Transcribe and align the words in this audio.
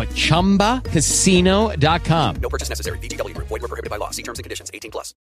at 0.00 0.08
ChumbaCasino.com. 0.10 2.36
No 2.40 2.48
purchase 2.48 2.70
necessary. 2.70 2.98
VGW. 3.00 3.36
Void 3.36 3.60
were 3.60 3.68
prohibited 3.68 3.90
by 3.90 3.98
law. 3.98 4.10
See 4.10 4.22
terms 4.22 4.38
and 4.38 4.44
conditions. 4.44 4.70
18 4.72 4.90
plus. 4.92 5.12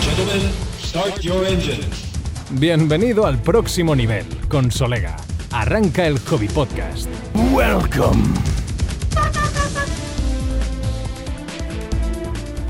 Gentlemen, 0.00 0.50
start 0.78 1.22
your 1.22 1.44
engines. 1.44 2.10
Bienvenido 2.50 3.26
al 3.26 3.42
próximo 3.42 3.96
nivel 3.96 4.24
con 4.48 4.70
Solega. 4.70 5.16
Arranca 5.50 6.06
el 6.06 6.18
Hobby 6.20 6.48
Podcast. 6.48 7.08
Welcome. 7.52 8.22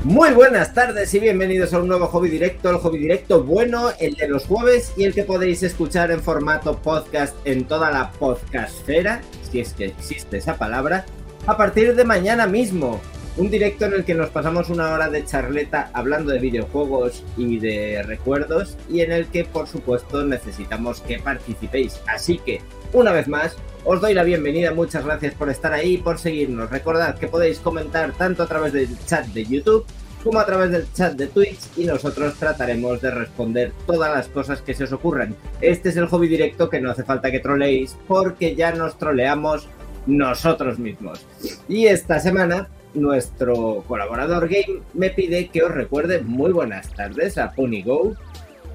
Muy 0.05 0.33
buenas 0.33 0.75
tardes 0.75 1.11
y 1.15 1.19
bienvenidos 1.19 1.73
a 1.73 1.79
un 1.79 1.87
nuevo 1.87 2.05
hobby 2.05 2.29
directo, 2.29 2.69
el 2.69 2.77
hobby 2.77 2.99
directo 2.99 3.43
bueno, 3.43 3.89
el 3.99 4.13
de 4.13 4.27
los 4.27 4.45
jueves 4.45 4.93
y 4.95 5.03
el 5.05 5.15
que 5.15 5.23
podéis 5.23 5.63
escuchar 5.63 6.11
en 6.11 6.21
formato 6.21 6.77
podcast 6.77 7.35
en 7.43 7.65
toda 7.65 7.89
la 7.89 8.11
podcastfera, 8.11 9.23
si 9.49 9.61
es 9.61 9.73
que 9.73 9.85
existe 9.85 10.37
esa 10.37 10.59
palabra, 10.59 11.07
a 11.47 11.57
partir 11.57 11.95
de 11.95 12.05
mañana 12.05 12.45
mismo. 12.45 13.01
Un 13.37 13.49
directo 13.49 13.85
en 13.85 13.93
el 13.93 14.05
que 14.05 14.13
nos 14.13 14.29
pasamos 14.29 14.69
una 14.69 14.93
hora 14.93 15.09
de 15.09 15.25
charleta 15.25 15.89
hablando 15.91 16.31
de 16.31 16.37
videojuegos 16.37 17.23
y 17.35 17.57
de 17.57 18.03
recuerdos 18.03 18.77
y 18.87 19.01
en 19.01 19.11
el 19.11 19.25
que 19.25 19.43
por 19.43 19.67
supuesto 19.67 20.23
necesitamos 20.23 21.01
que 21.01 21.17
participéis. 21.17 21.99
Así 22.05 22.37
que, 22.37 22.61
una 22.93 23.11
vez 23.11 23.27
más, 23.27 23.55
os 23.83 24.01
doy 24.01 24.13
la 24.13 24.23
bienvenida, 24.23 24.73
muchas 24.73 25.05
gracias 25.05 25.33
por 25.35 25.49
estar 25.49 25.73
ahí 25.73 25.93
y 25.93 25.97
por 25.97 26.17
seguirnos. 26.17 26.69
Recordad 26.69 27.17
que 27.17 27.27
podéis 27.27 27.59
comentar 27.59 28.13
tanto 28.13 28.43
a 28.43 28.47
través 28.47 28.73
del 28.73 28.89
chat 29.05 29.25
de 29.27 29.45
YouTube 29.45 29.85
como 30.23 30.39
a 30.39 30.45
través 30.45 30.71
del 30.71 30.91
chat 30.91 31.13
de 31.13 31.27
Twitch 31.27 31.59
y 31.77 31.85
nosotros 31.85 32.33
trataremos 32.39 32.99
de 32.99 33.11
responder 33.11 33.71
todas 33.85 34.11
las 34.11 34.27
cosas 34.27 34.59
que 34.61 34.73
se 34.73 34.85
os 34.85 34.91
ocurran. 34.91 35.35
Este 35.61 35.89
es 35.89 35.97
el 35.97 36.07
hobby 36.07 36.27
directo 36.27 36.67
que 36.67 36.81
no 36.81 36.89
hace 36.89 37.03
falta 37.03 37.29
que 37.29 37.39
troleéis 37.39 37.95
porque 38.07 38.55
ya 38.55 38.71
nos 38.71 38.97
troleamos 38.97 39.67
nosotros 40.07 40.79
mismos. 40.79 41.25
Y 41.67 41.85
esta 41.85 42.19
semana 42.19 42.69
nuestro 42.95 43.83
colaborador 43.87 44.47
Game 44.47 44.81
me 44.93 45.11
pide 45.11 45.49
que 45.49 45.61
os 45.61 45.71
recuerde 45.71 46.21
muy 46.21 46.51
buenas 46.51 46.91
tardes 46.93 47.37
a 47.37 47.51
PonyGo, 47.51 48.13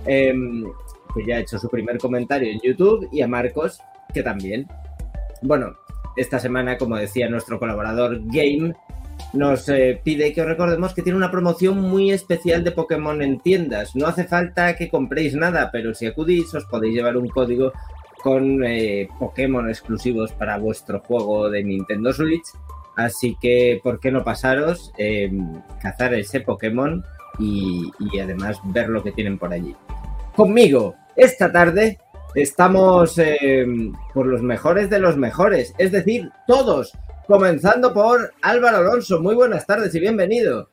eh, 0.07 0.33
que 1.15 1.27
ya 1.27 1.37
ha 1.37 1.41
hecho 1.41 1.59
su 1.59 1.69
primer 1.69 1.99
comentario 1.99 2.51
en 2.51 2.61
YouTube, 2.61 3.09
y 3.11 3.23
a 3.23 3.29
Marcos, 3.29 3.81
que 4.13 4.23
también. 4.23 4.67
Bueno, 5.43 5.77
esta 6.17 6.39
semana, 6.39 6.77
como 6.77 6.97
decía 6.97 7.29
nuestro 7.29 7.59
colaborador 7.59 8.21
Game, 8.25 8.75
nos 9.33 9.69
eh, 9.69 10.01
pide 10.03 10.33
que 10.33 10.41
os 10.41 10.47
recordemos 10.47 10.95
que 10.95 11.03
tiene 11.03 11.17
una 11.17 11.31
promoción 11.31 11.81
muy 11.81 12.11
especial 12.11 12.65
de 12.65 12.73
Pokémon 12.73 13.23
en 13.23 13.39
tiendas. 13.39 13.95
No 13.95 14.07
hace 14.07 14.25
falta 14.25 14.77
que 14.77 14.89
compréis 14.89 15.35
nada, 15.35 15.71
pero 15.71 15.95
si 15.95 16.07
acudís 16.07 16.53
os 16.55 16.65
podéis 16.65 16.95
llevar 16.95 17.17
un 17.17 17.29
código 17.29 17.73
con 18.23 18.65
eh, 18.65 19.09
Pokémon 19.19 19.69
exclusivos 19.69 20.33
para 20.33 20.59
vuestro 20.59 21.01
juego 21.01 21.49
de 21.49 21.63
Nintendo 21.63 22.13
Switch. 22.13 22.47
Así 22.97 23.37
que, 23.41 23.81
¿por 23.83 24.01
qué 24.01 24.11
no 24.11 24.25
pasaros, 24.25 24.93
eh, 24.99 25.31
cazar 25.81 26.13
ese 26.15 26.41
Pokémon 26.41 27.03
y, 27.39 27.91
y 27.99 28.19
además 28.19 28.59
ver 28.65 28.89
lo 28.89 29.03
que 29.03 29.13
tienen 29.13 29.39
por 29.39 29.53
allí? 29.53 29.75
Conmigo, 30.37 30.97
esta 31.17 31.51
tarde 31.51 31.99
estamos 32.35 33.19
eh, 33.19 33.67
por 34.15 34.27
los 34.27 34.43
mejores 34.43 34.91
de 34.91 34.99
los 34.99 35.17
mejores, 35.17 35.75
es 35.79 35.93
decir, 35.93 36.31
todos, 36.47 36.93
comenzando 37.27 37.93
por 37.93 38.33
Álvaro 38.43 38.79
Alonso. 38.79 39.21
Muy 39.21 39.35
buenas 39.35 39.67
tardes 39.67 39.95
y 39.95 40.01
bienvenido. 40.01 40.69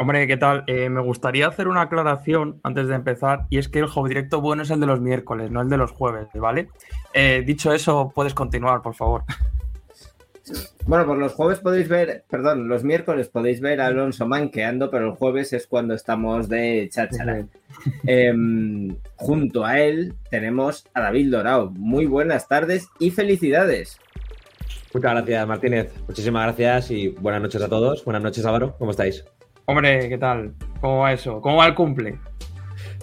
Hombre, 0.00 0.28
¿qué 0.28 0.36
tal? 0.36 0.62
Eh, 0.68 0.88
me 0.88 1.00
gustaría 1.00 1.48
hacer 1.48 1.66
una 1.66 1.82
aclaración 1.82 2.60
antes 2.62 2.86
de 2.86 2.94
empezar, 2.94 3.46
y 3.50 3.58
es 3.58 3.68
que 3.68 3.80
el 3.80 3.88
hobby 3.88 4.10
directo 4.10 4.40
bueno 4.40 4.62
es 4.62 4.70
el 4.70 4.78
de 4.78 4.86
los 4.86 5.00
miércoles, 5.00 5.50
no 5.50 5.60
el 5.60 5.68
de 5.68 5.76
los 5.76 5.90
jueves, 5.90 6.28
¿vale? 6.34 6.68
Eh, 7.12 7.42
dicho 7.44 7.72
eso, 7.72 8.12
puedes 8.14 8.32
continuar, 8.32 8.80
por 8.80 8.94
favor. 8.94 9.24
Bueno, 10.86 11.06
por 11.06 11.18
los 11.18 11.32
jueves 11.32 11.58
podéis 11.58 11.88
ver, 11.88 12.24
perdón, 12.30 12.68
los 12.68 12.84
miércoles 12.84 13.28
podéis 13.28 13.60
ver 13.60 13.80
a 13.80 13.86
Alonso 13.86 14.26
manqueando, 14.26 14.90
pero 14.90 15.06
el 15.06 15.12
jueves 15.12 15.52
es 15.52 15.66
cuando 15.66 15.94
estamos 15.94 16.48
de 16.48 16.88
cháchara. 16.90 17.46
Eh, 18.06 18.34
junto 19.16 19.64
a 19.64 19.78
él 19.78 20.14
tenemos 20.30 20.86
a 20.94 21.02
David 21.02 21.30
Dorao. 21.30 21.70
Muy 21.70 22.06
buenas 22.06 22.48
tardes 22.48 22.88
y 22.98 23.10
felicidades. 23.10 23.98
Muchas 24.94 25.12
gracias, 25.12 25.46
Martínez. 25.46 25.92
Muchísimas 26.06 26.46
gracias 26.46 26.90
y 26.90 27.08
buenas 27.08 27.42
noches 27.42 27.62
a 27.62 27.68
todos. 27.68 28.04
Buenas 28.04 28.22
noches, 28.22 28.44
Álvaro. 28.46 28.74
¿Cómo 28.78 28.90
estáis? 28.90 29.24
Hombre, 29.66 30.08
¿qué 30.08 30.16
tal? 30.16 30.54
¿Cómo 30.80 31.00
va 31.00 31.12
eso? 31.12 31.42
¿Cómo 31.42 31.56
va 31.56 31.66
el 31.66 31.74
cumple? 31.74 32.18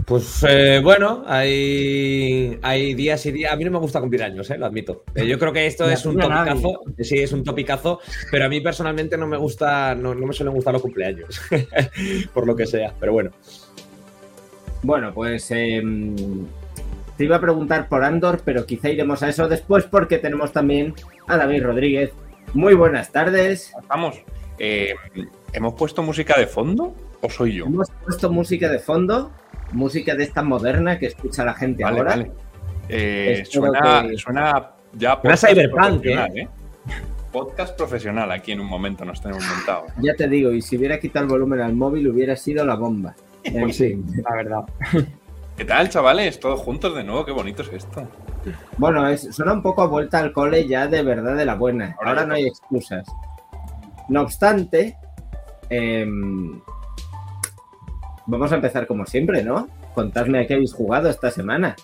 Pues 0.05 0.45
eh, 0.47 0.81
bueno, 0.83 1.23
hay, 1.25 2.59
hay 2.61 2.93
días 2.93 3.25
y 3.25 3.31
días. 3.31 3.53
A 3.53 3.55
mí 3.55 3.63
no 3.63 3.71
me 3.71 3.79
gusta 3.79 3.99
cumplir 3.99 4.23
años, 4.23 4.49
eh, 4.51 4.57
lo 4.57 4.65
admito. 4.65 5.03
Eh, 5.15 5.25
yo 5.25 5.39
creo 5.39 5.53
que 5.53 5.65
esto 5.65 5.89
es 5.89 6.05
un 6.05 6.17
topicazo. 6.17 6.81
Sí, 6.99 7.17
es 7.19 7.31
un 7.31 7.43
topicazo, 7.43 7.99
pero 8.29 8.45
a 8.45 8.49
mí 8.49 8.61
personalmente 8.61 9.17
no 9.17 9.25
me 9.25 9.37
gusta, 9.37 9.95
no, 9.95 10.13
no 10.13 10.27
me 10.27 10.33
suelen 10.33 10.53
gustar 10.53 10.73
los 10.73 10.81
cumpleaños, 10.81 11.41
por 12.33 12.45
lo 12.45 12.55
que 12.55 12.65
sea. 12.65 12.93
Pero 12.99 13.13
bueno. 13.13 13.31
Bueno, 14.83 15.11
pues 15.15 15.49
eh, 15.49 15.81
te 17.17 17.23
iba 17.23 17.37
a 17.37 17.41
preguntar 17.41 17.87
por 17.89 18.03
Andor, 18.03 18.41
pero 18.45 18.67
quizá 18.67 18.89
iremos 18.89 19.23
a 19.23 19.29
eso 19.29 19.47
después 19.47 19.85
porque 19.85 20.19
tenemos 20.19 20.51
también 20.51 20.93
a 21.27 21.37
David 21.37 21.63
Rodríguez. 21.63 22.11
Muy 22.53 22.75
buenas 22.75 23.11
tardes. 23.11 23.73
Estamos. 23.81 24.21
Eh, 24.59 24.93
¿Hemos 25.53 25.73
puesto 25.73 26.03
música 26.03 26.37
de 26.37 26.45
fondo 26.47 26.93
o 27.21 27.29
soy 27.29 27.55
yo? 27.55 27.65
Hemos 27.65 27.89
puesto 28.03 28.31
música 28.31 28.69
de 28.69 28.79
fondo, 28.79 29.31
música 29.71 30.15
de 30.15 30.23
esta 30.23 30.41
moderna 30.43 30.97
que 30.99 31.07
escucha 31.07 31.43
la 31.45 31.53
gente 31.53 31.83
vale, 31.83 31.97
ahora. 31.97 32.09
Vale. 32.11 32.31
Eh, 32.89 33.43
suena, 33.49 34.05
que- 34.07 34.17
suena 34.17 34.71
ya 34.93 35.19
Suena 35.21 35.37
cyberpunk, 35.37 35.81
profesional, 36.01 36.37
¿eh? 36.37 36.47
Podcast 37.31 37.75
profesional 37.77 38.31
aquí 38.31 38.53
en 38.53 38.61
un 38.61 38.67
momento 38.67 39.03
nos 39.03 39.19
tenemos 39.21 39.43
montado. 39.47 39.87
Ya 40.01 40.13
te 40.15 40.27
digo, 40.29 40.51
y 40.51 40.61
si 40.61 40.77
hubiera 40.77 40.99
quitado 40.99 41.25
el 41.25 41.31
volumen 41.31 41.59
al 41.61 41.73
móvil 41.73 42.07
hubiera 42.07 42.35
sido 42.35 42.63
la 42.65 42.75
bomba. 42.75 43.15
En 43.43 43.53
Pues 43.63 43.75
sí, 43.77 43.89
fin. 43.89 44.23
la 44.23 44.35
verdad. 44.35 44.61
¿Qué 45.57 45.65
tal, 45.65 45.89
chavales? 45.89 46.39
Todos 46.39 46.59
juntos 46.61 46.95
de 46.95 47.03
nuevo, 47.03 47.25
qué 47.25 47.31
bonito 47.31 47.61
es 47.63 47.73
esto. 47.73 48.07
Bueno, 48.77 49.07
es, 49.07 49.21
suena 49.35 49.53
un 49.53 49.61
poco 49.61 49.81
a 49.81 49.87
vuelta 49.87 50.19
al 50.19 50.31
cole 50.31 50.67
ya 50.67 50.87
de 50.87 51.01
verdad 51.01 51.35
de 51.35 51.45
la 51.45 51.55
buena. 51.55 51.95
Ahora 51.97 52.09
Ahora 52.11 52.25
no 52.25 52.33
hay 52.35 52.45
excusas. 52.47 53.05
No 54.07 54.21
obstante, 54.21 54.95
em, 55.69 56.61
vamos 58.27 58.51
a 58.51 58.55
empezar 58.55 58.87
como 58.87 59.05
siempre, 59.05 59.43
¿no? 59.43 59.67
Contadme 59.93 60.39
a 60.39 60.47
qué 60.47 60.55
habéis 60.55 60.73
jugado 60.73 61.09
esta 61.09 61.31
semana. 61.31 61.75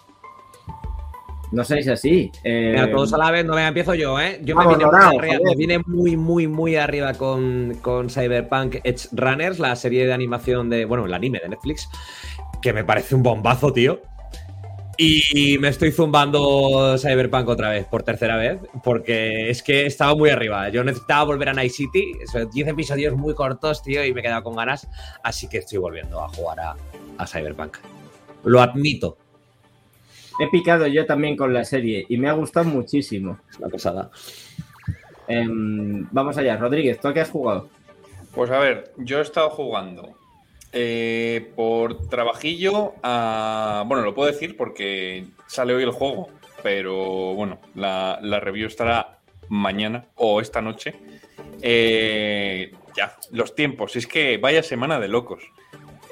No 1.52 1.66
seáis 1.66 1.88
así. 1.90 2.32
Eh, 2.44 2.72
Venga, 2.74 2.92
todos 2.92 3.14
a 3.14 3.18
la 3.18 3.30
vez, 3.30 3.46
no 3.46 3.56
venga, 3.56 3.68
empiezo 3.68 3.94
yo, 3.94 4.20
¿eh? 4.20 4.40
Yo 4.42 4.56
Vamos, 4.56 4.78
me 4.78 4.86
vine, 4.86 4.98
arriba, 4.98 5.40
me 5.44 5.56
vine 5.56 5.80
muy, 5.86 6.16
muy, 6.16 6.48
muy 6.48 6.76
arriba 6.78 7.14
con, 7.14 7.78
con 7.82 8.10
Cyberpunk 8.10 8.76
Edge 8.84 9.10
Runners, 9.12 9.60
la 9.60 9.76
serie 9.76 10.06
de 10.06 10.14
animación 10.14 10.70
de, 10.70 10.86
bueno, 10.86 11.06
el 11.06 11.14
anime 11.14 11.40
de 11.40 11.50
Netflix, 11.50 11.90
que 12.62 12.72
me 12.72 12.86
parece 12.86 13.16
un 13.16 13.24
bombazo, 13.24 13.74
tío. 13.74 14.02
Y 15.04 15.58
me 15.58 15.70
estoy 15.70 15.92
zumbando 15.92 16.96
Cyberpunk 16.96 17.48
otra 17.48 17.72
vez, 17.72 17.88
por 17.88 18.04
tercera 18.04 18.38
vez, 18.38 18.60
porque 18.84 19.50
es 19.50 19.64
que 19.64 19.88
estaba 19.88 20.14
muy 20.14 20.30
arriba. 20.30 20.70
Yo 20.70 20.84
necesitaba 20.84 21.24
volver 21.24 21.50
a 21.50 21.54
Night 21.54 21.72
City, 21.72 22.14
son 22.32 22.52
10 22.52 22.68
episodios 22.68 23.16
muy 23.16 23.34
cortos, 23.34 23.82
tío, 23.82 24.06
y 24.06 24.14
me 24.14 24.20
he 24.20 24.24
quedado 24.24 24.44
con 24.44 24.56
ganas, 24.56 24.88
así 25.24 25.50
que 25.50 25.58
estoy 25.58 25.80
volviendo 25.80 26.24
a 26.24 26.30
jugar 26.30 26.60
a, 26.60 26.76
a 27.18 27.26
Cyberpunk. 27.26 27.78
Lo 28.44 28.62
admito, 28.62 29.18
He 30.40 30.48
picado 30.50 30.86
yo 30.86 31.04
también 31.08 31.36
con 31.36 31.52
la 31.52 31.66
serie 31.66 32.06
y 32.08 32.18
me 32.18 32.30
ha 32.30 32.34
gustado 32.34 32.70
muchísimo. 32.70 33.40
es 33.50 33.58
una 33.58 33.70
pasada. 33.70 34.12
Em, 35.28 36.08
vamos 36.12 36.38
allá, 36.38 36.58
Rodríguez, 36.58 37.00
¿tú 37.00 37.08
a 37.08 37.14
qué 37.16 37.22
has 37.22 37.32
jugado? 37.32 37.70
Pues 38.36 38.52
a 38.52 38.60
ver, 38.60 38.94
yo 38.98 39.18
he 39.18 39.22
estado 39.24 39.50
jugando 39.50 40.16
eh, 40.72 41.52
por 41.56 42.08
trabajillo 42.08 42.94
a... 43.04 43.84
Bueno, 43.88 44.04
lo 44.04 44.14
puedo 44.14 44.32
decir 44.32 44.56
porque 44.56 45.26
sale 45.48 45.74
hoy 45.74 45.84
el 45.84 45.92
juego, 45.92 46.30
pero 46.64 47.34
bueno, 47.34 47.60
la, 47.76 48.20
la 48.22 48.40
review 48.40 48.68
estará 48.68 49.20
mañana 49.50 50.06
o 50.16 50.42
esta 50.42 50.62
noche. 50.62 50.96
Eh, 51.62 52.74
ya, 52.96 53.18
los 53.32 53.56
tiempos, 53.56 53.96
es 53.96 54.08
que 54.08 54.38
vaya 54.38 54.64
semana 54.64 55.00
de 55.00 55.08
locos. 55.08 55.44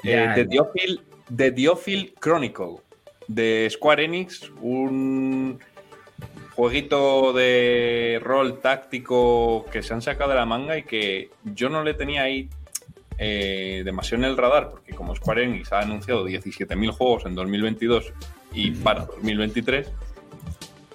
Eh, 0.04 0.30
The. 0.34 0.44
Diophil, 0.44 1.02
The 1.34 1.50
Diophil 1.50 2.14
Chronicle 2.20 2.76
de 3.28 3.68
Square 3.70 4.04
Enix, 4.04 4.50
un 4.60 5.58
jueguito 6.54 7.32
de 7.32 8.20
rol 8.22 8.60
táctico 8.60 9.64
que 9.72 9.82
se 9.82 9.94
han 9.94 10.02
sacado 10.02 10.30
de 10.30 10.36
la 10.36 10.46
manga 10.46 10.76
y 10.76 10.82
que 10.82 11.30
yo 11.44 11.68
no 11.68 11.82
le 11.84 11.94
tenía 11.94 12.22
ahí 12.22 12.48
eh, 13.22 13.82
demasiado 13.84 14.24
en 14.24 14.30
el 14.30 14.36
radar, 14.36 14.70
porque 14.70 14.94
como 14.94 15.14
Square 15.14 15.44
Enix 15.44 15.70
ha 15.72 15.80
anunciado 15.80 16.26
17.000 16.26 16.90
juegos 16.90 17.26
en 17.26 17.34
2022 17.34 18.12
y 18.54 18.70
para 18.70 19.04
2023, 19.04 19.92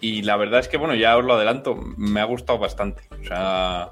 y 0.01 0.23
la 0.23 0.35
verdad 0.35 0.59
es 0.59 0.67
que, 0.67 0.77
bueno, 0.77 0.95
ya 0.95 1.15
os 1.17 1.23
lo 1.23 1.35
adelanto, 1.35 1.75
me 1.97 2.19
ha 2.19 2.25
gustado 2.25 2.57
bastante. 2.59 3.03
O 3.21 3.23
sea, 3.23 3.91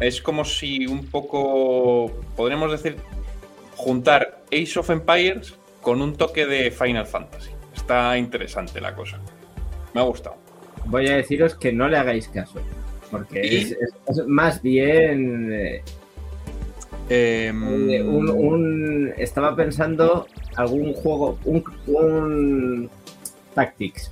es 0.00 0.20
como 0.22 0.44
si 0.44 0.86
un 0.86 1.06
poco, 1.06 2.10
podríamos 2.36 2.70
decir, 2.70 2.96
juntar 3.76 4.42
Ace 4.52 4.78
of 4.78 4.90
Empires 4.90 5.58
con 5.80 6.00
un 6.02 6.16
toque 6.16 6.46
de 6.46 6.70
Final 6.70 7.06
Fantasy. 7.06 7.50
Está 7.74 8.16
interesante 8.18 8.80
la 8.80 8.94
cosa. 8.94 9.18
Me 9.94 10.00
ha 10.00 10.04
gustado. 10.04 10.36
Voy 10.86 11.08
a 11.08 11.16
deciros 11.16 11.54
que 11.54 11.72
no 11.72 11.88
le 11.88 11.96
hagáis 11.98 12.28
caso. 12.28 12.60
Porque 13.10 13.40
es, 13.40 13.70
es- 13.72 13.78
es 14.08 14.26
más 14.26 14.62
bien. 14.62 15.82
Eh, 17.08 17.46
Em, 17.48 17.90
eh, 17.90 18.02
un, 18.02 18.28
un- 18.30 19.14
estaba 19.16 19.54
pensando 19.54 20.26
algún 20.56 20.92
juego. 20.94 21.38
Un, 21.44 21.64
un 21.86 22.90
Tactics. 23.54 24.10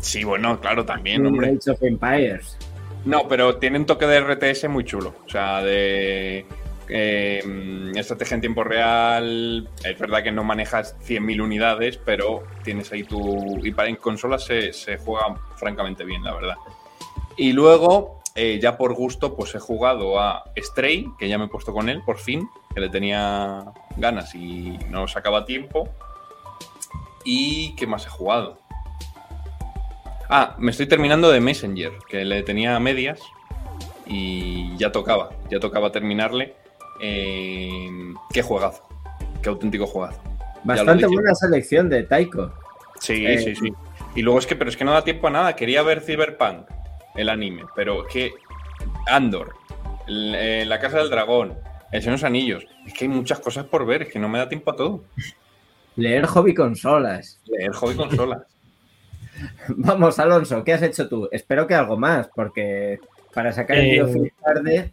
Sí, 0.00 0.24
bueno, 0.24 0.60
claro, 0.60 0.84
también, 0.84 1.22
un 1.22 1.28
hombre. 1.28 1.48
Age 1.58 1.70
of 1.72 1.82
Empires. 1.82 2.56
No, 3.04 3.26
pero 3.28 3.56
tiene 3.56 3.78
un 3.78 3.86
toque 3.86 4.06
de 4.06 4.20
RTS 4.20 4.68
muy 4.68 4.84
chulo. 4.84 5.14
O 5.26 5.28
sea, 5.28 5.62
de 5.62 6.44
eh, 6.88 7.92
estrategia 7.94 8.34
en 8.34 8.40
tiempo 8.40 8.62
real. 8.64 9.68
Es 9.84 9.98
verdad 9.98 10.22
que 10.22 10.32
no 10.32 10.44
manejas 10.44 10.96
100.000 11.06 11.40
unidades, 11.42 11.96
pero 11.98 12.44
tienes 12.62 12.92
ahí 12.92 13.04
tu. 13.04 13.58
Y 13.64 13.72
para 13.72 13.88
en 13.88 13.96
consolas 13.96 14.44
se, 14.44 14.72
se 14.72 14.96
juega 14.98 15.34
francamente 15.56 16.04
bien, 16.04 16.22
la 16.24 16.34
verdad. 16.34 16.56
Y 17.36 17.52
luego, 17.52 18.19
eh, 18.34 18.58
ya 18.60 18.76
por 18.76 18.94
gusto, 18.94 19.34
pues 19.36 19.54
he 19.54 19.58
jugado 19.58 20.20
a 20.20 20.44
Stray, 20.56 21.06
que 21.18 21.28
ya 21.28 21.38
me 21.38 21.46
he 21.46 21.48
puesto 21.48 21.72
con 21.72 21.88
él, 21.88 22.02
por 22.04 22.18
fin, 22.18 22.48
que 22.74 22.80
le 22.80 22.88
tenía 22.88 23.64
ganas 23.96 24.34
y 24.34 24.78
no 24.88 25.08
sacaba 25.08 25.44
tiempo. 25.44 25.88
¿Y 27.24 27.74
qué 27.76 27.86
más 27.86 28.06
he 28.06 28.08
jugado? 28.08 28.58
Ah, 30.28 30.54
me 30.58 30.70
estoy 30.70 30.86
terminando 30.86 31.30
de 31.30 31.40
Messenger, 31.40 31.92
que 32.08 32.24
le 32.24 32.42
tenía 32.42 32.76
a 32.76 32.80
medias 32.80 33.20
y 34.06 34.76
ya 34.76 34.92
tocaba, 34.92 35.30
ya 35.50 35.58
tocaba 35.58 35.90
terminarle. 35.90 36.54
Eh, 37.00 37.88
qué 38.32 38.42
juegazo, 38.42 38.86
qué 39.42 39.48
auténtico 39.48 39.86
juegazo. 39.86 40.20
Bastante 40.62 41.06
buena 41.06 41.34
selección 41.34 41.88
de 41.88 42.04
Taiko. 42.04 42.52
Sí, 43.00 43.26
Eh, 43.26 43.38
sí, 43.38 43.56
sí. 43.56 43.72
Y 44.14 44.22
luego 44.22 44.38
es 44.38 44.46
que, 44.46 44.56
pero 44.56 44.70
es 44.70 44.76
que 44.76 44.84
no 44.84 44.92
da 44.92 45.02
tiempo 45.02 45.28
a 45.28 45.30
nada. 45.30 45.56
Quería 45.56 45.82
ver 45.82 46.00
Cyberpunk, 46.00 46.68
el 47.14 47.28
anime, 47.28 47.64
pero 47.74 48.06
que 48.06 48.34
Andor, 49.06 49.54
eh, 50.08 50.64
La 50.66 50.78
Casa 50.78 50.98
del 50.98 51.10
Dragón, 51.10 51.54
El 51.92 52.02
Señor 52.02 52.18
de 52.18 52.22
los 52.22 52.24
Anillos, 52.24 52.66
es 52.86 52.94
que 52.94 53.04
hay 53.04 53.08
muchas 53.08 53.40
cosas 53.40 53.66
por 53.66 53.86
ver, 53.86 54.02
es 54.02 54.08
que 54.12 54.18
no 54.18 54.28
me 54.28 54.38
da 54.38 54.48
tiempo 54.48 54.70
a 54.70 54.76
todo. 54.76 55.04
Leer 55.96 56.26
hobby 56.26 56.54
consolas. 56.54 57.40
Leer 57.46 57.72
hobby 57.72 57.94
consolas. 57.94 58.42
Vamos, 59.68 60.18
Alonso, 60.18 60.64
¿qué 60.64 60.72
has 60.72 60.82
hecho 60.82 61.08
tú? 61.08 61.28
Espero 61.32 61.66
que 61.66 61.74
algo 61.74 61.96
más, 61.96 62.28
porque 62.34 62.98
para 63.34 63.52
sacar 63.52 63.78
el 63.78 64.00
Eh, 64.00 64.32
tarde. 64.42 64.92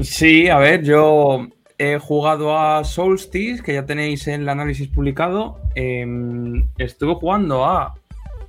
Sí, 0.00 0.48
a 0.48 0.58
ver, 0.58 0.82
yo 0.84 1.48
he 1.78 1.98
jugado 1.98 2.56
a 2.56 2.84
Solstice, 2.84 3.62
que 3.62 3.74
ya 3.74 3.86
tenéis 3.86 4.26
en 4.28 4.42
el 4.42 4.48
análisis 4.48 4.88
publicado. 4.88 5.60
Em, 5.74 6.68
estuve 6.78 7.14
jugando 7.14 7.64
a 7.64 7.94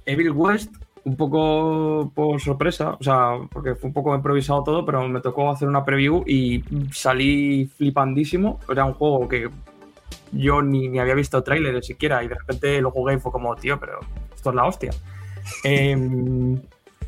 Evil 0.06 0.32
West, 0.32 0.74
un 1.06 1.16
poco 1.16 2.12
por 2.14 2.40
sorpresa, 2.42 2.98
o 3.00 3.04
sea, 3.04 3.38
porque 3.52 3.76
fue 3.76 3.88
un 3.88 3.94
poco 3.94 4.16
improvisado 4.16 4.64
todo, 4.64 4.86
pero 4.86 5.08
me 5.08 5.22
tocó 5.22 5.50
hacer 5.50 5.68
una 5.68 5.86
preview 5.86 6.24
y 6.28 6.64
salí 6.92 7.70
flipandísimo. 7.78 8.60
Era 8.70 8.86
un 8.86 8.94
juego 8.94 9.28
que 9.28 9.50
yo 10.32 10.62
ni, 10.62 10.88
ni 10.88 11.00
había 11.00 11.16
visto 11.16 11.42
tráiler 11.44 11.84
siquiera 11.84 12.24
y 12.24 12.28
de 12.28 12.36
repente 12.36 12.82
lo 12.82 12.92
jugué 12.92 13.16
y 13.16 13.20
fue 13.20 13.32
como, 13.32 13.56
tío, 13.56 13.80
pero 13.80 14.00
esto 14.36 14.50
es 14.50 14.56
la 14.56 14.66
hostia. 14.66 14.92
Em, 15.64 16.60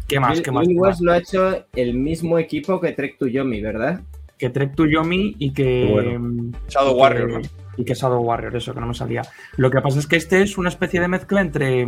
¿Qué 0.08 0.20
más? 0.20 0.42
¿Qué 0.42 0.52
más? 0.52 0.68
Lo 1.00 1.12
ha 1.12 1.18
hecho 1.18 1.66
el 1.76 1.94
mismo 1.94 2.40
equipo 2.40 2.80
que 2.82 2.92
Trek 2.92 3.18
to 3.18 3.28
Yomi, 3.28 3.62
¿verdad? 3.62 4.02
que 4.42 4.50
Trek 4.50 4.74
to 4.76 4.88
Yomi 4.88 5.36
y 5.38 5.54
que. 5.54 5.88
Bueno. 5.92 6.20
mm, 6.20 6.52
Shadow 6.68 6.90
y 6.90 6.96
que- 6.96 7.00
Warrior, 7.02 7.30
¿no? 7.30 7.40
Y 7.78 7.86
que 7.86 7.94
Shadow 7.94 8.22
Warrior, 8.24 8.56
eso, 8.56 8.74
que 8.74 8.80
no 8.80 8.88
me 8.88 8.94
salía. 8.96 9.22
Lo 9.56 9.70
que 9.70 9.80
pasa 9.82 10.00
es 10.00 10.08
que 10.08 10.16
este 10.16 10.42
es 10.42 10.58
una 10.58 10.70
especie 10.70 11.00
de 11.00 11.08
mezcla 11.08 11.42
entre. 11.42 11.88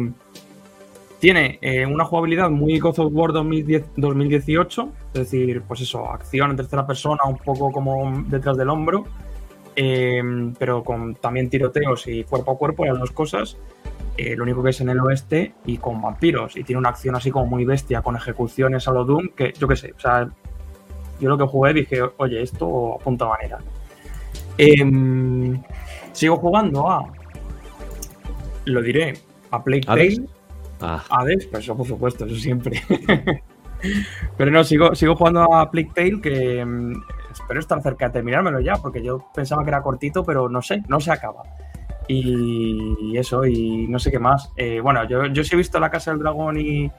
Tiene 1.24 1.58
eh, 1.62 1.86
una 1.86 2.04
jugabilidad 2.04 2.50
muy 2.50 2.80
God 2.80 3.00
of 3.00 3.14
War 3.14 3.32
2010 3.32 3.92
2018, 3.96 4.92
es 5.14 5.20
decir, 5.22 5.62
pues 5.66 5.80
eso, 5.80 6.12
acción 6.12 6.52
en 6.52 6.58
tercera 6.58 6.86
persona, 6.86 7.24
un 7.26 7.38
poco 7.38 7.72
como 7.72 8.26
detrás 8.28 8.58
del 8.58 8.68
hombro, 8.68 9.06
eh, 9.74 10.22
pero 10.60 10.84
con 10.84 11.16
también 11.16 11.50
tiroteos 11.50 12.08
y 12.08 12.26
cuerpo 12.26 12.52
a 12.52 12.58
cuerpo, 12.58 12.84
las 12.84 13.00
dos 13.00 13.12
cosas. 13.12 13.58
Eh, 14.18 14.36
lo 14.36 14.44
único 14.44 14.62
que 14.62 14.72
es 14.72 14.82
en 14.82 14.90
el 14.90 15.00
oeste 15.00 15.54
y 15.66 15.78
con 15.78 16.02
vampiros. 16.02 16.58
Y 16.58 16.66
tiene 16.66 16.80
una 16.80 16.90
acción 16.90 17.16
así 17.16 17.32
como 17.32 17.46
muy 17.46 17.64
bestia, 17.64 18.02
con 18.02 18.18
ejecuciones 18.18 18.86
a 18.90 18.92
lo 18.92 19.06
Doom, 19.06 19.30
que 19.30 19.54
yo 19.58 19.66
qué 19.66 19.78
sé, 19.78 19.94
o 19.96 20.00
sea, 20.02 20.30
yo 21.22 21.30
lo 21.30 21.38
que 21.38 21.46
jugué 21.46 21.74
dije, 21.74 22.02
oye, 22.18 22.42
esto 22.42 22.96
apunta 22.96 23.28
manera. 23.28 23.60
Em, 24.58 25.64
sigo 26.12 26.36
jugando 26.36 26.92
a. 26.92 27.10
Lo 28.66 28.82
diré, 28.82 29.14
a 29.52 29.64
Plague. 29.64 29.86
Tale. 29.86 30.33
Ah, 30.84 31.02
Hades, 31.10 31.48
pues 31.48 31.64
eso 31.64 31.78
por 31.78 31.88
supuesto, 31.88 32.26
eso 32.26 32.36
siempre. 32.36 32.82
Pero 34.38 34.52
no, 34.52 34.64
sigo, 34.64 34.96
sigo 34.96 35.16
jugando 35.16 35.54
a 35.54 35.70
Plague 35.70 35.92
Tale 35.94 36.22
que 36.22 36.64
mm, 36.64 36.94
espero 37.32 37.60
estar 37.60 37.82
cerca 37.82 38.08
de 38.08 38.14
terminármelo 38.14 38.60
ya, 38.60 38.76
porque 38.76 39.02
yo 39.02 39.30
pensaba 39.34 39.64
que 39.64 39.70
era 39.70 39.82
cortito, 39.82 40.24
pero 40.24 40.48
no 40.48 40.62
sé, 40.62 40.84
no 40.88 41.00
se 41.00 41.12
acaba. 41.12 41.44
Y 42.08 43.18
eso, 43.18 43.46
y 43.46 43.88
no 43.88 43.98
sé 44.00 44.12
qué 44.12 44.20
más. 44.20 44.52
Eh, 44.58 44.80
bueno, 44.82 45.08
yo, 45.08 45.26
yo 45.28 45.44
sí 45.44 45.56
he 45.56 45.58
visto 45.58 45.80
La 45.80 45.90
Casa 45.90 46.12
del 46.12 46.20
Dragón 46.20 46.60
y, 46.60 46.92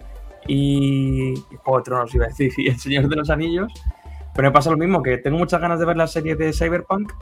y, 0.47 1.35
Juego 1.63 1.81
de 1.81 2.11
iba 2.15 2.25
a 2.25 2.29
decir, 2.29 2.53
y 2.57 2.69
El 2.69 2.79
Señor 2.79 3.09
de 3.09 3.17
los 3.17 3.31
Anillos. 3.31 3.73
Pero 4.35 4.49
me 4.49 4.53
pasa 4.53 4.71
lo 4.71 4.77
mismo, 4.77 5.03
que 5.03 5.19
tengo 5.19 5.39
muchas 5.39 5.61
ganas 5.61 5.79
de 5.79 5.87
ver 5.87 5.97
la 5.97 6.09
serie 6.09 6.35
de 6.35 6.53
Cyberpunk, 6.53 7.13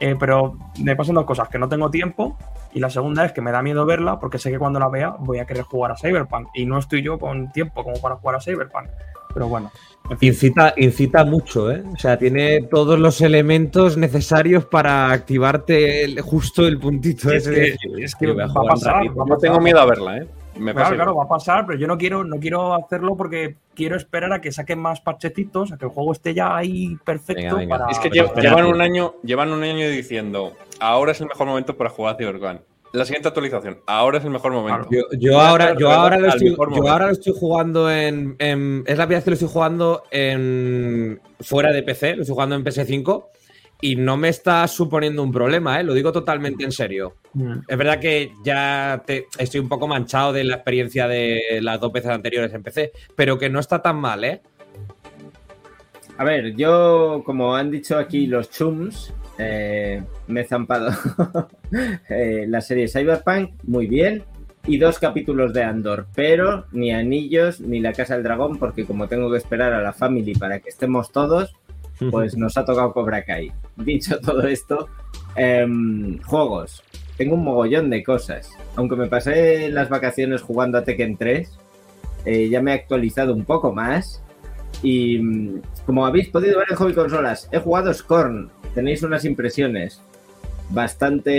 eh, 0.00 0.16
pero 0.18 0.56
me 0.82 0.96
pasan 0.96 1.14
dos 1.14 1.24
cosas, 1.24 1.48
que 1.48 1.58
no 1.58 1.68
tengo 1.68 1.90
tiempo 1.90 2.36
y 2.72 2.80
la 2.80 2.90
segunda 2.90 3.24
es 3.24 3.32
que 3.32 3.40
me 3.40 3.52
da 3.52 3.62
miedo 3.62 3.86
verla 3.86 4.18
porque 4.18 4.38
sé 4.38 4.50
que 4.50 4.58
cuando 4.58 4.78
la 4.80 4.88
vea 4.88 5.14
voy 5.20 5.38
a 5.38 5.44
querer 5.46 5.62
jugar 5.64 5.92
a 5.92 5.96
Cyberpunk 5.96 6.48
y 6.54 6.66
no 6.66 6.78
estoy 6.78 7.02
yo 7.02 7.18
con 7.18 7.52
tiempo 7.52 7.84
como 7.84 7.96
para 8.00 8.16
jugar 8.16 8.36
a 8.36 8.40
Cyberpunk. 8.40 8.88
Pero 9.32 9.48
bueno, 9.48 9.70
en 10.10 10.18
fin. 10.18 10.28
incita, 10.28 10.74
incita 10.76 11.24
mucho, 11.24 11.70
¿eh? 11.72 11.82
O 11.92 11.96
sea, 11.96 12.16
tiene 12.16 12.62
todos 12.70 12.98
los 13.00 13.20
elementos 13.20 13.96
necesarios 13.96 14.64
para 14.64 15.10
activarte 15.10 16.04
el- 16.04 16.20
justo 16.20 16.66
el 16.66 16.78
puntito 16.78 17.32
Es 17.32 17.46
ese. 17.46 17.76
que- 17.78 18.04
es 18.04 18.14
que 18.14 18.26
"Yo 18.28 18.34
voy 18.34 18.44
va 18.44 18.50
a 18.50 18.64
pasar, 18.68 18.94
ratito". 18.94 19.14
va 19.16 19.24
a 19.24 19.26
No 19.26 19.38
tengo 19.38 19.60
miedo 19.60 19.80
a 19.80 19.86
verla, 19.86 20.18
¿eh? 20.18 20.28
Me 20.58 20.72
Claro, 20.72 20.84
pasa 20.84 20.94
claro, 20.94 21.14
va 21.16 21.24
a 21.24 21.28
pasar, 21.28 21.66
pero 21.66 21.78
yo 21.78 21.86
no 21.86 21.98
quiero, 21.98 22.22
no 22.24 22.38
quiero 22.38 22.74
hacerlo 22.74 23.16
porque 23.16 23.56
quiero 23.74 23.96
esperar 23.96 24.32
a 24.32 24.40
que 24.40 24.52
saquen 24.52 24.78
más 24.78 25.00
parchecitos, 25.00 25.72
a 25.72 25.78
que 25.78 25.84
el 25.86 25.90
juego 25.90 26.12
esté 26.12 26.32
ya 26.34 26.56
ahí 26.56 26.96
perfecto 27.04 27.42
Venga, 27.42 27.56
venga. 27.56 27.78
para. 27.78 27.90
Es 27.90 27.98
que 27.98 28.10
llevan 28.10 28.66
un 28.66 28.80
año, 28.80 29.14
llevan 29.24 29.52
un 29.52 29.62
año 29.62 29.88
diciendo, 29.88 30.52
ahora 30.80 31.12
es 31.12 31.20
el 31.20 31.26
mejor 31.28 31.46
momento 31.48 31.76
para 31.76 31.90
jugar 31.90 32.14
a 32.14 32.18
Cyberpunk. 32.18 32.60
La 32.92 33.04
siguiente 33.04 33.26
actualización, 33.26 33.78
ahora 33.86 34.18
es 34.18 34.24
el 34.24 34.30
mejor 34.30 34.52
momento. 34.52 34.88
Yo, 35.18 35.40
ahora, 35.40 35.76
yo, 35.76 35.90
ahora 35.90 36.16
lo 36.16 36.28
estoy, 36.28 36.50
mejor 36.50 36.68
yo 36.68 36.76
momento. 36.76 36.92
ahora 36.92 37.06
lo 37.06 37.12
estoy 37.12 37.34
jugando 37.36 37.90
en, 37.90 38.36
en- 38.38 38.84
Es 38.86 38.96
la 38.98 39.06
primera 39.06 39.18
vez 39.18 39.24
que 39.24 39.30
lo 39.30 39.34
estoy 39.34 39.48
jugando 39.48 40.02
en 40.12 41.20
fuera 41.40 41.72
de 41.72 41.82
PC, 41.82 42.14
lo 42.14 42.22
estoy 42.22 42.34
jugando 42.34 42.54
en 42.54 42.64
PS5 42.64 43.24
y 43.80 43.96
no 43.96 44.16
me 44.16 44.28
está 44.28 44.66
suponiendo 44.68 45.22
un 45.22 45.32
problema, 45.32 45.78
¿eh? 45.80 45.84
lo 45.84 45.92
digo 45.94 46.10
totalmente 46.12 46.64
en 46.64 46.72
serio. 46.72 47.16
Mm. 47.34 47.58
Es 47.68 47.76
verdad 47.78 47.98
que 48.00 48.32
ya 48.44 49.02
te- 49.06 49.26
estoy 49.38 49.60
un 49.60 49.68
poco 49.68 49.86
manchado 49.86 50.32
de 50.32 50.44
la 50.44 50.54
experiencia 50.56 51.06
de 51.08 51.58
las 51.60 51.80
dos 51.80 51.92
veces 51.92 52.10
anteriores 52.10 52.52
en 52.54 52.62
PC, 52.62 52.92
pero 53.14 53.38
que 53.38 53.50
no 53.50 53.60
está 53.60 53.82
tan 53.82 53.96
mal, 53.96 54.24
¿eh? 54.24 54.40
A 56.16 56.24
ver, 56.24 56.54
yo, 56.54 57.22
como 57.26 57.56
han 57.56 57.70
dicho 57.70 57.98
aquí 57.98 58.26
los 58.26 58.50
chums, 58.50 59.12
eh, 59.38 60.00
me 60.28 60.42
he 60.42 60.44
zampado 60.44 60.90
eh, 62.08 62.44
la 62.48 62.60
serie 62.60 62.86
Cyberpunk, 62.88 63.50
muy 63.64 63.86
bien, 63.88 64.22
y 64.66 64.78
dos 64.78 64.98
capítulos 65.00 65.52
de 65.52 65.64
Andor, 65.64 66.06
pero 66.14 66.66
ni 66.72 66.92
Anillos 66.92 67.60
ni 67.60 67.80
La 67.80 67.92
Casa 67.92 68.14
del 68.14 68.22
Dragón, 68.22 68.58
porque 68.58 68.84
como 68.86 69.08
tengo 69.08 69.30
que 69.30 69.36
esperar 69.38 69.72
a 69.72 69.82
la 69.82 69.92
Family 69.92 70.34
para 70.34 70.60
que 70.60 70.68
estemos 70.70 71.10
todos, 71.10 71.54
pues 72.10 72.36
nos 72.36 72.56
ha 72.56 72.64
tocado 72.64 72.92
Cobra 72.92 73.24
Kai. 73.24 73.52
Dicho 73.76 74.18
todo 74.24 74.46
esto, 74.46 74.88
em, 75.36 76.20
juegos. 76.22 76.82
Tengo 77.16 77.34
un 77.34 77.44
mogollón 77.44 77.90
de 77.90 78.02
cosas. 78.02 78.50
Aunque 78.76 78.96
me 78.96 79.06
pasé 79.06 79.68
las 79.68 79.88
vacaciones 79.88 80.42
jugando 80.42 80.78
a 80.78 80.84
Tekken 80.84 81.16
3, 81.16 81.58
eh, 82.24 82.48
ya 82.48 82.60
me 82.60 82.72
he 82.72 82.74
actualizado 82.74 83.34
un 83.34 83.44
poco 83.44 83.72
más. 83.72 84.22
Y 84.82 85.18
mm, 85.18 85.62
como 85.86 86.06
habéis 86.06 86.28
podido 86.28 86.58
ver 86.58 86.68
en 86.70 86.76
Hobby 86.76 86.94
Consolas, 86.94 87.48
he 87.52 87.58
jugado 87.58 87.94
Scorn. 87.94 88.50
Tenéis 88.74 89.02
unas 89.02 89.24
impresiones 89.24 90.00
bastante 90.70 91.30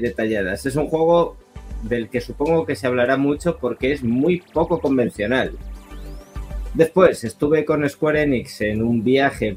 detalladas. 0.00 0.64
Es 0.66 0.76
un 0.76 0.86
juego 0.86 1.36
del 1.82 2.08
que 2.08 2.20
supongo 2.20 2.64
que 2.64 2.76
se 2.76 2.86
hablará 2.86 3.16
mucho 3.16 3.58
porque 3.58 3.92
es 3.92 4.02
muy 4.02 4.42
poco 4.52 4.80
convencional. 4.80 5.52
Después 6.74 7.24
estuve 7.24 7.64
con 7.64 7.88
Square 7.88 8.22
Enix 8.22 8.60
en 8.60 8.82
un 8.82 9.02
viaje 9.02 9.56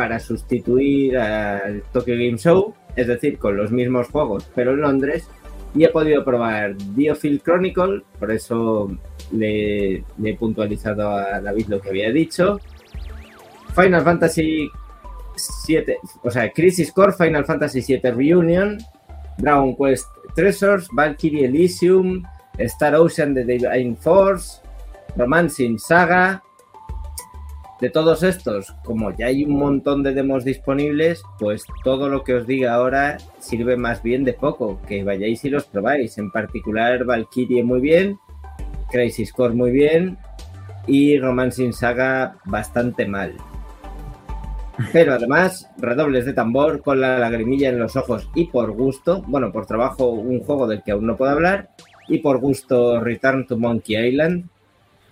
para 0.00 0.18
sustituir 0.18 1.18
al 1.18 1.82
Tokyo 1.92 2.14
Game 2.14 2.38
Show, 2.38 2.74
es 2.96 3.06
decir, 3.06 3.36
con 3.36 3.54
los 3.54 3.70
mismos 3.70 4.08
juegos, 4.08 4.50
pero 4.54 4.70
en 4.70 4.80
Londres, 4.80 5.28
y 5.74 5.84
he 5.84 5.90
podido 5.90 6.24
probar 6.24 6.74
Diofield 6.96 7.42
Chronicle, 7.42 8.00
por 8.18 8.30
eso 8.30 8.90
le, 9.30 9.96
he 10.24 10.36
puntualizado 10.38 11.10
a 11.10 11.38
David 11.42 11.66
lo 11.68 11.82
que 11.82 11.90
había 11.90 12.10
dicho. 12.10 12.58
Final 13.74 14.02
Fantasy 14.02 14.70
7, 15.36 15.98
o 16.22 16.30
sea, 16.30 16.50
Crisis 16.50 16.90
Core, 16.92 17.12
Final 17.12 17.44
Fantasy 17.44 17.82
7 17.82 18.12
Reunion, 18.12 18.78
Dragon 19.36 19.76
Quest 19.76 20.06
Treasures, 20.34 20.88
Valkyrie 20.96 21.44
Elysium, 21.44 22.22
Star 22.58 22.94
Ocean 22.94 23.34
The 23.34 23.44
Divine 23.44 23.96
Force, 23.96 24.62
Romancing 25.14 25.78
Saga. 25.78 26.42
De 27.80 27.88
todos 27.88 28.22
estos, 28.22 28.74
como 28.84 29.16
ya 29.16 29.26
hay 29.26 29.42
un 29.44 29.58
montón 29.58 30.02
de 30.02 30.12
demos 30.12 30.44
disponibles, 30.44 31.22
pues 31.38 31.64
todo 31.82 32.10
lo 32.10 32.24
que 32.24 32.34
os 32.34 32.46
diga 32.46 32.74
ahora 32.74 33.16
sirve 33.38 33.78
más 33.78 34.02
bien 34.02 34.22
de 34.22 34.34
poco, 34.34 34.78
que 34.86 35.02
vayáis 35.02 35.44
y 35.46 35.48
los 35.48 35.64
probáis. 35.64 36.18
En 36.18 36.30
particular, 36.30 37.04
Valkyrie 37.04 37.64
muy 37.64 37.80
bien, 37.80 38.18
Crisis 38.90 39.32
Core 39.32 39.54
muy 39.54 39.70
bien 39.70 40.18
y 40.86 41.18
Romancing 41.18 41.72
Saga 41.72 42.36
bastante 42.44 43.06
mal. 43.06 43.34
Pero 44.92 45.14
además, 45.14 45.66
redobles 45.78 46.26
de 46.26 46.34
tambor 46.34 46.82
con 46.82 47.00
la 47.00 47.18
lagrimilla 47.18 47.70
en 47.70 47.78
los 47.78 47.96
ojos 47.96 48.28
y 48.34 48.46
por 48.46 48.72
gusto, 48.72 49.22
bueno, 49.26 49.52
por 49.52 49.64
trabajo, 49.64 50.08
un 50.10 50.40
juego 50.40 50.66
del 50.66 50.82
que 50.82 50.92
aún 50.92 51.06
no 51.06 51.16
puedo 51.16 51.32
hablar, 51.32 51.70
y 52.08 52.18
por 52.18 52.40
gusto 52.40 53.00
Return 53.00 53.46
to 53.46 53.56
Monkey 53.56 54.08
Island, 54.08 54.48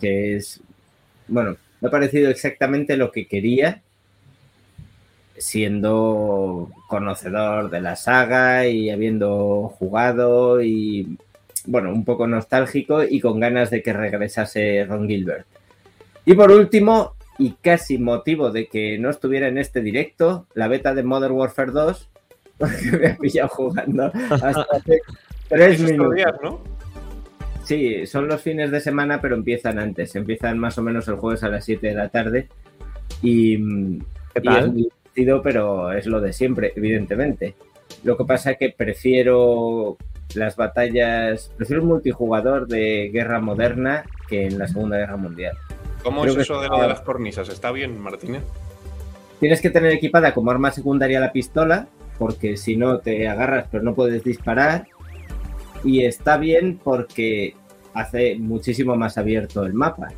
que 0.00 0.36
es, 0.36 0.60
bueno, 1.28 1.56
me 1.80 1.88
ha 1.88 1.90
parecido 1.90 2.30
exactamente 2.30 2.96
lo 2.96 3.12
que 3.12 3.26
quería, 3.26 3.82
siendo 5.36 6.70
conocedor 6.88 7.70
de 7.70 7.80
la 7.80 7.96
saga 7.96 8.66
y 8.66 8.90
habiendo 8.90 9.74
jugado 9.78 10.60
y, 10.60 11.16
bueno, 11.66 11.90
un 11.90 12.04
poco 12.04 12.26
nostálgico 12.26 13.04
y 13.04 13.20
con 13.20 13.38
ganas 13.38 13.70
de 13.70 13.82
que 13.82 13.92
regresase 13.92 14.84
Ron 14.84 15.08
Gilbert. 15.08 15.46
Y 16.24 16.34
por 16.34 16.50
último, 16.50 17.14
y 17.38 17.52
casi 17.52 17.98
motivo 17.98 18.50
de 18.50 18.66
que 18.66 18.98
no 18.98 19.10
estuviera 19.10 19.48
en 19.48 19.58
este 19.58 19.80
directo, 19.80 20.46
la 20.54 20.68
beta 20.68 20.94
de 20.94 21.04
Modern 21.04 21.34
Warfare 21.34 21.70
2, 21.70 22.08
porque 22.58 22.90
me 22.92 23.06
ha 23.08 23.16
pillado 23.16 23.48
jugando 23.48 24.12
hasta 24.30 24.66
hace 24.72 25.00
tres 25.48 25.80
minutos. 25.80 26.14
días, 26.16 26.34
¿no? 26.42 26.77
Sí, 27.68 28.06
son 28.06 28.28
los 28.28 28.40
fines 28.40 28.70
de 28.70 28.80
semana, 28.80 29.20
pero 29.20 29.34
empiezan 29.34 29.78
antes. 29.78 30.16
Empiezan 30.16 30.58
más 30.58 30.78
o 30.78 30.82
menos 30.82 31.06
el 31.06 31.16
jueves 31.16 31.42
a 31.42 31.50
las 31.50 31.66
7 31.66 31.88
de 31.88 31.94
la 31.94 32.08
tarde. 32.08 32.48
Y, 33.20 33.58
¿Qué 33.58 34.40
y 34.40 34.42
tal? 34.42 34.64
es 34.64 34.72
muy 34.72 34.82
divertido, 34.84 35.42
pero 35.42 35.92
es 35.92 36.06
lo 36.06 36.22
de 36.22 36.32
siempre, 36.32 36.72
evidentemente. 36.74 37.56
Lo 38.04 38.16
que 38.16 38.24
pasa 38.24 38.52
es 38.52 38.56
que 38.56 38.70
prefiero 38.70 39.98
las 40.34 40.56
batallas, 40.56 41.52
prefiero 41.58 41.82
un 41.82 41.88
multijugador 41.88 42.68
de 42.68 43.10
guerra 43.12 43.38
moderna 43.38 44.02
que 44.28 44.46
en 44.46 44.58
la 44.58 44.66
Segunda 44.66 44.96
Guerra 44.96 45.18
Mundial. 45.18 45.54
¿Cómo 46.02 46.22
Creo 46.22 46.36
es 46.36 46.40
eso 46.40 46.62
de 46.62 46.68
lo 46.68 46.80
de 46.80 46.88
las 46.88 47.02
cornisas? 47.02 47.50
¿Está 47.50 47.70
bien, 47.70 48.00
Martínez? 48.00 48.44
Tienes 49.40 49.60
que 49.60 49.68
tener 49.68 49.92
equipada 49.92 50.32
como 50.32 50.50
arma 50.50 50.70
secundaria 50.70 51.20
la 51.20 51.32
pistola, 51.32 51.86
porque 52.18 52.56
si 52.56 52.76
no 52.76 53.00
te 53.00 53.28
agarras 53.28 53.66
pero 53.70 53.82
no 53.82 53.94
puedes 53.94 54.24
disparar. 54.24 54.86
Y 55.84 56.04
está 56.04 56.36
bien 56.36 56.78
porque 56.82 57.54
hace 57.94 58.36
muchísimo 58.36 58.96
más 58.96 59.18
abierto 59.18 59.64
el 59.64 59.74
mapa. 59.74 60.08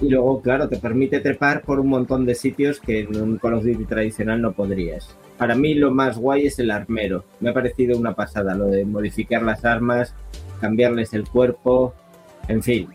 Y 0.00 0.08
luego, 0.08 0.40
claro, 0.42 0.68
te 0.68 0.78
permite 0.78 1.20
trepar 1.20 1.62
por 1.62 1.78
un 1.78 1.88
montón 1.88 2.26
de 2.26 2.34
sitios 2.34 2.80
que 2.80 3.00
en 3.00 3.20
un 3.20 3.38
Call 3.38 3.54
of 3.54 3.64
Duty 3.64 3.84
tradicional 3.84 4.42
no 4.42 4.52
podrías. 4.52 5.16
Para 5.38 5.54
mí 5.54 5.74
lo 5.74 5.90
más 5.90 6.18
guay 6.18 6.46
es 6.46 6.58
el 6.58 6.70
armero. 6.70 7.24
Me 7.40 7.50
ha 7.50 7.54
parecido 7.54 7.98
una 7.98 8.14
pasada 8.14 8.54
lo 8.54 8.66
de 8.66 8.84
modificar 8.84 9.42
las 9.42 9.64
armas, 9.64 10.14
cambiarles 10.60 11.14
el 11.14 11.28
cuerpo, 11.28 11.94
en 12.48 12.62
fin. 12.62 12.88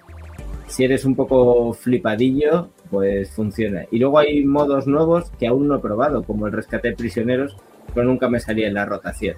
Si 0.68 0.84
eres 0.84 1.06
un 1.06 1.16
poco 1.16 1.74
flipadillo, 1.74 2.70
pues 2.90 3.32
funciona. 3.32 3.86
Y 3.92 4.00
luego 4.00 4.20
hay 4.20 4.44
modos 4.46 4.88
nuevos 4.88 5.30
que 5.40 5.48
aún 5.48 5.68
no 5.68 5.76
he 5.76 5.80
probado, 5.80 6.24
como 6.24 6.48
el 6.48 6.54
rescate 6.54 6.90
de 6.90 6.96
prisioneros, 6.96 7.56
pero 7.94 8.06
nunca 8.06 8.30
me 8.30 8.40
salía 8.40 8.68
en 8.68 8.74
la 8.74 8.86
rotación. 8.86 9.36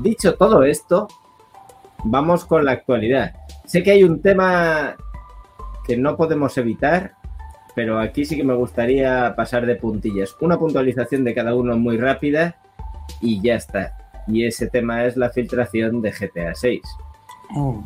Dicho 0.00 0.34
todo 0.34 0.62
esto, 0.62 1.08
vamos 2.04 2.44
con 2.44 2.64
la 2.64 2.72
actualidad. 2.72 3.34
Sé 3.64 3.82
que 3.82 3.92
hay 3.92 4.04
un 4.04 4.22
tema 4.22 4.96
que 5.86 5.96
no 5.96 6.16
podemos 6.16 6.56
evitar, 6.58 7.14
pero 7.74 7.98
aquí 7.98 8.24
sí 8.24 8.36
que 8.36 8.44
me 8.44 8.54
gustaría 8.54 9.34
pasar 9.36 9.66
de 9.66 9.76
puntillas. 9.76 10.36
Una 10.40 10.58
puntualización 10.58 11.24
de 11.24 11.34
cada 11.34 11.54
uno 11.54 11.76
muy 11.76 11.96
rápida 11.96 12.56
y 13.20 13.40
ya 13.40 13.56
está. 13.56 13.96
Y 14.26 14.44
ese 14.44 14.68
tema 14.68 15.04
es 15.04 15.16
la 15.16 15.30
filtración 15.30 16.02
de 16.02 16.12
GTA 16.12 16.54
6. 16.54 16.80
Oh, 17.56 17.82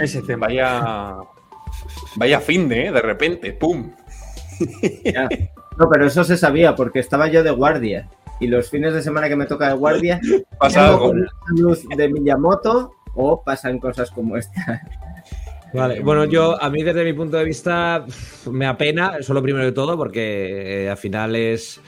Ese 0.00 0.22
tema. 0.22 0.46
Vaya. 0.46 1.16
Vaya 2.16 2.40
fin 2.40 2.68
de, 2.68 2.86
¿eh? 2.86 2.92
De 2.92 3.02
repente, 3.02 3.52
¡pum! 3.52 3.90
Ya. 5.04 5.28
No, 5.78 5.88
pero 5.90 6.06
eso 6.06 6.24
se 6.24 6.36
sabía 6.36 6.74
porque 6.74 7.00
estaba 7.00 7.28
yo 7.28 7.42
de 7.42 7.50
guardia. 7.50 8.08
Y 8.40 8.46
los 8.48 8.70
fines 8.70 8.92
de 8.94 9.02
semana 9.02 9.28
que 9.28 9.36
me 9.36 9.46
toca 9.46 9.68
de 9.68 9.74
guardia, 9.74 10.20
Pasa 10.58 10.88
algo. 10.88 11.08
con 11.08 11.20
la 11.20 11.30
luz 11.56 11.84
de 11.88 12.08
Miyamoto 12.08 12.92
o 13.14 13.42
pasan 13.42 13.78
cosas 13.78 14.10
como 14.10 14.36
esta. 14.36 14.82
Vale, 15.72 16.00
bueno, 16.00 16.24
yo 16.24 16.62
a 16.62 16.70
mí 16.70 16.82
desde 16.82 17.04
mi 17.04 17.12
punto 17.12 17.36
de 17.36 17.44
vista 17.44 18.04
me 18.50 18.66
apena, 18.66 19.16
eso 19.18 19.34
lo 19.34 19.42
primero 19.42 19.64
de 19.64 19.72
todo, 19.72 19.96
porque 19.96 20.84
eh, 20.84 20.90
al 20.90 20.96
final 20.96 21.34
es 21.36 21.80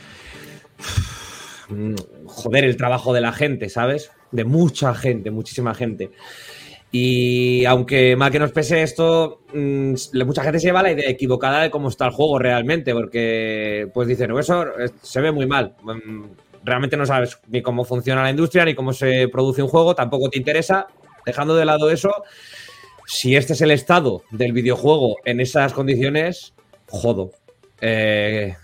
mm, 1.69 1.95
joder 2.27 2.65
el 2.65 2.77
trabajo 2.77 3.13
de 3.13 3.21
la 3.21 3.33
gente, 3.33 3.69
¿sabes? 3.69 4.11
De 4.33 4.45
mucha 4.45 4.95
gente, 4.95 5.31
muchísima 5.31 5.75
gente. 5.75 6.11
Y 6.91 7.65
aunque 7.67 8.17
mal 8.17 8.33
que 8.33 8.39
nos 8.39 8.53
pese 8.53 8.83
esto, 8.83 9.43
mm, 9.53 9.93
mucha 10.25 10.43
gente 10.43 10.59
se 10.59 10.67
lleva 10.69 10.83
la 10.83 10.93
idea 10.93 11.11
equivocada 11.11 11.63
de 11.63 11.71
cómo 11.71 11.89
está 11.91 12.07
el 12.07 12.13
juego 12.13 12.39
realmente, 12.39 12.95
porque 12.95 13.89
pues 13.93 14.09
dicen, 14.09 14.31
"No, 14.31 14.39
eso 14.39 14.65
se 15.03 15.21
ve 15.21 15.33
muy 15.33 15.47
mal. 15.47 15.75
Mm, 15.83 16.25
Realmente 16.65 16.97
no 16.97 17.07
sabes 17.07 17.39
ni 17.49 17.63
cómo 17.63 17.85
funciona 17.85 18.23
la 18.23 18.31
industria, 18.31 18.65
ni 18.65 18.75
cómo 18.75 18.93
se 18.93 19.29
produce 19.29 19.63
un 19.63 19.69
juego, 19.69 19.95
tampoco 19.95 20.29
te 20.29 20.39
interesa. 20.39 20.87
Dejando 21.25 21.57
de 21.57 21.65
lado 21.65 21.89
eso, 21.89 22.11
si 23.07 23.37
este 23.37 23.55
es 23.55 23.61
el 23.63 23.71
estado 23.71 24.23
del 24.31 24.53
videojuego 24.53 25.17
en 25.25 25.41
esas 25.41 25.73
condiciones, 25.73 26.53
jodo. 26.89 27.31
Eh, 27.81 28.55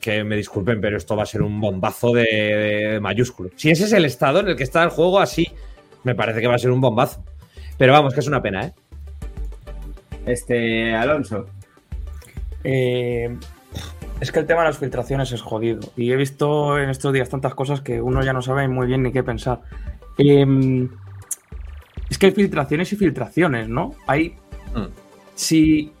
que 0.00 0.24
me 0.24 0.36
disculpen, 0.36 0.80
pero 0.80 0.96
esto 0.96 1.14
va 1.14 1.22
a 1.22 1.26
ser 1.26 1.42
un 1.42 1.60
bombazo 1.60 2.12
de, 2.12 2.24
de 2.24 3.00
mayúsculo. 3.00 3.50
Si 3.54 3.70
ese 3.70 3.84
es 3.84 3.92
el 3.92 4.06
estado 4.06 4.40
en 4.40 4.48
el 4.48 4.56
que 4.56 4.64
está 4.64 4.82
el 4.82 4.88
juego, 4.90 5.20
así, 5.20 5.46
me 6.02 6.14
parece 6.16 6.40
que 6.40 6.48
va 6.48 6.56
a 6.56 6.58
ser 6.58 6.70
un 6.72 6.80
bombazo. 6.80 7.22
Pero 7.78 7.92
vamos, 7.92 8.14
que 8.14 8.20
es 8.20 8.26
una 8.26 8.42
pena, 8.42 8.66
¿eh? 8.66 8.72
Este, 10.26 10.94
Alonso. 10.94 11.46
Eh, 12.64 13.36
es 14.20 14.30
que 14.30 14.38
el 14.38 14.46
tema 14.46 14.60
de 14.60 14.68
las 14.68 14.78
filtraciones 14.78 15.32
es 15.32 15.42
jodido. 15.42 15.80
Y 15.96 16.12
he 16.12 16.16
visto 16.16 16.78
en 16.78 16.90
estos 16.90 17.12
días 17.12 17.28
tantas 17.28 17.54
cosas 17.54 17.80
que 17.80 18.00
uno 18.00 18.22
ya 18.22 18.32
no 18.32 18.40
sabe 18.40 18.68
muy 18.68 18.86
bien 18.86 19.02
ni 19.02 19.10
qué 19.10 19.22
pensar. 19.24 19.62
Eh, 20.18 20.88
es 22.08 22.18
que 22.18 22.26
hay 22.26 22.32
filtraciones 22.32 22.92
y 22.92 22.96
filtraciones, 22.96 23.68
¿no? 23.68 23.94
Hay. 24.06 24.36
Mm. 24.74 24.86
Si 25.34 25.92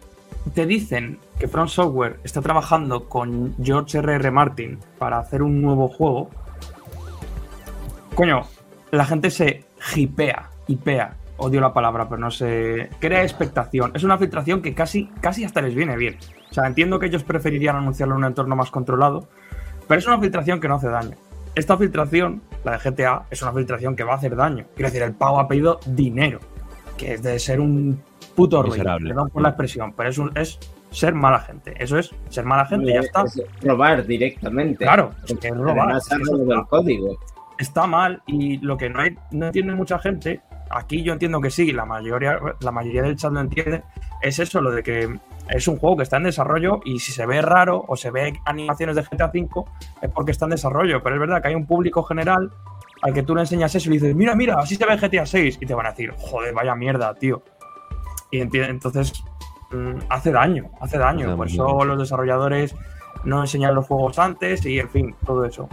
te 0.54 0.66
dicen 0.66 1.18
que 1.38 1.48
Front 1.48 1.70
Software 1.70 2.20
está 2.22 2.40
trabajando 2.42 3.08
con 3.08 3.56
George 3.62 3.98
R.R. 3.98 4.30
Martin 4.30 4.78
para 4.98 5.18
hacer 5.18 5.42
un 5.42 5.60
nuevo 5.60 5.88
juego, 5.88 6.30
coño, 8.14 8.42
la 8.90 9.04
gente 9.04 9.30
se 9.30 9.64
hipea, 9.96 10.50
hipea. 10.68 11.16
Odio 11.38 11.60
la 11.60 11.72
palabra, 11.72 12.08
pero 12.08 12.20
no 12.20 12.30
sé. 12.30 12.88
Crea 13.00 13.22
expectación. 13.22 13.90
Es 13.94 14.04
una 14.04 14.18
filtración 14.18 14.62
que 14.62 14.74
casi, 14.74 15.06
casi 15.20 15.44
hasta 15.44 15.60
les 15.62 15.74
viene 15.74 15.96
bien. 15.96 16.16
O 16.50 16.54
sea, 16.54 16.66
entiendo 16.66 16.98
que 16.98 17.06
ellos 17.06 17.24
preferirían 17.24 17.76
anunciarlo 17.76 18.14
en 18.14 18.18
un 18.18 18.24
entorno 18.26 18.54
más 18.54 18.70
controlado, 18.70 19.28
pero 19.88 19.98
es 19.98 20.06
una 20.06 20.20
filtración 20.20 20.60
que 20.60 20.68
no 20.68 20.74
hace 20.76 20.88
daño. 20.88 21.16
Esta 21.54 21.76
filtración, 21.76 22.42
la 22.64 22.72
de 22.72 22.78
GTA, 22.90 23.24
es 23.30 23.42
una 23.42 23.52
filtración 23.52 23.96
que 23.96 24.04
va 24.04 24.12
a 24.12 24.16
hacer 24.16 24.36
daño. 24.36 24.66
Quiero 24.74 24.88
decir, 24.88 25.02
el 25.02 25.14
pavo 25.14 25.40
ha 25.40 25.48
pedido 25.48 25.80
dinero, 25.86 26.38
que 26.96 27.14
es 27.14 27.22
de 27.22 27.38
ser 27.38 27.60
un 27.60 28.00
puto 28.34 28.62
ruido. 28.62 28.76
Miserable. 28.76 29.08
Perdón 29.10 29.30
por 29.30 29.42
la 29.42 29.48
expresión, 29.50 29.92
pero 29.94 30.08
es, 30.10 30.18
un- 30.18 30.32
es 30.36 30.58
ser 30.90 31.14
mala 31.14 31.40
gente. 31.40 31.74
Eso 31.78 31.98
es 31.98 32.10
ser 32.28 32.44
mala 32.44 32.64
gente, 32.66 32.92
ya 32.92 33.00
está. 33.00 33.24
Es 33.24 33.42
robar 33.62 34.06
directamente. 34.06 34.84
Claro, 34.84 35.10
es 35.26 35.34
que 35.38 35.48
es 35.48 35.56
robar. 35.56 35.78
Además, 35.80 36.10
es 36.12 36.18
del 36.30 36.40
está- 36.52 36.64
código. 36.64 37.18
está 37.58 37.86
mal 37.86 38.22
y 38.26 38.58
lo 38.58 38.76
que 38.76 38.88
no, 38.88 39.00
hay, 39.00 39.16
no 39.32 39.46
entiende 39.46 39.74
mucha 39.74 39.98
gente, 39.98 40.40
aquí 40.72 41.02
yo 41.02 41.12
entiendo 41.12 41.40
que 41.40 41.50
sí, 41.50 41.72
la 41.72 41.84
mayoría, 41.84 42.38
la 42.60 42.70
mayoría 42.70 43.02
del 43.02 43.16
chat 43.16 43.32
lo 43.32 43.40
entiende, 43.40 43.82
es 44.20 44.38
eso, 44.38 44.60
lo 44.60 44.70
de 44.70 44.82
que 44.82 45.18
es 45.48 45.68
un 45.68 45.76
juego 45.78 45.96
que 45.96 46.02
está 46.04 46.16
en 46.16 46.24
desarrollo 46.24 46.80
y 46.84 46.98
si 46.98 47.12
se 47.12 47.26
ve 47.26 47.42
raro 47.42 47.84
o 47.86 47.96
se 47.96 48.10
ve 48.10 48.40
animaciones 48.44 48.96
de 48.96 49.02
GTA 49.02 49.26
V 49.26 49.64
es 50.00 50.10
porque 50.10 50.32
está 50.32 50.46
en 50.46 50.52
desarrollo, 50.52 51.02
pero 51.02 51.16
es 51.16 51.20
verdad 51.20 51.42
que 51.42 51.48
hay 51.48 51.54
un 51.54 51.66
público 51.66 52.02
general 52.02 52.50
al 53.02 53.12
que 53.12 53.22
tú 53.22 53.34
le 53.34 53.42
enseñas 53.42 53.74
eso 53.74 53.88
y 53.88 53.94
le 53.94 54.00
dices, 54.00 54.14
mira, 54.14 54.34
mira, 54.34 54.58
así 54.58 54.76
se 54.76 54.86
ve 54.86 54.96
GTA 54.96 55.26
6 55.26 55.58
y 55.60 55.66
te 55.66 55.74
van 55.74 55.86
a 55.86 55.90
decir, 55.90 56.12
joder, 56.16 56.54
vaya 56.54 56.74
mierda, 56.74 57.12
tío. 57.14 57.42
Y 58.30 58.40
entonces 58.40 59.12
mm, 59.72 59.98
hace 60.08 60.30
daño, 60.30 60.70
hace 60.80 60.98
daño, 60.98 61.36
por 61.36 61.48
eso 61.48 61.84
los 61.84 61.98
desarrolladores 61.98 62.74
no 63.24 63.40
enseñan 63.40 63.74
los 63.74 63.86
juegos 63.86 64.18
antes 64.18 64.64
y 64.64 64.78
en 64.78 64.88
fin, 64.88 65.14
todo 65.26 65.44
eso. 65.44 65.68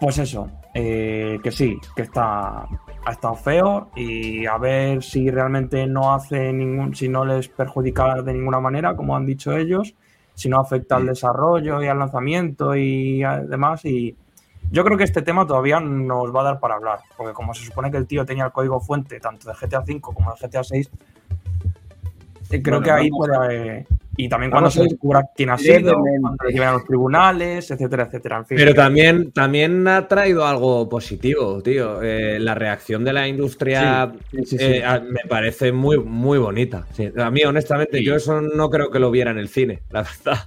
Pues 0.00 0.18
eso, 0.18 0.48
eh, 0.72 1.38
que 1.42 1.52
sí, 1.52 1.78
que 1.94 2.02
está 2.02 2.66
ha 3.04 3.12
estado 3.12 3.34
feo 3.34 3.90
y 3.94 4.46
a 4.46 4.56
ver 4.58 5.02
si 5.02 5.30
realmente 5.30 5.86
no 5.86 6.14
hace 6.14 6.52
ningún, 6.52 6.94
si 6.94 7.08
no 7.08 7.24
les 7.24 7.48
perjudica 7.48 8.22
de 8.22 8.32
ninguna 8.32 8.60
manera, 8.60 8.96
como 8.96 9.16
han 9.16 9.26
dicho 9.26 9.56
ellos, 9.56 9.94
si 10.34 10.48
no 10.48 10.58
afecta 10.58 10.96
al 10.96 11.06
desarrollo 11.06 11.82
y 11.82 11.86
al 11.86 11.98
lanzamiento 11.98 12.74
y 12.74 13.22
demás. 13.46 13.84
Y 13.84 14.16
yo 14.70 14.84
creo 14.84 14.96
que 14.96 15.04
este 15.04 15.22
tema 15.22 15.46
todavía 15.46 15.80
nos 15.80 16.34
va 16.34 16.40
a 16.40 16.44
dar 16.44 16.60
para 16.60 16.76
hablar, 16.76 17.00
porque 17.16 17.32
como 17.32 17.54
se 17.54 17.64
supone 17.64 17.90
que 17.90 17.98
el 17.98 18.06
tío 18.06 18.24
tenía 18.24 18.46
el 18.46 18.52
código 18.52 18.80
fuente 18.80 19.20
tanto 19.20 19.48
de 19.48 19.54
GTA 19.54 19.80
V 19.80 20.00
como 20.00 20.32
de 20.32 20.48
GTA 20.48 20.64
6, 20.64 20.90
creo 22.62 22.80
Bueno, 22.80 22.84
que 22.84 22.90
ahí 22.90 23.10
vamos- 23.10 23.26
puede 23.26 23.36
haber- 23.36 23.86
Y 24.16 24.28
también 24.28 24.52
cuando 24.52 24.70
se 24.70 24.84
descubra 24.84 25.24
quién 25.34 25.50
ha 25.50 25.58
sido, 25.58 25.92
cuando 25.94 26.44
lleven 26.46 26.68
a 26.68 26.72
los 26.74 26.84
tribunales, 26.84 27.68
etcétera, 27.68 28.04
etcétera. 28.04 28.36
En 28.38 28.46
fin. 28.46 28.56
Pero 28.58 28.72
también, 28.72 29.32
también 29.32 29.88
ha 29.88 30.06
traído 30.06 30.46
algo 30.46 30.88
positivo, 30.88 31.60
tío. 31.62 32.00
Eh, 32.00 32.38
la 32.38 32.54
reacción 32.54 33.02
de 33.02 33.12
la 33.12 33.26
industria 33.26 34.12
Sí, 34.30 34.36
sí, 34.38 34.46
sí, 34.46 34.58
sí. 34.58 34.64
eh, 34.64 34.84
a- 34.84 35.00
me 35.00 35.22
parece 35.28 35.72
muy, 35.72 35.98
muy 35.98 36.38
bonita. 36.38 36.86
Sí, 36.92 37.10
A 37.16 37.28
mí, 37.32 37.42
honestamente, 37.42 37.98
Sí. 37.98 38.04
yo 38.04 38.14
eso 38.14 38.40
no 38.40 38.70
creo 38.70 38.88
que 38.88 39.00
lo 39.00 39.10
viera 39.10 39.32
en 39.32 39.38
el 39.38 39.48
cine, 39.48 39.82
la 39.90 40.02
verdad. 40.02 40.44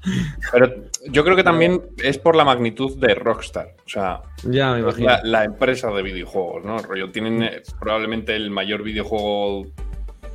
Pero 0.53 0.73
yo 1.09 1.25
creo 1.25 1.35
que 1.35 1.43
también 1.43 1.81
es 2.01 2.17
por 2.17 2.37
la 2.37 2.45
magnitud 2.45 2.97
de 2.97 3.15
Rockstar. 3.15 3.73
O 3.85 3.89
sea, 3.89 4.21
Ya 4.43 4.75
me 4.75 4.79
imagino. 4.79 5.09
la, 5.09 5.21
la 5.25 5.43
empresa 5.43 5.91
de 5.91 6.03
videojuegos, 6.03 6.63
¿no? 6.63 6.77
Rollo, 6.77 7.11
tienen 7.11 7.43
eh, 7.43 7.61
probablemente 7.81 8.33
el 8.33 8.49
mayor 8.49 8.81
videojuego 8.83 9.65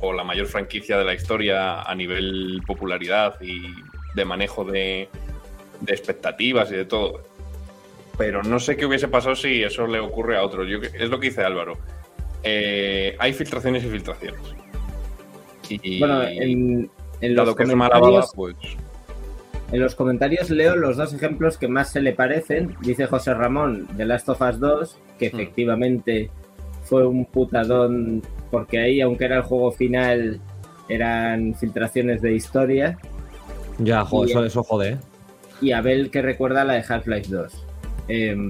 o 0.05 0.11
la 0.11 0.23
mayor 0.25 0.47
franquicia 0.47 0.97
de 0.97 1.05
la 1.05 1.13
historia 1.13 1.81
a 1.81 1.95
nivel 1.95 2.61
popularidad 2.67 3.39
y 3.41 3.61
de 4.13 4.25
manejo 4.25 4.65
de, 4.65 5.07
de 5.79 5.93
expectativas 5.93 6.69
y 6.71 6.75
de 6.75 6.85
todo. 6.85 7.21
Pero 8.17 8.43
no 8.43 8.59
sé 8.59 8.75
qué 8.75 8.85
hubiese 8.85 9.07
pasado 9.07 9.35
si 9.35 9.63
eso 9.63 9.87
le 9.87 9.99
ocurre 9.99 10.37
a 10.37 10.43
otro. 10.43 10.65
Yo, 10.65 10.79
es 10.81 11.09
lo 11.09 11.19
que 11.19 11.27
dice 11.29 11.43
Álvaro. 11.43 11.77
Eh, 12.43 13.15
hay 13.17 13.33
filtraciones 13.33 13.83
y 13.85 13.87
filtraciones. 13.87 14.41
Y, 15.69 15.99
Bueno, 15.99 16.23
en, 16.23 16.91
en 17.21 17.35
los 17.35 17.55
que 17.55 17.63
es 17.63 17.69
comentarios, 17.69 18.31
pues 18.35 18.55
en 19.71 19.79
los 19.79 19.95
comentarios 19.95 20.49
leo 20.49 20.75
los 20.75 20.97
dos 20.97 21.13
ejemplos 21.13 21.57
que 21.57 21.67
más 21.67 21.91
se 21.91 22.01
le 22.01 22.13
parecen. 22.13 22.75
Dice 22.81 23.07
José 23.07 23.33
Ramón 23.33 23.87
de 23.95 24.05
Last 24.05 24.27
of 24.29 24.41
Us 24.41 24.59
2, 24.59 24.99
que 25.17 25.29
Mm. 25.29 25.35
efectivamente 25.35 26.29
fue 26.83 27.07
un 27.07 27.25
putadón, 27.25 28.21
porque 28.53 28.77
ahí, 28.77 29.01
aunque 29.01 29.25
era 29.25 29.37
el 29.37 29.41
juego 29.41 29.71
final, 29.71 30.39
eran 30.87 31.55
filtraciones 31.55 32.21
de 32.21 32.35
historia. 32.35 32.99
Ya, 33.79 34.05
jo, 34.05 34.27
Y- 34.27 34.29
eso, 34.29 34.45
eso 34.45 34.63
jode, 34.63 34.89
¿eh? 34.91 34.97
Y 35.59 35.71
Abel 35.71 36.11
que 36.11 36.21
recuerda 36.21 36.63
la 36.63 36.73
de 36.73 36.83
Half-Life 36.87 37.31
2. 37.31 37.65
Em, 38.07 38.49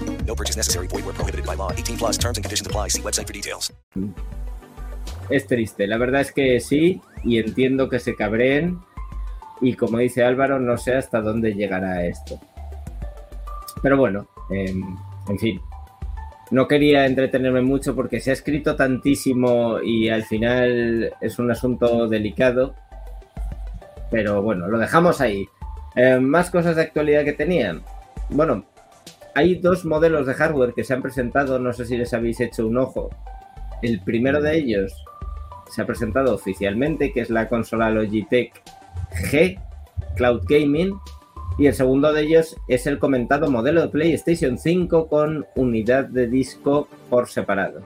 No 0.25 0.35
purchase 0.35 0.57
necessary. 0.57 0.87
Void 0.87 1.05
where 1.05 1.13
prohibited 1.13 1.45
by 1.45 1.55
law. 1.55 1.71
18 1.71 1.97
plus 1.97 2.17
terms 2.17 2.37
and 2.37 2.43
conditions 2.43 2.65
apply. 2.65 2.87
See 2.87 3.01
website 3.01 3.27
for 3.27 3.33
details. 3.33 3.71
es 5.31 5.47
triste. 5.47 5.87
La 5.87 5.97
verdad 5.97 6.21
es 6.21 6.31
que 6.31 6.59
sí, 6.59 7.01
y 7.23 7.39
entiendo 7.39 7.89
que 7.89 7.99
se 7.99 8.15
cabreen. 8.15 8.79
Y 9.61 9.75
como 9.75 9.99
dice 9.99 10.23
Álvaro, 10.23 10.59
no 10.59 10.77
sé 10.77 10.95
hasta 10.95 11.21
dónde 11.21 11.53
llegará 11.53 12.05
esto. 12.05 12.39
Pero 13.81 13.97
bueno, 13.97 14.27
em, 14.49 14.97
en 15.27 15.39
fin. 15.39 15.61
No 16.49 16.67
quería 16.67 17.05
entretenerme 17.05 17.61
mucho 17.61 17.95
porque 17.95 18.19
se 18.19 18.31
ha 18.31 18.33
escrito 18.33 18.75
tantísimo 18.75 19.81
y 19.81 20.09
al 20.09 20.23
final 20.23 21.13
es 21.21 21.39
un 21.39 21.49
asunto 21.49 22.07
delicado. 22.09 22.75
Pero 24.09 24.41
bueno, 24.41 24.67
lo 24.67 24.77
dejamos 24.77 25.21
ahí. 25.21 25.47
Eh, 25.95 26.19
más 26.19 26.49
cosas 26.49 26.75
de 26.75 26.81
actualidad 26.81 27.23
que 27.23 27.33
tenían. 27.33 27.81
Bueno, 28.29 28.65
hay 29.35 29.55
dos 29.55 29.85
modelos 29.85 30.27
de 30.27 30.33
hardware 30.33 30.73
que 30.73 30.83
se 30.83 30.93
han 30.93 31.01
presentado, 31.01 31.59
no 31.59 31.73
sé 31.73 31.85
si 31.85 31.97
les 31.97 32.13
habéis 32.13 32.39
hecho 32.39 32.67
un 32.67 32.77
ojo. 32.77 33.09
El 33.81 33.99
primero 34.01 34.41
de 34.41 34.57
ellos 34.57 34.93
se 35.69 35.81
ha 35.81 35.85
presentado 35.85 36.33
oficialmente, 36.35 37.11
que 37.13 37.21
es 37.21 37.29
la 37.29 37.47
consola 37.49 37.89
Logitech 37.89 38.61
G 39.31 39.59
Cloud 40.15 40.43
Gaming. 40.47 40.93
Y 41.57 41.67
el 41.67 41.73
segundo 41.73 42.11
de 42.13 42.23
ellos 42.23 42.55
es 42.67 42.87
el 42.87 42.97
comentado 42.99 43.49
modelo 43.51 43.81
de 43.81 43.87
PlayStation 43.89 44.57
5 44.57 45.07
con 45.07 45.45
unidad 45.55 46.05
de 46.05 46.27
disco 46.27 46.87
por 47.09 47.27
separado. 47.27 47.81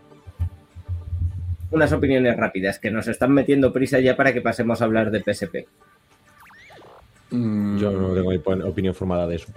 Unas 1.72 1.92
opiniones 1.92 2.38
rápidas 2.38 2.80
que 2.80 2.92
nos 2.92 3.08
están 3.08 3.32
metiendo 3.34 3.74
prisa 3.74 4.00
ya 4.00 4.16
para 4.16 4.34
que 4.34 4.42
pasemos 4.42 4.82
a 4.82 4.86
hablar 4.86 5.12
de 5.12 5.20
PSP. 5.22 5.68
Mm, 7.32 7.78
Yo 7.78 7.92
no 7.92 8.14
tengo 8.14 8.32
opin- 8.34 8.64
opinión 8.66 8.94
formada 8.94 9.28
de 9.28 9.36
eso. 9.38 9.48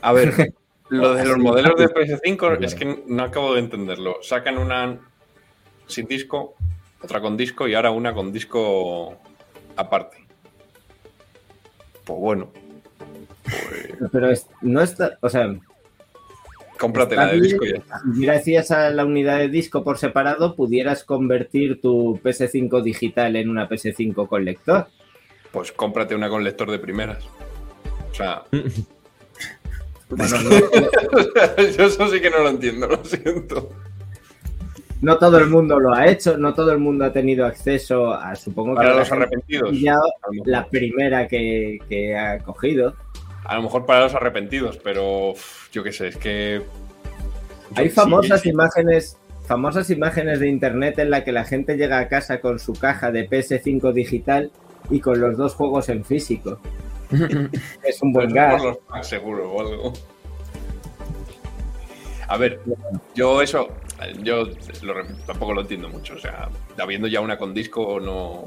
A 0.00 0.12
ver, 0.12 0.32
lo 0.90 1.14
de 1.14 1.22
los 1.24 1.32
Así, 1.34 1.40
modelos 1.42 1.76
de 1.76 1.88
fácil. 1.88 2.16
PS5 2.16 2.64
es 2.64 2.74
que 2.74 3.02
no 3.06 3.22
acabo 3.22 3.54
de 3.54 3.60
entenderlo. 3.60 4.16
Sacan 4.22 4.58
una 4.58 4.98
sin 5.86 6.06
disco, 6.06 6.54
otra 7.02 7.20
con 7.20 7.36
disco 7.36 7.66
y 7.68 7.74
ahora 7.74 7.90
una 7.90 8.12
con 8.12 8.32
disco 8.32 9.16
aparte. 9.76 10.18
Pues 12.04 12.18
bueno, 12.18 12.50
Pero 14.12 14.30
es- 14.30 14.46
no 14.62 14.80
está, 14.82 15.18
o 15.20 15.28
sea, 15.28 15.54
cómprate 16.78 17.14
está 17.14 17.26
la 17.26 17.32
de 17.32 17.40
disco 17.40 17.64
ya 17.64 17.76
está. 17.76 18.00
gracias 18.04 18.70
a 18.70 18.90
la 18.90 19.04
unidad 19.04 19.38
de 19.38 19.48
disco 19.48 19.84
por 19.84 19.98
separado 19.98 20.54
pudieras 20.56 21.04
convertir 21.04 21.80
tu 21.80 22.18
PS5 22.22 22.82
digital 22.82 23.36
en 23.36 23.48
una 23.50 23.68
PS5 23.68 24.26
con 24.28 24.44
lector. 24.44 24.86
Pues 25.52 25.72
cómprate 25.72 26.14
una 26.14 26.28
con 26.28 26.42
lector 26.44 26.70
de 26.70 26.78
primeras. 26.78 27.24
O 28.10 28.14
sea, 28.14 28.42
Bueno, 30.10 30.36
no- 30.42 30.50
yo 31.76 31.84
eso 31.84 32.08
sí 32.08 32.20
que 32.20 32.30
no 32.30 32.38
lo 32.40 32.48
entiendo, 32.50 32.86
lo 32.88 33.04
siento. 33.04 33.70
no 35.02 35.16
todo 35.18 35.38
el 35.38 35.46
mundo 35.48 35.78
lo 35.78 35.94
ha 35.94 36.06
hecho, 36.08 36.36
no 36.36 36.52
todo 36.54 36.72
el 36.72 36.78
mundo 36.78 37.04
ha 37.04 37.12
tenido 37.12 37.46
acceso 37.46 38.12
a, 38.12 38.34
supongo 38.36 38.72
que 38.72 38.76
Para 38.78 38.94
los 38.96 39.10
arrepentidos. 39.12 39.70
la 40.44 40.66
primera 40.68 41.26
que, 41.28 41.78
que 41.88 42.16
ha 42.18 42.38
cogido. 42.38 42.94
A 43.44 43.56
lo 43.56 43.62
mejor 43.62 43.86
para 43.86 44.00
los 44.04 44.14
arrepentidos, 44.14 44.76
pero 44.78 45.32
yo 45.72 45.82
qué 45.82 45.92
sé, 45.92 46.08
es 46.08 46.16
que. 46.16 46.62
Hay 47.76 47.88
Sí, 47.88 47.94
famosas 47.94 48.42
sí. 48.42 48.50
imágenes, 48.50 49.16
famosas 49.46 49.90
imágenes 49.90 50.40
de 50.40 50.48
internet 50.48 50.98
en 50.98 51.10
la 51.10 51.24
que 51.24 51.32
la 51.32 51.44
gente 51.44 51.76
llega 51.76 51.98
a 52.00 52.08
casa 52.08 52.40
con 52.40 52.58
su 52.58 52.72
caja 52.74 53.10
de 53.12 53.28
PS5 53.28 53.92
digital 53.92 54.50
y 54.90 55.00
con 55.00 55.20
los 55.20 55.36
dos 55.36 55.54
juegos 55.54 55.88
en 55.88 56.04
físico. 56.04 56.58
es 57.82 58.02
un 58.02 58.12
buen 58.12 58.28
Por 58.28 58.34
gas. 58.34 58.62
los 58.62 58.78
packs, 58.78 59.08
seguro 59.08 59.50
o 59.50 59.60
algo. 59.60 59.92
A 62.28 62.36
ver, 62.36 62.60
yo 63.14 63.42
eso, 63.42 63.68
yo 64.22 64.44
lo 64.82 64.94
tampoco 65.26 65.52
lo 65.52 65.62
entiendo 65.62 65.88
mucho. 65.88 66.14
O 66.14 66.18
sea, 66.18 66.48
habiendo 66.78 67.08
ya 67.08 67.20
una 67.20 67.36
con 67.36 67.52
disco, 67.52 67.98
no. 67.98 68.46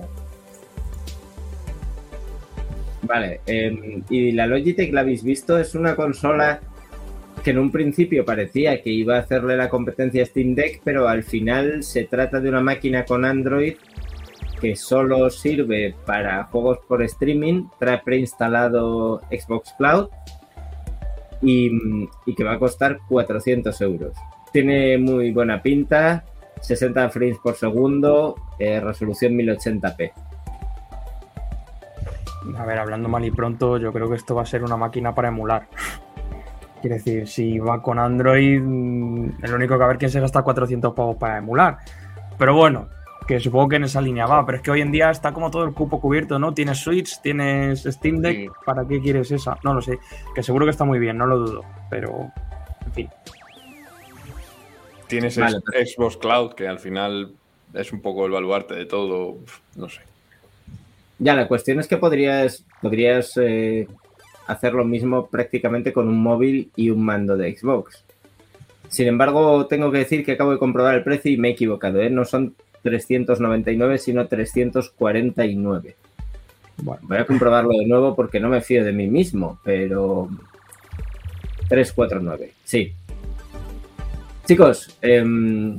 Vale, 3.02 3.42
eh, 3.46 4.02
y 4.10 4.32
la 4.32 4.48
Logitech 4.48 4.94
la 4.94 5.02
habéis 5.02 5.24
visto, 5.24 5.60
es 5.60 5.76
una 5.76 5.96
consola 5.96 6.62
que 7.44 7.52
en 7.52 7.60
un 7.60 7.72
principio 7.72 8.24
parecía 8.24 8.82
que 8.82 8.90
iba 8.90 9.18
a 9.18 9.20
hacerle 9.20 9.58
la 9.58 9.68
competencia 9.68 10.24
a 10.24 10.26
Steam 10.26 10.56
Deck, 10.56 10.80
pero 10.86 11.10
al 11.10 11.24
final 11.24 11.84
se 11.84 12.06
trata 12.06 12.40
de 12.40 12.48
una 12.48 12.62
máquina 12.62 13.04
con 13.04 13.26
Android 13.26 13.76
que 14.64 14.78
solo 14.78 15.30
sirve 15.30 15.94
para 16.06 16.46
juegos 16.46 16.80
por 16.88 17.04
streaming, 17.04 17.66
trae 17.78 17.98
preinstalado 17.98 19.20
Xbox 19.30 19.74
Cloud 19.78 20.08
y, 21.42 21.70
y 22.26 22.34
que 22.34 22.46
va 22.46 22.54
a 22.54 22.60
costar 22.60 23.00
400 23.10 23.82
euros. 23.82 24.16
Tiene 24.54 24.98
muy 24.98 25.32
buena 25.32 25.62
pinta, 25.62 26.24
60 26.62 27.10
frames 27.10 27.40
por 27.44 27.56
segundo, 27.56 28.36
eh, 28.58 28.80
resolución 28.80 29.34
1080p. 29.34 30.14
A 32.58 32.66
ver, 32.66 32.80
hablando 32.80 33.10
mal 33.10 33.26
y 33.26 33.32
pronto, 33.32 33.78
yo 33.78 33.92
creo 33.92 34.10
que 34.10 34.16
esto 34.16 34.34
va 34.34 34.44
a 34.44 34.46
ser 34.46 34.64
una 34.64 34.78
máquina 34.78 35.14
para 35.14 35.28
emular. 35.28 35.68
Quiere 36.80 36.96
decir, 36.96 37.28
si 37.28 37.60
va 37.60 37.82
con 37.82 38.00
Android, 38.00 38.62
mm, 38.62 39.44
es 39.44 39.50
lo 39.50 39.58
único 39.58 39.78
que 39.78 39.84
a 39.84 39.88
ver 39.88 39.98
quién 39.98 40.12
se 40.12 40.22
gasta 40.22 40.42
400 40.42 40.94
pavos 40.94 41.18
para 41.18 41.40
emular. 41.40 41.80
Pero 42.38 42.56
bueno, 42.56 42.88
que 43.26 43.40
supongo 43.40 43.70
que 43.70 43.76
en 43.78 43.84
esa 43.86 44.02
línea 44.02 44.26
va. 44.26 44.46
Pero 44.46 44.58
es 44.58 44.62
que 44.64 44.72
hoy 44.72 44.82
en 44.82 44.92
día 44.92 45.10
está 45.10 45.34
como 45.34 45.50
todo 45.52 45.64
el 45.64 45.74
cupo 45.74 46.00
cubierto, 46.02 46.40
¿no? 46.40 46.54
Tienes 46.54 46.80
Switch, 46.80 47.20
tienes 47.22 47.84
Steam 47.84 48.20
Deck. 48.22 48.52
¿Para 48.66 48.88
qué 48.88 49.00
quieres 49.02 49.32
esa? 49.32 49.58
No 49.64 49.74
lo 49.74 49.82
sé. 49.82 50.00
Que 50.36 50.44
seguro 50.44 50.66
que 50.66 50.72
está 50.72 50.84
muy 50.86 51.00
bien, 51.00 51.18
no 51.18 51.26
lo 51.26 51.40
dudo. 51.40 51.66
Pero, 51.90 52.32
en 52.86 52.92
fin. 52.94 53.10
Tienes 55.08 55.38
Vale, 55.38 55.60
es- 55.74 55.94
Xbox 55.94 56.18
Cloud, 56.18 56.54
que 56.54 56.68
al 56.68 56.80
final 56.80 57.34
es 57.74 57.92
un 57.92 58.02
poco 58.02 58.26
el 58.26 58.32
baluarte 58.32 58.76
de 58.76 58.86
todo. 58.86 59.38
No 59.76 59.90
sé. 59.90 60.02
Ya, 61.20 61.36
la 61.36 61.48
cuestión 61.48 61.80
es 61.80 61.88
que 61.88 61.98
podrías, 61.98 62.66
podrías 62.82 63.38
eh, 63.38 63.88
hacer 64.48 64.74
lo 64.74 64.84
mismo 64.84 65.28
prácticamente 65.28 65.94
con 65.94 66.08
un 66.08 66.22
móvil 66.22 66.72
y 66.76 66.90
un 66.90 67.04
mando 67.06 67.38
de 67.38 67.56
Xbox. 67.56 68.04
Sin 68.90 69.08
embargo, 69.08 69.66
tengo 69.68 69.92
que 69.92 70.00
decir 70.00 70.26
que 70.26 70.34
acabo 70.34 70.52
de 70.52 70.60
comprobar 70.60 70.96
el 70.96 71.04
precio 71.04 71.32
y 71.32 71.38
me 71.38 71.50
he 71.50 71.52
equivocado. 71.52 72.00
¿eh? 72.02 72.10
No 72.10 72.26
son 72.26 72.56
399, 72.84 73.98
sino 73.98 74.28
349. 74.28 75.96
Bueno. 76.78 77.02
Voy 77.04 77.18
a 77.18 77.26
comprobarlo 77.26 77.78
de 77.78 77.86
nuevo 77.86 78.16
porque 78.16 78.40
no 78.40 78.50
me 78.50 78.62
fío 78.62 78.84
de 78.84 78.92
mí 78.92 79.08
mismo, 79.08 79.60
pero 79.64 80.30
349, 81.70 82.54
sí. 82.64 82.94
Chicos, 84.46 84.98
em, 85.02 85.78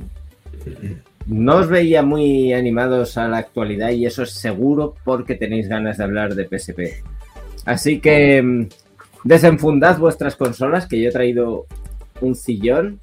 no 1.27 1.55
os 1.57 1.67
veía 1.67 2.01
muy 2.01 2.53
animados 2.53 3.17
a 3.17 3.27
la 3.27 3.37
actualidad 3.37 3.89
y 3.91 4.05
eso 4.05 4.23
es 4.23 4.31
seguro 4.31 4.95
porque 5.03 5.35
tenéis 5.35 5.67
ganas 5.67 5.97
de 5.97 6.03
hablar 6.03 6.33
de 6.33 6.47
PSP. 6.47 7.03
Así 7.65 7.99
que 7.99 8.37
em, 8.37 8.69
desenfundad 9.23 9.99
vuestras 9.99 10.35
consolas, 10.35 10.87
que 10.87 10.99
yo 10.99 11.09
he 11.09 11.11
traído 11.11 11.65
un 12.21 12.35
sillón. 12.35 12.99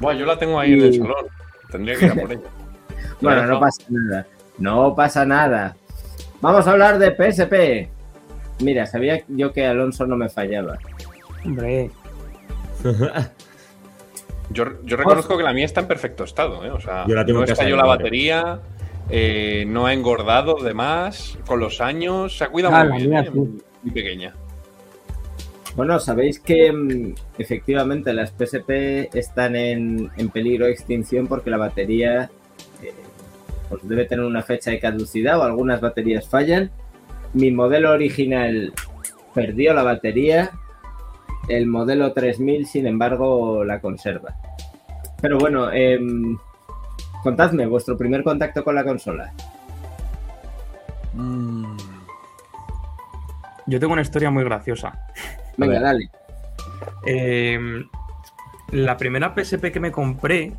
Bueno, 0.00 0.20
yo 0.20 0.26
la 0.26 0.38
tengo 0.38 0.60
ahí 0.60 0.74
en 0.74 0.82
el 0.82 0.94
salón. 0.94 1.26
Tendría 1.74 1.96
que 1.98 2.06
ir 2.06 2.12
a 2.12 2.14
por 2.14 2.32
ella. 2.32 2.42
Bueno, 3.20 3.46
no 3.46 3.58
pasa 3.60 3.82
nada. 3.88 4.26
No 4.58 4.94
pasa 4.94 5.24
nada. 5.26 5.76
Vamos 6.40 6.66
a 6.68 6.70
hablar 6.70 6.98
de 7.00 7.10
PSP. 7.10 7.90
Mira, 8.62 8.86
sabía 8.86 9.24
yo 9.26 9.52
que 9.52 9.66
Alonso 9.66 10.06
no 10.06 10.16
me 10.16 10.28
fallaba. 10.28 10.78
Hombre. 11.44 11.90
Yo, 14.50 14.64
yo 14.84 14.96
reconozco 14.96 15.36
que 15.36 15.42
la 15.42 15.52
mía 15.52 15.64
está 15.64 15.80
en 15.80 15.88
perfecto 15.88 16.22
estado, 16.22 16.64
¿eh? 16.64 16.70
O 16.70 16.80
sea, 16.80 17.06
Yo 17.08 17.16
la 17.16 17.24
tengo 17.24 17.40
no 17.40 17.44
estalló 17.46 17.76
la 17.76 17.86
batería, 17.86 18.60
eh, 19.10 19.64
no 19.66 19.86
ha 19.86 19.92
engordado 19.92 20.56
de 20.62 20.74
más 20.74 21.36
con 21.46 21.58
los 21.58 21.80
años, 21.80 22.38
se 22.38 22.44
ha 22.44 22.48
cuidado 22.48 22.76
Ah, 22.76 22.84
muy 22.84 22.98
bien, 22.98 23.10
mía 23.10 23.20
¿eh? 23.20 23.30
sí. 23.32 23.38
muy 23.82 23.92
pequeña. 23.92 24.34
Bueno, 25.76 25.98
sabéis 25.98 26.38
que 26.38 26.72
mm, 26.72 27.14
efectivamente 27.38 28.12
las 28.12 28.30
PSP 28.30 29.14
están 29.14 29.56
en, 29.56 30.10
en 30.16 30.28
peligro 30.28 30.66
de 30.66 30.72
extinción 30.72 31.26
porque 31.26 31.50
la 31.50 31.56
batería 31.56 32.30
eh, 32.82 32.92
pues 33.68 33.86
debe 33.88 34.04
tener 34.04 34.24
una 34.24 34.42
fecha 34.42 34.70
de 34.70 34.78
caducidad 34.78 35.38
o 35.38 35.42
algunas 35.42 35.80
baterías 35.80 36.28
fallan. 36.28 36.70
Mi 37.32 37.50
modelo 37.50 37.90
original 37.90 38.72
perdió 39.34 39.74
la 39.74 39.82
batería, 39.82 40.52
el 41.48 41.66
modelo 41.66 42.12
3000 42.12 42.66
sin 42.66 42.86
embargo 42.86 43.64
la 43.64 43.80
conserva. 43.80 44.36
Pero 45.20 45.38
bueno, 45.38 45.72
em, 45.72 46.38
contadme 47.22 47.66
vuestro 47.66 47.96
primer 47.96 48.22
contacto 48.22 48.62
con 48.62 48.76
la 48.76 48.84
consola. 48.84 49.32
Yo 53.66 53.80
tengo 53.80 53.92
una 53.92 54.02
historia 54.02 54.30
muy 54.30 54.44
graciosa. 54.44 54.98
Venga, 55.56 55.80
dale. 55.80 56.10
Eh, 57.06 57.58
la 58.72 58.96
primera 58.96 59.34
PSP 59.34 59.70
que 59.70 59.80
me 59.80 59.92
compré, 59.92 60.52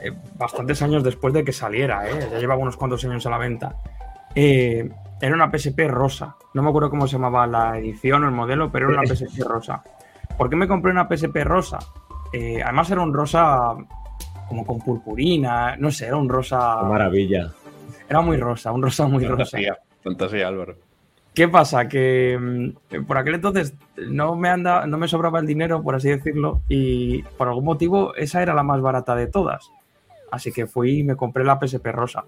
eh, 0.00 0.12
bastantes 0.36 0.82
años 0.82 1.02
después 1.02 1.32
de 1.32 1.44
que 1.44 1.52
saliera, 1.52 2.08
eh, 2.08 2.28
ya 2.30 2.38
llevaba 2.38 2.60
unos 2.60 2.76
cuantos 2.76 3.04
años 3.04 3.24
a 3.26 3.30
la 3.30 3.38
venta, 3.38 3.76
eh, 4.34 4.88
era 5.20 5.34
una 5.34 5.50
PSP 5.50 5.88
rosa. 5.88 6.36
No 6.54 6.62
me 6.62 6.68
acuerdo 6.68 6.90
cómo 6.90 7.06
se 7.06 7.14
llamaba 7.14 7.46
la 7.46 7.78
edición 7.78 8.24
o 8.24 8.26
el 8.26 8.34
modelo, 8.34 8.70
pero 8.70 8.90
era 8.90 9.00
una 9.00 9.08
PSP 9.14 9.42
rosa. 9.44 9.82
¿Por 10.36 10.50
qué 10.50 10.56
me 10.56 10.68
compré 10.68 10.92
una 10.92 11.08
PSP 11.08 11.36
rosa? 11.44 11.78
Eh, 12.32 12.60
además 12.62 12.90
era 12.90 13.00
un 13.00 13.14
rosa 13.14 13.74
como 14.48 14.64
con 14.64 14.78
purpurina, 14.80 15.76
no 15.76 15.90
sé, 15.90 16.06
era 16.06 16.16
un 16.16 16.28
rosa... 16.28 16.76
Qué 16.80 16.86
maravilla. 16.86 17.50
Era 18.08 18.20
muy 18.20 18.36
rosa, 18.36 18.70
un 18.72 18.82
rosa 18.82 19.06
muy 19.06 19.24
rosa. 19.24 19.58
Fantasía, 20.02 20.48
Álvaro. 20.48 20.76
¿Qué 21.36 21.48
pasa? 21.48 21.86
Que 21.86 22.38
mm, 22.40 23.04
por 23.04 23.18
aquel 23.18 23.34
entonces 23.34 23.74
no 23.98 24.36
me, 24.36 24.48
anda, 24.48 24.86
no 24.86 24.96
me 24.96 25.06
sobraba 25.06 25.38
el 25.38 25.46
dinero, 25.46 25.82
por 25.82 25.94
así 25.94 26.08
decirlo, 26.08 26.62
y 26.66 27.22
por 27.36 27.48
algún 27.48 27.66
motivo 27.66 28.14
esa 28.14 28.40
era 28.40 28.54
la 28.54 28.62
más 28.62 28.80
barata 28.80 29.14
de 29.14 29.26
todas. 29.26 29.70
Así 30.30 30.50
que 30.50 30.66
fui 30.66 31.00
y 31.00 31.04
me 31.04 31.14
compré 31.14 31.44
la 31.44 31.60
PSP 31.60 31.88
rosa. 31.88 32.24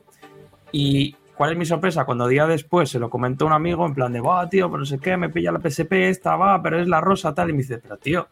¿Y 0.73 1.17
cuál 1.35 1.53
es 1.53 1.57
mi 1.57 1.65
sorpresa? 1.65 2.05
Cuando 2.05 2.29
día 2.29 2.47
después 2.47 2.91
se 2.91 2.99
lo 2.99 3.09
comentó 3.09 3.47
un 3.47 3.53
amigo 3.53 3.87
en 3.87 3.95
plan 3.95 4.13
de, 4.13 4.21
va, 4.21 4.47
tío, 4.47 4.69
pero 4.69 4.81
no 4.81 4.85
sé 4.85 4.99
qué, 4.99 5.17
me 5.17 5.31
pilla 5.31 5.53
la 5.53 5.61
PSP 5.61 5.91
esta, 6.11 6.37
va, 6.37 6.63
pero 6.63 6.79
es 6.79 6.87
la 6.87 7.01
rosa, 7.01 7.33
tal. 7.33 7.49
Y 7.49 7.53
me 7.55 7.61
dice, 7.61 7.79
pero 7.79 7.97
tío, 7.97 8.29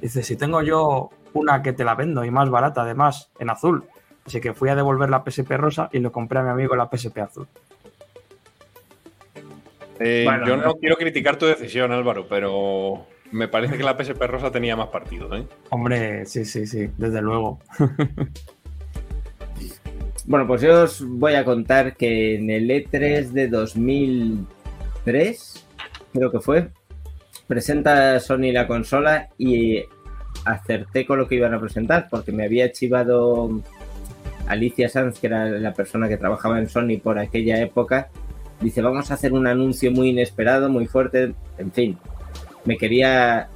dice, 0.00 0.22
si 0.22 0.36
tengo 0.36 0.62
yo 0.62 1.10
una 1.34 1.60
que 1.60 1.74
te 1.74 1.84
la 1.84 1.94
vendo 1.94 2.24
y 2.24 2.30
más 2.30 2.48
barata 2.48 2.80
además, 2.80 3.30
en 3.38 3.50
azul. 3.50 3.84
Así 4.24 4.40
que 4.40 4.54
fui 4.54 4.70
a 4.70 4.74
devolver 4.74 5.10
la 5.10 5.22
PSP 5.22 5.50
rosa 5.58 5.90
y 5.92 5.98
le 5.98 6.10
compré 6.10 6.38
a 6.38 6.44
mi 6.44 6.48
amigo 6.48 6.74
la 6.76 6.88
PSP 6.90 7.18
azul. 7.18 7.46
Eh, 10.02 10.22
Bueno, 10.24 10.46
yo 10.46 10.56
no. 10.56 10.62
no 10.64 10.74
quiero 10.76 10.96
criticar 10.96 11.36
tu 11.36 11.46
decisión, 11.46 11.92
Álvaro, 11.92 12.26
pero 12.28 13.06
me 13.30 13.46
parece 13.48 13.76
que 13.76 13.84
la 13.84 13.96
PSP 13.96 14.20
rosa 14.26 14.50
tenía 14.50 14.74
más 14.76 14.88
partido, 14.88 15.34
¿eh? 15.36 15.46
Hombre, 15.70 16.26
sí, 16.26 16.44
sí, 16.44 16.66
sí, 16.66 16.90
desde 16.98 17.22
luego. 17.22 17.60
Bueno, 20.24 20.46
pues 20.46 20.62
yo 20.62 20.84
os 20.84 21.04
voy 21.04 21.34
a 21.34 21.44
contar 21.44 21.96
que 21.96 22.36
en 22.36 22.48
el 22.48 22.70
E3 22.70 23.30
de 23.30 23.48
2003, 23.48 25.66
creo 26.12 26.30
que 26.30 26.38
fue, 26.38 26.68
presenta 27.48 28.20
Sony 28.20 28.52
la 28.52 28.68
consola 28.68 29.30
y 29.36 29.82
acerté 30.44 31.06
con 31.06 31.18
lo 31.18 31.26
que 31.26 31.34
iban 31.34 31.54
a 31.54 31.60
presentar 31.60 32.06
porque 32.08 32.30
me 32.30 32.44
había 32.44 32.70
chivado 32.70 33.60
Alicia 34.46 34.88
Sanz, 34.88 35.18
que 35.18 35.26
era 35.26 35.46
la 35.46 35.74
persona 35.74 36.08
que 36.08 36.18
trabajaba 36.18 36.60
en 36.60 36.68
Sony 36.68 36.98
por 37.02 37.18
aquella 37.18 37.60
época. 37.60 38.08
Dice, 38.62 38.80
vamos 38.82 39.10
a 39.10 39.14
hacer 39.14 39.32
un 39.32 39.46
anuncio 39.46 39.90
muy 39.90 40.10
inesperado, 40.10 40.68
muy 40.68 40.86
fuerte, 40.86 41.34
en 41.58 41.72
fin. 41.72 41.98
Me 42.64 42.76
quería 42.76 43.48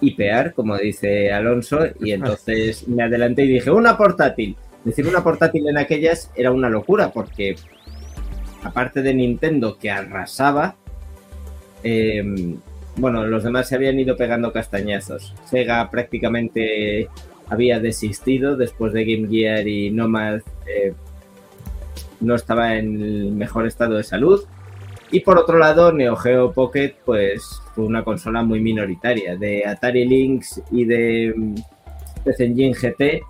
hipear, 0.00 0.54
como 0.54 0.76
dice 0.76 1.32
Alonso, 1.32 1.80
y 2.00 2.12
entonces 2.12 2.88
me 2.88 3.02
adelanté 3.02 3.44
y 3.44 3.48
dije, 3.48 3.70
una 3.70 3.96
portátil. 3.96 4.56
Decir 4.84 5.06
una 5.06 5.22
portátil 5.22 5.68
en 5.68 5.78
aquellas 5.78 6.30
era 6.36 6.50
una 6.52 6.68
locura, 6.68 7.10
porque 7.10 7.56
aparte 8.62 9.02
de 9.02 9.14
Nintendo 9.14 9.78
que 9.78 9.90
arrasaba, 9.90 10.76
eh, 11.82 12.56
bueno, 12.96 13.26
los 13.26 13.44
demás 13.44 13.68
se 13.68 13.74
habían 13.74 13.98
ido 13.98 14.16
pegando 14.16 14.52
castañazos. 14.52 15.34
Sega 15.48 15.90
prácticamente 15.90 17.08
había 17.48 17.80
desistido 17.80 18.56
después 18.56 18.92
de 18.92 19.04
Game 19.04 19.28
Gear 19.28 19.66
y 19.66 19.90
Nomad 19.90 20.40
eh, 20.66 20.94
no 22.24 22.34
estaba 22.34 22.76
en 22.76 23.00
el 23.02 23.32
mejor 23.32 23.66
estado 23.66 23.96
de 23.96 24.04
salud. 24.04 24.40
Y 25.10 25.20
por 25.20 25.38
otro 25.38 25.58
lado, 25.58 25.92
Neo 25.92 26.16
Geo 26.16 26.52
Pocket, 26.52 26.94
pues 27.04 27.62
fue 27.74 27.84
una 27.84 28.02
consola 28.02 28.42
muy 28.42 28.60
minoritaria. 28.60 29.36
De 29.36 29.64
Atari 29.66 30.06
Lynx 30.06 30.62
y 30.72 30.84
de 30.84 31.34
mm, 31.36 31.54
PC 32.24 32.44
Engine 32.46 32.74
GT 32.74 33.22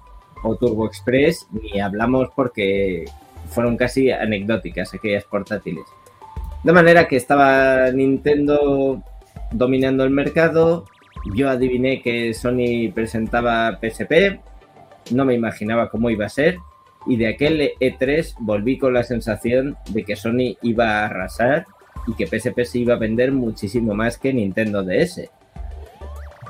o 0.42 0.56
Turbo 0.56 0.86
Express, 0.86 1.46
ni 1.50 1.80
hablamos 1.80 2.28
porque 2.34 3.04
fueron 3.48 3.76
casi 3.76 4.10
anecdóticas 4.10 4.94
aquellas 4.94 5.24
portátiles. 5.24 5.84
De 6.62 6.72
manera 6.72 7.06
que 7.08 7.16
estaba 7.16 7.90
Nintendo 7.90 9.02
dominando 9.52 10.04
el 10.04 10.10
mercado. 10.10 10.84
Yo 11.34 11.48
adiviné 11.48 12.02
que 12.02 12.34
Sony 12.34 12.92
presentaba 12.94 13.78
PSP. 13.80 14.40
No 15.10 15.24
me 15.24 15.34
imaginaba 15.34 15.88
cómo 15.88 16.10
iba 16.10 16.26
a 16.26 16.30
ser. 16.30 16.58
Y 17.06 17.16
de 17.16 17.28
aquel 17.28 17.72
E3 17.80 18.34
volví 18.40 18.78
con 18.78 18.94
la 18.94 19.02
sensación 19.02 19.76
de 19.90 20.04
que 20.04 20.16
Sony 20.16 20.56
iba 20.62 20.86
a 20.86 21.06
arrasar 21.06 21.66
y 22.06 22.14
que 22.14 22.26
PSP 22.26 22.64
se 22.64 22.78
iba 22.78 22.94
a 22.94 22.98
vender 22.98 23.32
muchísimo 23.32 23.94
más 23.94 24.18
que 24.18 24.32
Nintendo 24.32 24.82
DS. 24.82 25.30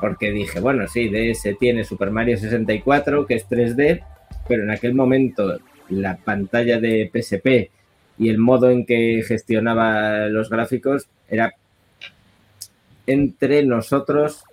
Porque 0.00 0.30
dije, 0.30 0.60
bueno, 0.60 0.86
sí, 0.88 1.08
DS 1.08 1.56
tiene 1.58 1.84
Super 1.84 2.10
Mario 2.10 2.36
64, 2.36 3.26
que 3.26 3.34
es 3.34 3.48
3D, 3.48 4.02
pero 4.48 4.62
en 4.62 4.70
aquel 4.70 4.94
momento 4.94 5.58
la 5.88 6.16
pantalla 6.16 6.78
de 6.78 7.10
PSP 7.12 7.70
y 8.18 8.28
el 8.28 8.38
modo 8.38 8.70
en 8.70 8.86
que 8.86 9.22
gestionaba 9.26 10.26
los 10.28 10.50
gráficos 10.50 11.08
era 11.28 11.54
entre 13.06 13.64
nosotros 13.64 14.44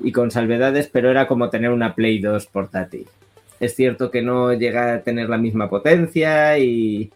y 0.00 0.12
con 0.12 0.30
salvedades, 0.30 0.88
pero 0.88 1.10
era 1.10 1.26
como 1.26 1.48
tener 1.48 1.70
una 1.70 1.94
Play 1.94 2.20
2 2.20 2.46
portátil. 2.46 3.06
Es 3.62 3.76
cierto 3.76 4.10
que 4.10 4.22
no 4.22 4.52
llega 4.52 4.92
a 4.92 5.02
tener 5.02 5.28
la 5.28 5.38
misma 5.38 5.70
potencia 5.70 6.58
y 6.58 7.12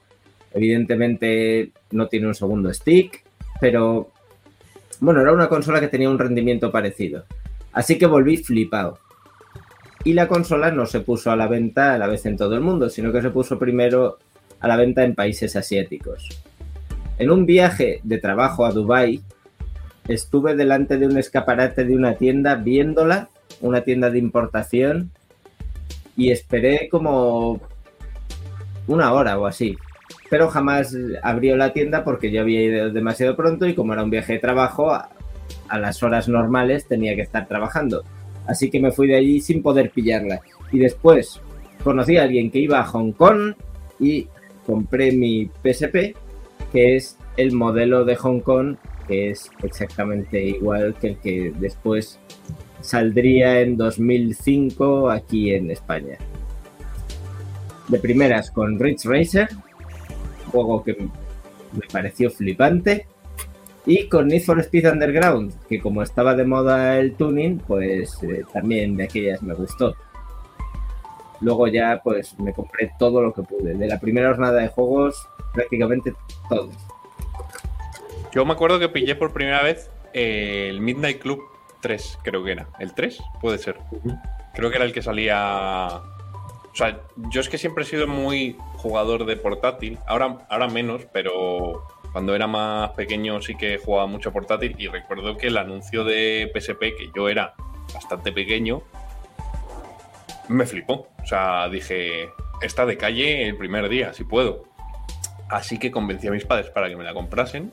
evidentemente 0.55 1.73
no 1.91 2.07
tiene 2.07 2.29
un 2.29 2.37
segundo 2.37 2.73
stick, 2.73 3.25
pero 3.61 4.13
bueno, 5.01 5.23
era 5.23 5.33
una 5.33 5.49
consola 5.49 5.81
que 5.81 5.89
tenía 5.89 6.09
un 6.09 6.21
rendimiento 6.21 6.71
parecido. 6.71 7.25
Así 7.73 7.99
que 7.99 8.07
volví 8.07 8.37
flipado. 8.37 9.01
Y 10.05 10.13
la 10.13 10.29
consola 10.29 10.71
no 10.71 10.87
se 10.87 11.01
puso 11.01 11.33
a 11.33 11.37
la 11.37 11.49
venta 11.49 11.95
a 11.95 11.99
la 11.99 12.07
vez 12.07 12.25
en 12.27 12.37
todo 12.37 12.55
el 12.55 12.61
mundo, 12.61 12.91
sino 12.91 13.11
que 13.11 13.23
se 13.23 13.31
puso 13.31 13.59
primero 13.59 14.19
a 14.61 14.69
la 14.69 14.77
venta 14.77 15.03
en 15.03 15.17
países 15.17 15.57
asiáticos. 15.57 16.29
En 17.19 17.33
un 17.33 17.45
viaje 17.45 17.99
de 18.05 18.19
trabajo 18.19 18.65
a 18.65 18.71
Dubai 18.71 19.21
estuve 20.07 20.55
delante 20.55 20.97
de 20.97 21.09
un 21.09 21.19
escaparate 21.19 21.85
de 21.85 21.97
una 21.97 22.15
tienda 22.15 22.55
viéndola, 22.55 23.31
una 23.61 23.81
tienda 23.81 24.11
de 24.11 24.21
importación, 24.21 25.11
y 26.17 26.31
esperé 26.31 26.89
como 26.89 27.61
una 28.87 29.13
hora 29.13 29.39
o 29.39 29.47
así. 29.47 29.77
Pero 30.31 30.49
jamás 30.49 30.97
abrió 31.23 31.57
la 31.57 31.73
tienda 31.73 32.05
porque 32.05 32.31
yo 32.31 32.41
había 32.41 32.63
ido 32.63 32.91
demasiado 32.91 33.37
pronto 33.37 33.67
y 33.67 33.75
como 33.75 33.93
era 33.93 34.03
un 34.03 34.11
viaje 34.11 34.35
de 34.35 34.39
trabajo, 34.39 34.93
a, 34.93 35.09
las 35.79 36.03
horas 36.03 36.29
normales 36.29 36.87
tenía 36.87 37.15
que 37.15 37.23
estar 37.23 37.47
trabajando. 37.47 38.05
Así 38.47 38.71
que 38.71 38.81
me 38.81 38.93
fui 38.93 39.09
de 39.09 39.17
allí 39.17 39.41
sin 39.41 39.63
poder 39.63 39.91
pillarla. 39.91 40.41
Y 40.73 40.79
después 40.79 41.41
conocí 41.85 42.17
a 42.17 42.23
alguien 42.23 42.51
que 42.51 42.59
iba 42.59 42.81
a 42.81 42.85
Hong 42.85 43.13
Kong 43.13 43.55
y 44.01 44.27
compré 44.65 45.13
mi 45.13 45.49
PSP, 45.63 46.17
que 46.73 46.97
es 46.97 47.19
el 47.37 47.53
modelo 47.53 48.05
de 48.05 48.17
Hong 48.17 48.41
Kong, 48.41 48.77
que 49.07 49.31
es 49.31 49.51
exactamente 49.63 50.43
igual 50.43 50.95
que 51.01 51.09
el 51.09 51.17
que 51.19 51.53
después 51.59 52.19
saldría 52.81 53.61
en 53.61 53.77
2005 53.77 55.11
aquí 55.11 55.55
en 55.55 55.71
España. 55.71 56.19
De 57.89 57.99
primeras 57.99 58.51
con 58.51 58.79
Ridge 58.79 59.05
Racer, 59.05 59.49
juego 60.51 60.83
que 60.83 60.95
me 60.95 61.87
pareció 61.93 62.31
flipante. 62.31 63.07
Y 63.89 64.09
con 64.09 64.27
Need 64.27 64.43
for 64.43 64.59
Speed 64.59 64.91
Underground, 64.91 65.55
que 65.69 65.81
como 65.81 66.03
estaba 66.03 66.35
de 66.35 66.45
moda 66.45 66.99
el 66.99 67.15
tuning, 67.15 67.59
pues 67.59 68.21
eh, 68.25 68.43
también 68.53 68.97
de 68.97 69.05
aquellas 69.05 69.43
me 69.43 69.55
gustó. 69.55 69.95
Luego 71.41 71.69
ya 71.69 72.01
pues 72.03 72.37
me 72.41 72.53
compré 72.53 72.91
todo 72.99 73.23
lo 73.23 73.33
que 73.33 73.43
pude. 73.43 73.75
De 73.75 73.87
la 73.87 74.01
primera 74.01 74.31
jornada 74.31 74.61
de 74.61 74.69
juegos, 74.69 75.29
prácticamente 75.55 76.13
todos. 76.49 76.75
Yo 78.37 78.45
me 78.45 78.53
acuerdo 78.53 78.79
que 78.79 78.91
pillé 78.91 79.15
por 79.15 79.33
primera 79.33 79.63
vez 79.63 79.91
el 80.13 80.83
Midnight 80.83 81.21
Club 81.21 81.43
3, 81.81 82.19
creo 82.23 82.45
que 82.45 82.53
era. 82.53 82.69
¿El 82.79 82.93
3? 82.93 83.19
Puede 83.41 83.57
ser. 83.57 83.79
Creo 84.53 84.69
que 84.69 84.77
era 84.77 84.85
el 84.85 84.93
que 84.93 85.01
salía. 85.01 86.03
O 86.71 86.75
sea, 86.75 87.01
yo 87.31 87.41
es 87.41 87.49
que 87.49 87.57
siempre 87.57 87.85
he 87.85 87.87
sido 87.87 88.07
muy 88.07 88.59
jugador 88.75 89.25
de 89.25 89.39
portátil. 89.39 89.99
Ahora, 90.07 90.47
ahora 90.51 90.69
menos, 90.69 91.07
pero 91.15 91.89
cuando 92.13 92.35
era 92.35 92.47
más 92.47 92.91
pequeño 92.91 93.41
sí 93.41 93.57
que 93.57 93.79
jugaba 93.79 94.07
mucho 94.07 94.35
portátil. 94.35 94.77
Y 94.77 94.89
recuerdo 94.89 95.39
que 95.39 95.47
el 95.47 95.57
anuncio 95.57 96.05
de 96.05 96.53
PSP, 96.55 96.95
que 96.95 97.09
yo 97.17 97.31
era 97.31 97.55
bastante 97.95 98.33
pequeño, 98.33 98.83
me 100.49 100.67
flipó. 100.67 101.09
O 101.23 101.27
sea, 101.27 101.71
dije, 101.71 102.29
esta 102.61 102.85
de 102.85 102.99
calle 102.99 103.49
el 103.49 103.57
primer 103.57 103.89
día, 103.89 104.13
si 104.13 104.25
puedo. 104.25 104.65
Así 105.49 105.79
que 105.79 105.91
convencí 105.91 106.29
a 106.29 106.33
mis 106.33 106.45
padres 106.45 106.69
para 106.69 106.91
que 106.91 106.97
me 106.97 107.05
la 107.05 107.15
comprasen. 107.15 107.73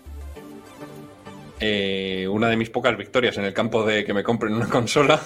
Eh, 1.66 2.28
una 2.28 2.50
de 2.50 2.58
mis 2.58 2.70
pocas 2.70 2.98
victorias 2.98 3.38
en 3.38 3.46
el 3.46 3.54
campo 3.54 3.86
de 3.86 4.04
que 4.04 4.14
me 4.14 4.22
compren 4.22 4.54
una 4.54 4.68
consola. 4.78 5.22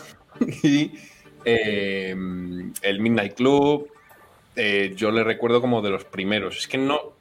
y 0.61 0.91
eh, 1.43 2.11
el 2.11 2.99
Midnight 2.99 3.33
Club, 3.33 3.89
eh, 4.55 4.93
yo 4.95 5.09
le 5.09 5.23
recuerdo 5.23 5.61
como 5.61 5.81
de 5.81 5.89
los 5.89 6.05
primeros. 6.05 6.59
Es 6.59 6.67
que 6.67 6.77
no, 6.77 7.13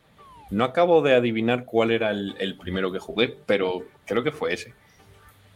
no 0.50 0.64
acabo 0.64 1.00
de 1.00 1.14
adivinar 1.14 1.64
cuál 1.64 1.92
era 1.92 2.10
el, 2.10 2.34
el 2.38 2.58
primero 2.58 2.92
que 2.92 2.98
jugué, 2.98 3.34
pero 3.46 3.84
creo 4.04 4.22
que 4.22 4.32
fue 4.32 4.52
ese. 4.52 4.74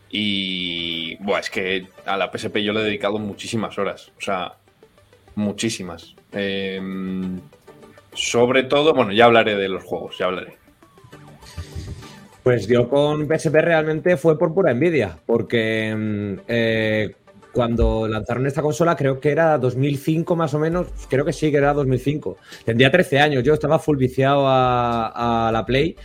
Y 0.09 1.16
buah, 1.16 1.40
es 1.40 1.51
que 1.51 1.87
a 2.07 2.16
la 2.16 2.33
PSP 2.33 2.62
yo 2.62 2.73
le 2.73 2.81
he 2.81 2.85
dedicado 2.85 3.18
muchísimas 3.18 3.79
horas. 3.79 4.11
O 4.16 4.23
sea, 4.23 4.55
muchísimas. 5.35 6.14
Eh, 6.33 6.81
sobre 8.14 8.62
todo, 8.62 8.94
bueno, 8.94 9.12
ya 9.12 9.27
hablaré 9.27 9.55
de 9.55 9.68
los 9.68 9.85
juegos, 9.85 10.16
ya 10.16 10.25
hablaré. 10.25 10.60
Pues 12.42 12.66
yo 12.66 12.88
con 12.88 13.26
PSP 13.26 13.55
realmente 13.57 14.16
fue 14.16 14.38
por 14.38 14.55
pura 14.55 14.70
envidia, 14.70 15.18
porque 15.26 15.94
mm, 15.94 16.40
eh, 16.48 17.14
cuando 17.53 18.09
lanzaron 18.09 18.46
esta 18.46 18.62
consola, 18.62 18.96
creo 18.96 19.20
que 19.20 19.31
era 19.31 19.59
2005 19.59 20.37
más 20.37 20.55
o 20.55 20.59
menos, 20.59 20.87
creo 21.09 21.24
que 21.24 21.33
sí, 21.33 21.50
que 21.50 21.59
era 21.59 21.74
2005. 21.74 22.38
Tendría 22.64 22.90
13 22.90 23.20
años, 23.20 23.44
yo 23.44 23.55
estaba 23.55 23.79
full 23.79 23.98
viciado 23.98 24.44
a, 24.46 25.50
la 25.53 25.66
Play 25.66 25.96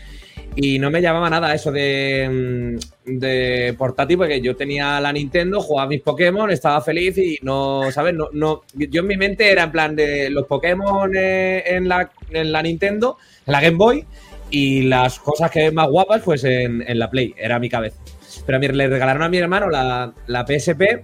y 0.56 0.80
no 0.80 0.90
me 0.90 1.02
llamaba 1.02 1.30
nada 1.30 1.54
eso 1.54 1.72
de, 1.72 2.78
mm, 3.06 3.20
de 3.20 3.76
portátil, 3.78 4.18
porque 4.18 4.42
yo 4.42 4.56
tenía 4.56 5.00
la 5.00 5.14
Nintendo, 5.14 5.62
jugaba 5.62 5.88
mis 5.88 6.02
Pokémon, 6.02 6.50
estaba 6.52 6.82
feliz 6.82 7.18
y 7.18 7.38
no, 7.44 7.92
¿sabes? 7.92 8.14
No, 8.14 8.30
no, 8.34 8.64
yo 8.74 9.02
en 9.02 9.08
mi 9.08 9.18
mente 9.18 9.50
era 9.52 9.64
en 9.64 9.72
plan 9.72 9.96
de 9.96 10.30
los 10.30 10.46
Pokémon 10.48 11.12
eh, 11.16 11.64
en, 11.66 11.88
la, 11.88 12.12
en 12.30 12.52
la 12.52 12.62
Nintendo, 12.62 13.18
en 13.46 13.54
la 13.54 13.62
Game 13.62 13.78
Boy, 13.78 14.06
y 14.50 14.84
las 14.84 15.20
cosas 15.20 15.52
que 15.52 15.72
más 15.72 15.88
guapas, 15.90 16.22
pues 16.24 16.44
en, 16.44 16.84
la 16.98 17.10
Play, 17.10 17.34
era 17.38 17.60
mi 17.60 17.70
cabeza. 17.70 17.98
Pero 18.46 18.58
a 18.58 18.60
mí 18.60 18.68
le 18.68 18.88
regalaron 18.88 19.24
a 19.24 19.30
mi 19.30 19.38
hermano 19.38 19.70
la, 19.70 20.14
la 20.28 20.46
PSP 20.46 21.04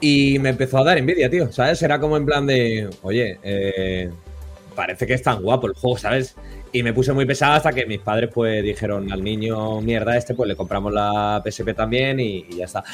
y 0.00 0.38
me 0.38 0.50
empezó 0.50 0.78
a 0.78 0.84
dar 0.84 0.98
envidia, 0.98 1.28
tío, 1.30 1.52
¿sabes? 1.52 1.82
Era 1.82 2.00
como 2.00 2.16
en 2.16 2.24
plan 2.24 2.46
de, 2.46 2.88
oye, 3.02 3.38
eh, 3.42 4.10
parece 4.74 5.06
que 5.06 5.14
es 5.14 5.22
tan 5.22 5.42
guapo 5.42 5.66
el 5.66 5.74
juego, 5.74 5.98
¿sabes? 5.98 6.36
Y 6.72 6.82
me 6.82 6.94
puse 6.94 7.12
muy 7.12 7.26
pesado 7.26 7.54
hasta 7.54 7.72
que 7.72 7.84
mis 7.84 8.00
padres 8.00 8.30
pues 8.32 8.62
dijeron 8.62 9.12
al 9.12 9.22
niño 9.22 9.80
mierda 9.80 10.16
este, 10.16 10.34
pues 10.34 10.48
le 10.48 10.56
compramos 10.56 10.92
la 10.92 11.42
PSP 11.44 11.74
también 11.74 12.18
y, 12.20 12.46
y 12.48 12.56
ya 12.56 12.64
está. 12.64 12.84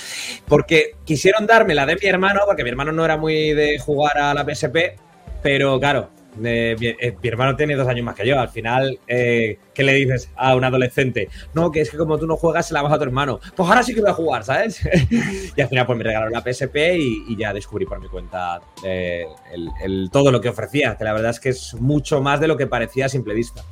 Porque 0.49 0.97
quisieron 1.05 1.47
darme 1.47 1.75
la 1.75 1.87
de 1.87 1.97
mi 1.97 2.09
hermano, 2.09 2.41
porque 2.47 2.65
mi 2.65 2.71
hermano 2.71 2.93
no 2.93 3.05
era 3.05 3.17
muy 3.17 3.53
de 3.53 3.79
jugar 3.79 4.19
a 4.19 4.35
la 4.35 4.45
PSP, 4.45 4.99
pero 5.43 5.79
claro, 5.79 6.11
eh, 6.45 6.77
mi, 6.79 6.87
eh, 6.87 7.17
mi 7.23 7.29
hermano 7.29 7.57
tiene 7.57 7.75
dos 7.77 7.87
años 7.89 8.05
más 8.05 8.15
que 8.15 8.27
yo. 8.27 8.39
Al 8.41 8.49
final, 8.49 8.99
eh, 9.07 9.59
¿qué 9.75 9.83
le 9.83 9.93
dices 9.95 10.31
a 10.37 10.55
un 10.57 10.65
adolescente? 10.65 11.29
No, 11.55 11.71
que 11.71 11.81
es 11.81 11.91
que 11.91 11.97
como 11.97 12.19
tú 12.19 12.27
no 12.27 12.37
juegas, 12.37 12.69
se 12.69 12.75
la 12.75 12.83
vas 12.83 12.93
a 12.93 12.99
tu 12.99 13.05
hermano. 13.05 13.39
Pues 13.55 13.69
ahora 13.69 13.83
sí 13.83 13.95
que 13.95 14.01
voy 14.01 14.11
a 14.11 14.15
jugar, 14.15 14.45
¿sabes? 14.45 14.81
y 15.57 15.61
al 15.61 15.69
final, 15.69 15.87
pues 15.87 15.99
me 15.99 16.05
regalaron 16.05 16.33
la 16.33 16.41
PSP 16.43 16.77
y, 16.99 17.25
y 17.29 17.37
ya 17.37 17.53
descubrí 17.53 17.87
por 17.87 18.01
mi 18.01 18.09
cuenta 18.09 18.61
eh, 18.85 19.25
el, 19.53 19.69
el- 19.83 20.11
todo 20.13 20.31
lo 20.31 20.41
que 20.41 20.49
ofrecía, 20.49 20.97
que 20.97 21.05
la 21.05 21.13
verdad 21.13 21.31
es 21.31 21.41
que 21.41 21.49
es 21.51 21.75
mucho 21.81 22.21
más 22.21 22.41
de 22.41 22.49
lo 22.49 22.57
que 22.57 22.67
parecía 22.67 23.07
a 23.07 23.09
simple 23.09 23.35
vista. 23.35 23.63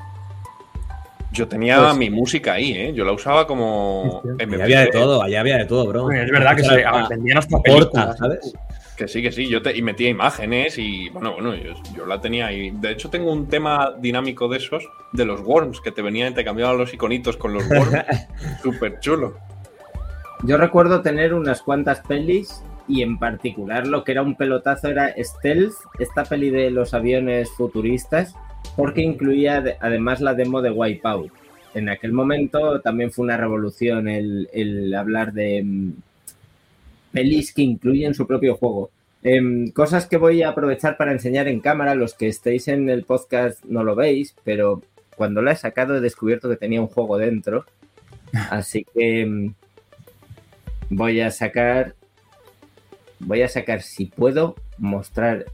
Yo 1.32 1.48
tenía 1.48 1.78
Pues- 1.80 1.96
mi 1.96 2.10
música 2.10 2.52
ahí, 2.52 2.72
¿eh? 2.72 2.92
Yo 2.94 3.04
la 3.04 3.10
usaba 3.12 3.46
como. 3.46 4.22
Allá 4.38 4.62
había 4.64 4.80
de 4.82 4.86
todo, 4.86 5.20
allá 5.22 5.40
había 5.40 5.56
de 5.58 5.64
todo, 5.64 5.84
bro. 5.86 6.10
Es 6.12 6.30
verdad 6.30 6.54
que 6.54 6.62
se 6.62 6.84
vendían 7.10 7.38
hasta 7.38 7.56
corta, 7.56 7.62
películas. 7.72 8.18
¿sabes? 8.18 8.54
Que 8.96 9.08
sí, 9.08 9.22
que 9.22 9.32
sí. 9.32 9.48
Yo 9.48 9.60
te, 9.60 9.76
y 9.76 9.82
metía 9.82 10.08
imágenes 10.08 10.78
y 10.78 11.08
bueno, 11.10 11.32
bueno, 11.34 11.54
yo, 11.56 11.72
yo 11.96 12.06
la 12.06 12.20
tenía 12.20 12.46
ahí. 12.46 12.70
De 12.70 12.92
hecho, 12.92 13.10
tengo 13.10 13.32
un 13.32 13.48
tema 13.48 13.92
dinámico 13.98 14.46
de 14.48 14.58
esos, 14.58 14.88
de 15.12 15.24
los 15.24 15.40
worms, 15.40 15.80
que 15.80 15.90
te 15.90 16.00
venían, 16.02 16.34
te 16.34 16.44
cambiaban 16.44 16.78
los 16.78 16.94
iconitos 16.94 17.36
con 17.36 17.54
los 17.54 17.68
worms. 17.68 17.96
Súper 18.62 19.00
chulo. 19.00 19.36
Yo 20.44 20.56
recuerdo 20.58 21.00
tener 21.02 21.34
unas 21.34 21.62
cuantas 21.62 22.00
pelis 22.00 22.62
y 22.86 23.02
en 23.02 23.18
particular 23.18 23.86
lo 23.86 24.04
que 24.04 24.12
era 24.12 24.22
un 24.22 24.36
pelotazo 24.36 24.88
era 24.88 25.12
Stealth, 25.18 25.72
esta 25.98 26.24
peli 26.24 26.50
de 26.50 26.70
los 26.70 26.92
aviones 26.94 27.50
futuristas, 27.50 28.34
porque 28.76 29.00
incluía 29.00 29.60
de- 29.60 29.76
además 29.80 30.20
la 30.20 30.34
demo 30.34 30.60
de 30.62 30.70
Wipeout. 30.70 31.32
En 31.74 31.88
aquel 31.88 32.12
momento 32.12 32.80
también 32.82 33.10
fue 33.10 33.24
una 33.24 33.36
revolución 33.36 34.06
el, 34.08 34.48
el 34.52 34.94
hablar 34.94 35.32
de 35.32 35.62
mm, 35.64 35.92
pelis 37.14 37.54
que 37.54 37.62
incluyen 37.62 38.12
su 38.12 38.26
propio 38.26 38.56
juego. 38.56 38.90
Em, 39.22 39.70
cosas 39.70 40.06
que 40.06 40.18
voy 40.18 40.42
a 40.42 40.50
aprovechar 40.50 40.96
para 40.98 41.12
enseñar 41.12 41.48
en 41.48 41.60
cámara, 41.60 41.94
los 41.94 42.12
que 42.12 42.26
estéis 42.28 42.68
en 42.68 42.90
el 42.90 43.04
podcast 43.04 43.64
no 43.64 43.82
lo 43.84 43.94
veis, 43.94 44.34
pero 44.44 44.82
cuando 45.16 45.40
la 45.40 45.52
he 45.52 45.56
sacado 45.56 45.96
he 45.96 46.00
descubierto 46.00 46.50
que 46.50 46.56
tenía 46.56 46.80
un 46.80 46.88
juego 46.88 47.16
dentro. 47.16 47.64
Así 48.50 48.84
que 48.92 49.24
mm, 49.24 49.54
voy 50.90 51.20
a 51.20 51.30
sacar. 51.30 51.94
Voy 53.20 53.40
a 53.42 53.48
sacar, 53.48 53.80
si 53.80 54.06
puedo, 54.06 54.56
mostrar. 54.76 55.46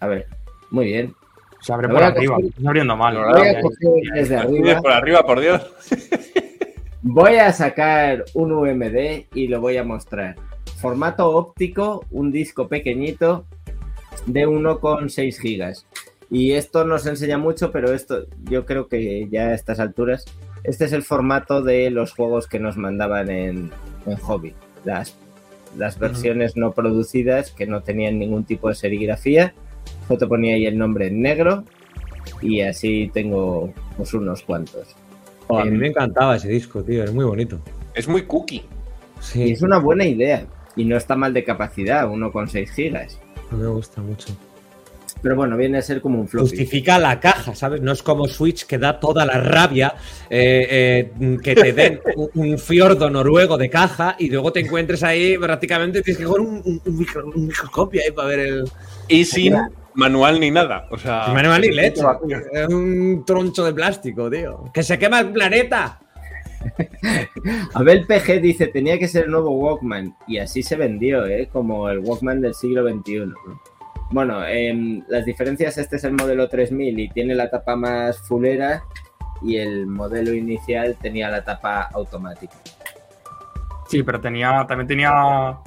A 0.00 0.06
ver, 0.06 0.26
muy 0.70 0.86
bien. 0.86 1.12
Se 1.60 1.72
abre 1.72 1.88
por 1.88 2.02
arriba. 2.02 2.36
coger- 2.36 2.48
Está 2.56 2.68
abriendo 2.68 2.96
mal. 2.96 3.14
lo 3.14 3.26
voy 3.38 3.48
a 3.48 3.60
coger 3.60 4.12
desde 4.14 4.36
arriba. 4.36 4.80
Por 4.80 4.92
arriba, 4.92 5.26
por 5.26 5.40
Dios. 5.40 5.60
Voy 7.02 7.34
a 7.36 7.52
sacar 7.52 8.24
un 8.32 8.52
UMD 8.52 9.26
y 9.34 9.48
lo 9.48 9.60
voy 9.60 9.76
a 9.76 9.84
mostrar. 9.84 10.36
Formato 10.76 11.30
óptico, 11.30 12.04
un 12.10 12.30
disco 12.30 12.68
pequeñito 12.68 13.44
de 14.26 14.46
1,6 14.46 15.38
gigas. 15.38 15.86
Y 16.30 16.52
esto 16.52 16.84
no 16.84 16.98
se 16.98 17.10
enseña 17.10 17.38
mucho, 17.38 17.70
pero 17.70 17.92
esto 17.92 18.26
yo 18.50 18.64
creo 18.66 18.88
que 18.88 19.28
ya 19.30 19.48
a 19.48 19.54
estas 19.54 19.78
alturas, 19.80 20.24
este 20.64 20.86
es 20.86 20.92
el 20.92 21.02
formato 21.02 21.62
de 21.62 21.90
los 21.90 22.12
juegos 22.12 22.46
que 22.46 22.58
nos 22.58 22.76
mandaban 22.76 23.30
en, 23.30 23.70
en 24.06 24.16
Hobby. 24.16 24.54
Las, 24.84 25.16
las 25.76 25.98
versiones 25.98 26.56
no 26.56 26.72
producidas 26.72 27.50
que 27.50 27.66
no 27.66 27.82
tenían 27.82 28.18
ningún 28.18 28.44
tipo 28.44 28.68
de 28.68 28.74
serigrafía. 28.74 29.54
Yo 30.08 30.18
te 30.18 30.26
ponía 30.26 30.54
ahí 30.54 30.66
el 30.66 30.78
nombre 30.78 31.08
en 31.08 31.22
negro 31.22 31.64
y 32.40 32.60
así 32.62 33.10
tengo 33.12 33.72
pues 33.96 34.14
unos 34.14 34.42
cuantos. 34.42 34.94
Oh, 35.48 35.58
a 35.58 35.64
mí 35.64 35.76
me 35.76 35.88
encantaba 35.88 36.36
ese 36.36 36.48
disco, 36.48 36.82
tío. 36.82 37.04
Es 37.04 37.12
muy 37.12 37.24
bonito. 37.24 37.60
Es 37.94 38.08
muy 38.08 38.22
cookie. 38.22 38.64
Y 39.34 39.52
es 39.52 39.62
una 39.62 39.78
buena 39.78 40.04
idea. 40.04 40.46
Y 40.76 40.84
no 40.84 40.96
está 40.96 41.14
mal 41.16 41.32
de 41.32 41.44
capacidad, 41.44 42.06
1,6 42.08 42.68
gigas. 42.70 43.18
A 43.50 43.54
mí 43.54 43.62
me 43.62 43.68
gusta 43.68 44.00
mucho. 44.00 44.36
Pero 45.22 45.36
bueno, 45.36 45.56
viene 45.56 45.78
a 45.78 45.82
ser 45.82 46.02
como 46.02 46.20
un 46.20 46.28
floppy. 46.28 46.48
Justifica 46.50 46.98
la 46.98 47.18
caja, 47.18 47.54
¿sabes? 47.54 47.80
No 47.80 47.92
es 47.92 48.02
como 48.02 48.26
Switch 48.28 48.66
que 48.66 48.76
da 48.76 49.00
toda 49.00 49.24
la 49.24 49.40
rabia 49.40 49.94
eh, 50.28 51.08
eh, 51.18 51.38
que 51.42 51.54
te 51.54 51.72
den 51.72 52.00
un, 52.16 52.28
un 52.34 52.58
fiordo 52.58 53.08
noruego 53.08 53.56
de 53.56 53.70
caja 53.70 54.16
y 54.18 54.28
luego 54.28 54.52
te 54.52 54.60
encuentres 54.60 55.02
ahí 55.02 55.38
prácticamente 55.38 56.02
tienes 56.02 56.18
que 56.18 56.24
coger 56.24 56.40
un, 56.42 56.60
un- 56.64 56.82
un 56.84 56.98
micro- 56.98 57.24
un 57.34 57.46
microscopio 57.46 58.02
ahí 58.04 58.10
para 58.10 58.28
ver 58.28 58.38
el. 58.40 58.64
Y 59.08 59.24
sin 59.24 59.54
manual 59.94 60.40
ni 60.40 60.50
nada. 60.50 60.88
O 60.90 60.98
sea. 60.98 61.24
Sin 61.26 61.34
manual 61.34 61.60
ni 61.62 61.70
leche. 61.70 62.02
Es 62.52 62.68
un 62.68 63.22
troncho 63.26 63.64
de 63.64 63.72
plástico, 63.72 64.28
tío. 64.28 64.64
¡Que 64.74 64.82
se 64.82 64.98
quema 64.98 65.20
el 65.20 65.30
planeta! 65.32 66.00
Abel 67.74 68.06
PG 68.06 68.40
dice, 68.40 68.66
tenía 68.68 68.98
que 68.98 69.08
ser 69.08 69.24
el 69.24 69.30
nuevo 69.30 69.50
Walkman. 69.50 70.16
Y 70.26 70.38
así 70.38 70.62
se 70.62 70.76
vendió, 70.76 71.26
¿eh? 71.26 71.48
Como 71.52 71.88
el 71.88 72.00
Walkman 72.00 72.40
del 72.40 72.54
siglo 72.54 72.88
XXI. 72.88 73.32
Bueno, 74.10 74.44
em, 74.46 75.02
las 75.08 75.24
diferencias, 75.24 75.78
este 75.78 75.96
es 75.96 76.04
el 76.04 76.12
modelo 76.12 76.48
3000 76.48 76.98
y 76.98 77.08
tiene 77.08 77.34
la 77.34 77.50
tapa 77.50 77.74
más 77.74 78.18
fulera 78.18 78.84
y 79.42 79.56
el 79.56 79.86
modelo 79.86 80.32
inicial 80.32 80.96
tenía 81.00 81.30
la 81.30 81.44
tapa 81.44 81.82
automática. 81.92 82.54
Sí, 83.88 84.02
pero 84.02 84.20
tenía, 84.20 84.64
también 84.66 84.86
tenía. 84.86 85.58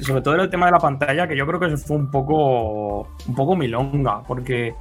sobre 0.00 0.22
todo 0.22 0.34
el 0.34 0.50
tema 0.50 0.66
de 0.66 0.72
la 0.72 0.78
pantalla, 0.78 1.26
que 1.26 1.36
yo 1.36 1.46
creo 1.46 1.60
que 1.60 1.66
eso 1.66 1.76
fue 1.78 1.96
un 1.96 2.10
poco. 2.10 3.08
un 3.26 3.34
poco 3.34 3.56
milonga, 3.56 4.22
porque 4.22 4.74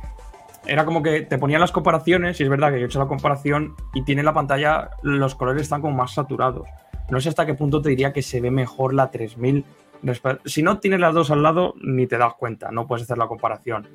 era 0.68 0.86
como 0.86 1.02
que 1.04 1.22
te 1.22 1.38
ponían 1.38 1.62
las 1.62 1.72
comparaciones, 1.72 2.40
y 2.40 2.44
es 2.44 2.50
verdad 2.50 2.72
que 2.72 2.80
yo 2.80 2.86
he 2.86 2.88
hecho 2.88 3.00
la 3.00 3.08
comparación, 3.08 3.76
y 3.94 4.04
tiene 4.04 4.24
la 4.24 4.34
pantalla, 4.34 4.90
los 5.04 5.36
colores 5.36 5.64
están 5.64 5.82
como 5.82 5.96
más 5.96 6.14
saturados. 6.14 6.68
No 7.10 7.20
sé 7.22 7.30
hasta 7.30 7.46
qué 7.46 7.54
punto 7.54 7.82
te 7.82 7.90
diría 7.90 8.12
que 8.14 8.22
se 8.22 8.42
ve 8.42 8.52
mejor 8.52 8.94
la 8.94 9.10
3000. 9.12 9.64
respe- 10.04 10.40
Si 10.46 10.62
no 10.62 10.80
tienes 10.80 11.00
las 11.00 11.14
dos 11.14 11.32
al 11.32 11.42
lado, 11.42 11.74
ni 11.82 12.06
te 12.06 12.18
das 12.18 12.34
cuenta, 12.36 12.70
no 12.72 12.86
puedes 12.86 13.04
hacer 13.04 13.18
la 13.18 13.28
comparación. 13.28 13.88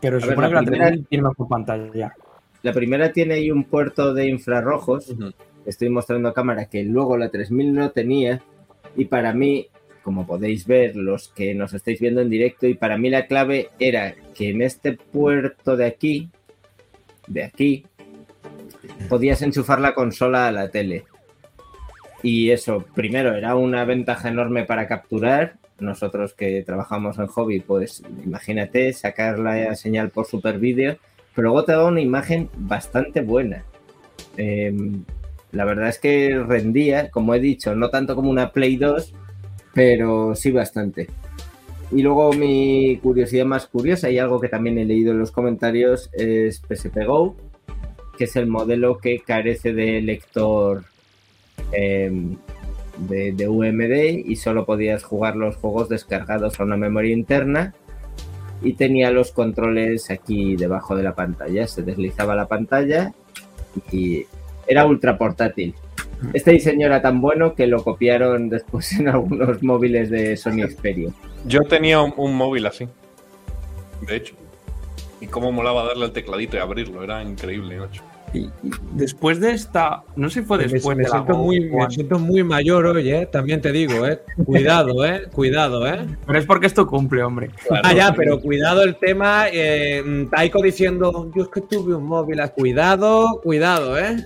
Pero 0.00 0.16
A 0.16 0.20
se 0.20 0.26
ver, 0.26 0.34
supone 0.34 0.48
la 0.48 0.48
que 0.48 0.54
la 0.54 0.62
primera- 0.70 0.86
3000 0.88 1.06
tiene 1.08 1.28
mejor 1.28 1.48
pantalla. 1.48 2.14
La 2.62 2.72
primera 2.72 3.12
tiene 3.12 3.34
ahí 3.34 3.50
un 3.50 3.64
puerto 3.64 4.14
de 4.14 4.26
infrarrojos. 4.28 5.14
Estoy 5.64 5.90
mostrando 5.90 6.28
a 6.30 6.34
cámara 6.34 6.64
que 6.66 6.82
luego 6.82 7.16
la 7.16 7.28
3000 7.28 7.72
no 7.72 7.90
tenía. 7.90 8.40
Y 8.96 9.04
para 9.04 9.32
mí, 9.32 9.68
como 10.08 10.26
podéis 10.26 10.66
ver, 10.66 10.96
los 10.96 11.28
que 11.28 11.54
nos 11.54 11.74
estáis 11.74 12.00
viendo 12.00 12.22
en 12.22 12.30
directo, 12.30 12.66
y 12.66 12.72
para 12.72 12.96
mí 12.96 13.10
la 13.10 13.26
clave 13.26 13.68
era 13.78 14.14
que 14.34 14.48
en 14.48 14.62
este 14.62 14.94
puerto 14.94 15.76
de 15.76 15.84
aquí, 15.84 16.30
de 17.26 17.44
aquí, 17.44 17.84
podías 19.10 19.42
enchufar 19.42 19.80
la 19.80 19.92
consola 19.92 20.48
a 20.48 20.50
la 20.50 20.70
tele. 20.70 21.04
Y 22.22 22.52
eso, 22.52 22.86
primero, 22.94 23.34
era 23.34 23.54
una 23.54 23.84
ventaja 23.84 24.30
enorme 24.30 24.64
para 24.64 24.88
capturar. 24.88 25.56
Nosotros 25.78 26.32
que 26.32 26.62
trabajamos 26.62 27.18
en 27.18 27.26
hobby, 27.26 27.60
pues 27.60 28.02
imagínate 28.24 28.94
sacar 28.94 29.38
la 29.38 29.74
señal 29.74 30.08
por 30.08 30.24
super 30.24 30.58
vídeo, 30.58 30.96
pero 31.34 31.48
luego 31.48 31.66
te 31.66 31.72
da 31.72 31.84
una 31.84 32.00
imagen 32.00 32.48
bastante 32.56 33.20
buena. 33.20 33.62
Eh, 34.38 34.72
la 35.52 35.66
verdad 35.66 35.90
es 35.90 35.98
que 35.98 36.42
rendía, 36.48 37.10
como 37.10 37.34
he 37.34 37.40
dicho, 37.40 37.74
no 37.74 37.90
tanto 37.90 38.14
como 38.16 38.30
una 38.30 38.52
Play 38.52 38.78
2, 38.78 39.12
pero 39.78 40.34
sí 40.34 40.50
bastante. 40.50 41.06
Y 41.92 42.02
luego 42.02 42.32
mi 42.32 42.98
curiosidad 43.00 43.46
más 43.46 43.68
curiosa 43.68 44.10
y 44.10 44.18
algo 44.18 44.40
que 44.40 44.48
también 44.48 44.76
he 44.76 44.84
leído 44.84 45.12
en 45.12 45.20
los 45.20 45.30
comentarios 45.30 46.10
es 46.14 46.60
PSP 46.68 47.06
Go, 47.06 47.36
que 48.16 48.24
es 48.24 48.34
el 48.34 48.48
modelo 48.48 48.98
que 48.98 49.20
carece 49.20 49.72
de 49.72 50.02
lector 50.02 50.82
eh, 51.70 52.10
de, 53.08 53.30
de 53.30 53.48
UMD 53.48 54.26
y 54.28 54.34
solo 54.34 54.66
podías 54.66 55.04
jugar 55.04 55.36
los 55.36 55.54
juegos 55.54 55.88
descargados 55.88 56.58
a 56.58 56.64
una 56.64 56.76
memoria 56.76 57.12
interna 57.12 57.72
y 58.60 58.72
tenía 58.72 59.12
los 59.12 59.30
controles 59.30 60.10
aquí 60.10 60.56
debajo 60.56 60.96
de 60.96 61.04
la 61.04 61.14
pantalla. 61.14 61.68
Se 61.68 61.82
deslizaba 61.82 62.34
la 62.34 62.48
pantalla 62.48 63.12
y 63.92 64.26
era 64.66 64.86
ultra 64.86 65.16
portátil. 65.16 65.72
Este 66.34 66.52
diseño 66.52 66.86
era 66.86 67.00
tan 67.00 67.20
bueno 67.20 67.54
que 67.54 67.66
lo 67.66 67.82
copiaron 67.84 68.48
después 68.48 68.92
en 68.98 69.08
algunos 69.08 69.62
móviles 69.62 70.10
de 70.10 70.36
Sony 70.36 70.66
Xperia. 70.68 71.10
Yo 71.46 71.60
tenía 71.62 72.00
un, 72.00 72.12
un 72.16 72.34
móvil 72.34 72.66
así. 72.66 72.88
De 74.06 74.16
hecho. 74.16 74.34
Y 75.20 75.26
cómo 75.26 75.50
molaba 75.52 75.84
darle 75.84 76.04
al 76.06 76.12
tecladito 76.12 76.56
y 76.56 76.60
abrirlo. 76.60 77.02
Era 77.02 77.22
increíble. 77.22 77.78
Y, 78.34 78.40
y 78.40 78.50
después 78.92 79.40
de 79.40 79.52
esta, 79.52 80.02
no 80.14 80.28
sé 80.28 80.40
si 80.40 80.46
fue 80.46 80.58
Me- 80.58 80.66
después 80.66 80.96
me, 80.96 81.02
de 81.04 81.08
la 81.08 81.14
siento 81.16 81.38
muy, 81.38 81.60
me 81.70 81.90
siento 81.90 82.18
muy 82.18 82.44
mayor 82.44 82.84
hoy, 82.86 83.10
¿eh? 83.10 83.26
También 83.26 83.60
te 83.62 83.72
digo, 83.72 84.06
¿eh? 84.06 84.20
Cuidado, 84.44 85.04
¿eh? 85.06 85.22
Cuidado, 85.32 85.86
¿eh? 85.88 86.06
Pero 86.26 86.38
es 86.38 86.44
porque 86.44 86.66
es 86.66 86.74
tu 86.74 86.86
cumple, 86.86 87.22
hombre. 87.22 87.50
ah, 87.82 87.94
ya, 87.94 88.12
pero 88.14 88.38
cuidado 88.40 88.82
el 88.82 88.96
tema. 88.96 89.46
Eh, 89.50 90.26
Taiko 90.30 90.60
diciendo, 90.60 91.30
yo 91.34 91.44
es 91.44 91.48
que 91.48 91.62
tuve 91.62 91.94
un 91.94 92.04
móvil. 92.04 92.38
ah, 92.40 92.48
Cuidado, 92.48 93.40
cuidado, 93.42 93.98
¿eh? 93.98 94.16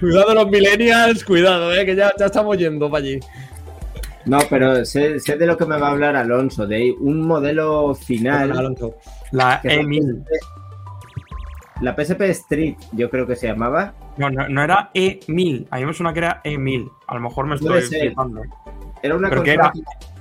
Cuidado 0.00 0.34
los 0.34 0.48
millennials, 0.48 1.24
cuidado, 1.24 1.72
¿eh? 1.74 1.84
Que 1.84 1.96
ya, 1.96 2.12
ya 2.18 2.26
estamos 2.26 2.56
yendo 2.58 2.90
para 2.90 3.04
allí. 3.04 3.20
No, 4.24 4.38
pero 4.48 4.84
sé, 4.84 5.18
sé 5.18 5.36
de 5.36 5.46
lo 5.46 5.56
que 5.56 5.66
me 5.66 5.78
va 5.78 5.88
a 5.88 5.90
hablar 5.90 6.14
Alonso, 6.14 6.66
de 6.66 6.94
un 7.00 7.26
modelo 7.26 7.94
final. 7.94 8.52
Alonso. 8.52 8.94
La 9.32 9.60
que 9.60 9.68
es 9.68 9.76
la 9.78 9.82
E1000. 9.82 10.24
PSP 10.24 11.80
La 11.80 11.96
PSP 11.96 12.20
Street, 12.30 12.76
yo 12.92 13.10
creo 13.10 13.26
que 13.26 13.34
se 13.34 13.48
llamaba. 13.48 13.94
No, 14.16 14.30
no, 14.30 14.48
no 14.48 14.62
era 14.62 14.92
E1000. 14.94 15.66
A 15.70 15.78
mí 15.78 15.86
me 15.86 15.92
suena 15.94 16.12
que 16.12 16.20
era 16.20 16.42
E1000. 16.44 16.90
A 17.08 17.14
lo 17.14 17.20
mejor 17.20 17.46
me 17.46 17.56
estoy 17.56 17.80
flipando. 17.82 18.42
Era 19.02 19.16
una 19.16 19.28
Pero 19.28 19.42
que 19.42 19.56
consola. 19.56 19.72
era, 19.74 20.11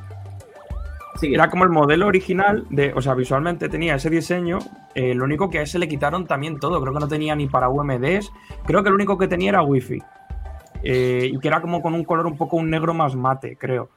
Sigue. 1.15 1.36
era 1.36 1.50
como 1.50 1.63
el 1.63 1.69
modelo 1.69 2.08
original 2.08 2.65
de, 2.69 2.93
o 2.93 3.02
sea, 3.02 3.13
visualmente 3.13 3.69
tenía 3.69 3.95
ese 3.95 4.10
diseño. 4.10 4.60
eh, 4.95 5.13
lo 5.13 5.26
único 5.26 5.50
que 5.50 5.60
a 5.60 5.62
ese 5.62 5.80
le 5.80 5.88
quitaron 5.88 6.26
también 6.26 6.60
todo. 6.60 6.82
Creo 6.82 6.93
que 6.93 7.00
no 7.00 7.08
tenía 7.08 7.36
ni 7.36 7.47
para 7.47 7.69
UMDs. 7.69 8.32
Creo 8.65 8.84
que 8.84 8.89
lo 8.89 8.95
único 8.95 9.17
que 9.17 9.28
tenía 9.28 9.50
era 9.50 9.63
Wi-Fi. 9.63 10.02
Eh, 10.84 11.30
y 11.32 11.39
que 11.39 11.47
era 11.47 11.62
como 11.62 11.82
con 11.82 11.93
un 11.93 12.04
color 12.04 12.26
un 12.26 12.38
poco 12.38 12.58
un 12.58 12.69
negro 12.69 12.93
más 12.93 13.15
mate, 13.15 13.56
creo. 13.58 13.89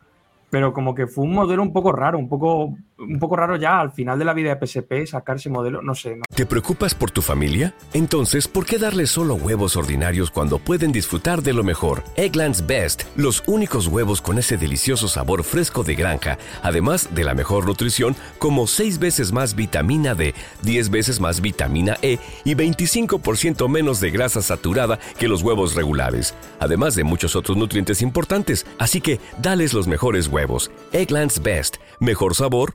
Pero 0.50 0.72
como 0.72 0.94
que 0.94 1.07
fue 1.07 1.24
un 1.24 1.33
modelo 1.33 1.62
un 1.62 1.72
poco 1.72 1.92
raro, 1.92 2.18
un 2.18 2.29
poco, 2.29 2.74
un 2.99 3.19
poco 3.19 3.37
raro 3.37 3.57
ya 3.57 3.81
al 3.81 3.91
final 3.93 4.19
de 4.19 4.25
la 4.25 4.33
vida 4.35 4.55
de 4.55 4.67
PSP 4.67 5.07
sacar 5.07 5.37
ese 5.37 5.51
modelo, 5.51 5.83
no 5.83 5.95
sé. 5.95 6.17
no- 6.17 6.23
¿Te 6.35 6.47
preocupas 6.47 6.95
por 6.95 7.11
tu 7.11 7.23
familia? 7.23 7.75
Entonces, 7.93 8.47
¿por 8.49 8.67
qué 8.67 8.79
darles 8.79 9.11
solo 9.11 9.35
huevos 9.35 9.77
ordinarios 9.77 10.31
cuando 10.31 10.59
pueden 10.59 10.92
disfrutar 10.92 11.42
de 11.42 11.53
lo 11.53 11.65
mejor? 11.65 12.03
Eggland's 12.17 12.67
Best, 12.67 13.03
los 13.17 13.42
únicos 13.47 13.88
huevos 13.88 14.21
con 14.23 14.38
ese 14.38 14.57
delicioso 14.57 15.09
sabor 15.09 15.42
fresco 15.45 15.83
de 15.83 15.95
granja, 15.95 16.38
además 16.63 17.15
de 17.15 17.25
la 17.25 17.35
mejor 17.35 17.67
nutrición, 17.67 18.15
como 18.38 18.67
6 18.67 18.99
veces 18.99 19.33
más 19.33 19.55
vitamina 19.55 20.15
D, 20.15 20.35
10 20.63 20.90
veces 20.90 21.21
más 21.21 21.40
vitamina 21.40 21.97
E 22.03 22.19
y 22.45 22.55
25% 22.55 23.69
menos 23.69 24.01
de 24.01 24.11
grasa 24.11 24.42
saturada 24.42 24.99
que 25.19 25.29
los 25.29 25.42
huevos 25.42 25.75
regulares, 25.75 26.35
además 26.61 26.95
de 26.95 27.05
muchos 27.05 27.37
otros 27.37 27.57
nutrientes 27.57 28.03
importantes. 28.03 28.67
Así 28.79 29.01
que, 29.01 29.21
dales 29.40 29.73
los 29.75 29.87
mejores 29.87 30.29
huevos. 30.29 30.71
Eggland's 30.92 31.42
Best, 31.42 31.77
mejor 32.01 32.35
sabor, 32.35 32.75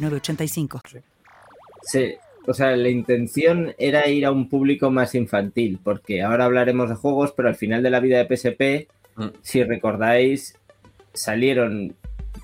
906985. 0.00 1.02
Sí, 1.82 2.14
o 2.46 2.54
sea, 2.54 2.76
la 2.76 2.88
intención 2.88 3.74
era 3.78 4.08
ir 4.08 4.26
a 4.26 4.30
un 4.32 4.48
público 4.48 4.90
más 4.90 5.14
infantil, 5.14 5.78
porque 5.82 6.22
ahora 6.22 6.44
hablaremos 6.44 6.88
de 6.88 6.94
juegos, 6.96 7.32
pero 7.36 7.48
al 7.48 7.54
final 7.56 7.82
de 7.82 7.90
la 7.90 8.00
vida 8.00 8.18
de 8.22 8.26
PSP, 8.36 8.88
Mm. 9.16 9.28
si 9.40 9.62
recordáis, 9.64 10.58
salieron 11.14 11.94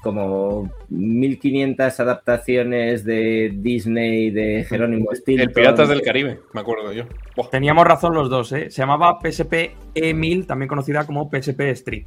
como 0.03 0.73
1500 0.89 2.01
adaptaciones 2.01 3.05
de 3.05 3.53
Disney, 3.55 4.31
de 4.31 4.65
Jerónimo 4.69 5.15
Stilton. 5.15 5.49
El 5.49 5.53
Piratas 5.55 5.89
del 5.89 6.01
Caribe, 6.03 6.41
me 6.55 6.61
acuerdo 6.63 6.93
yo. 6.93 7.05
Teníamos 7.51 7.87
razón 7.87 8.15
los 8.15 8.31
dos, 8.31 8.53
¿eh? 8.53 8.71
Se 8.71 8.81
llamaba 8.83 9.19
PSP 9.21 9.75
E1000, 9.95 10.47
también 10.47 10.69
conocida 10.69 11.05
como 11.07 11.29
PSP 11.31 11.61
Street. 11.73 12.07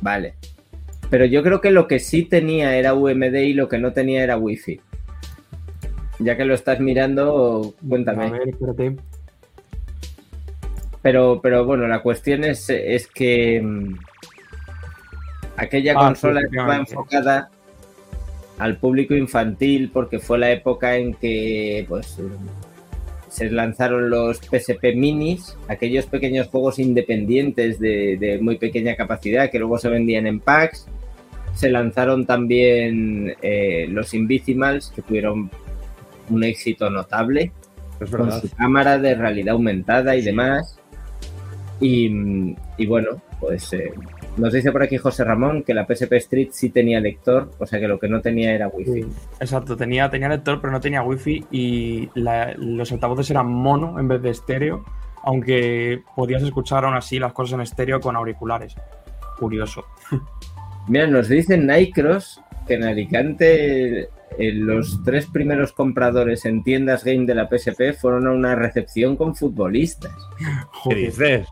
Vale. 0.00 0.34
Pero 1.14 1.26
yo 1.26 1.44
creo 1.44 1.60
que 1.60 1.70
lo 1.70 1.86
que 1.86 2.00
sí 2.00 2.24
tenía 2.24 2.76
era 2.76 2.92
UMD 2.92 3.36
y 3.36 3.52
lo 3.52 3.68
que 3.68 3.78
no 3.78 3.92
tenía 3.92 4.24
era 4.24 4.36
Wi-Fi. 4.36 4.80
Ya 6.18 6.36
que 6.36 6.44
lo 6.44 6.54
estás 6.54 6.80
mirando, 6.80 7.76
cuéntame. 7.88 8.24
A 8.24 8.30
ver, 8.32 8.48
espérate. 8.48 8.96
Pero, 11.02 11.38
pero 11.40 11.64
bueno, 11.64 11.86
la 11.86 12.02
cuestión 12.02 12.42
es, 12.42 12.68
es 12.68 13.06
que 13.06 13.62
mm, 13.62 13.94
aquella 15.56 15.92
Ah, 15.96 16.06
consola 16.06 16.40
sí, 16.40 16.46
estaba 16.50 16.76
enfocada 16.78 17.48
al 18.58 18.78
público 18.78 19.14
infantil 19.14 19.90
porque 19.92 20.18
fue 20.18 20.40
la 20.40 20.50
época 20.50 20.96
en 20.96 21.14
que 21.14 21.86
pues 21.88 22.18
se 23.28 23.50
lanzaron 23.52 24.10
los 24.10 24.38
PSP 24.38 24.96
minis, 24.96 25.56
aquellos 25.68 26.06
pequeños 26.06 26.48
juegos 26.48 26.80
independientes 26.80 27.78
de, 27.78 28.16
de 28.16 28.40
muy 28.40 28.58
pequeña 28.58 28.96
capacidad 28.96 29.48
que 29.48 29.60
luego 29.60 29.78
se 29.78 29.88
vendían 29.88 30.26
en 30.26 30.40
packs. 30.40 30.88
Se 31.54 31.70
lanzaron 31.70 32.26
también 32.26 33.34
eh, 33.42 33.86
los 33.88 34.12
Invisimals 34.14 34.90
que 34.94 35.02
tuvieron 35.02 35.50
un 36.30 36.42
éxito 36.44 36.90
notable 36.90 37.52
Es 38.00 38.10
con 38.10 38.30
su 38.40 38.50
cámara 38.56 38.98
de 38.98 39.14
realidad 39.14 39.54
aumentada 39.54 40.16
y 40.16 40.22
demás. 40.22 40.78
Y, 41.80 42.54
y 42.78 42.86
bueno, 42.86 43.20
pues 43.40 43.72
eh, 43.72 43.92
nos 44.36 44.52
dice 44.52 44.72
por 44.72 44.82
aquí 44.82 44.96
José 44.96 45.22
Ramón 45.24 45.62
que 45.64 45.74
la 45.74 45.84
PSP 45.86 46.12
Street 46.14 46.48
sí 46.52 46.70
tenía 46.70 46.98
lector, 47.00 47.50
o 47.58 47.66
sea 47.66 47.78
que 47.80 47.88
lo 47.88 47.98
que 47.98 48.08
no 48.08 48.20
tenía 48.20 48.52
era 48.52 48.68
wifi. 48.68 49.04
Exacto, 49.40 49.76
tenía, 49.76 50.08
tenía 50.08 50.28
lector, 50.28 50.60
pero 50.60 50.72
no 50.72 50.80
tenía 50.80 51.02
wifi 51.02 51.44
y 51.50 52.08
la- 52.14 52.54
los 52.56 52.90
altavoces 52.92 53.30
eran 53.30 53.46
mono 53.48 53.98
en 54.00 54.08
vez 54.08 54.22
de 54.22 54.30
estéreo, 54.30 54.84
aunque 55.24 56.00
podías 56.16 56.42
escuchar 56.42 56.84
aún 56.84 56.94
así 56.94 57.18
las 57.18 57.32
cosas 57.32 57.54
en 57.54 57.60
estéreo 57.62 58.00
con 58.00 58.16
auriculares. 58.16 58.74
Curioso. 59.38 59.84
Mira, 60.88 61.06
nos 61.06 61.28
dicen 61.28 61.66
Nycross 61.66 62.40
que 62.66 62.74
en 62.74 62.84
Alicante 62.84 64.00
eh, 64.02 64.08
los 64.52 65.02
tres 65.04 65.26
primeros 65.26 65.72
compradores 65.72 66.44
en 66.44 66.62
tiendas 66.62 67.04
game 67.04 67.26
de 67.26 67.34
la 67.34 67.48
PSP 67.48 67.92
fueron 67.98 68.26
a 68.26 68.32
una 68.32 68.54
recepción 68.54 69.16
con 69.16 69.34
futbolistas. 69.34 70.12
¿Qué 70.88 70.94
dices? 70.94 71.48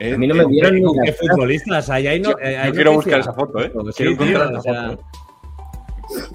A 0.00 0.16
mí 0.16 0.26
no 0.26 0.34
me 0.34 0.44
dieron 0.46 0.74
ni 0.74 0.82
¿Con 0.82 0.96
la 0.96 1.02
qué 1.04 1.12
futbolistas? 1.12 1.90
Ahí 1.90 2.06
hay 2.06 2.20
no, 2.20 2.30
Yo- 2.30 2.38
eh, 2.42 2.70
quiero 2.72 2.92
buscar 2.94 3.20
esa 3.20 3.32
foto, 3.32 3.60
¿eh? 3.60 3.70
Sí, 3.92 3.92
Quiero 3.96 4.16
tío, 4.16 4.26
encontrar 4.26 4.46
o 4.46 4.58
esa 4.58 4.62
sea, 4.62 4.90
foto. 4.90 5.04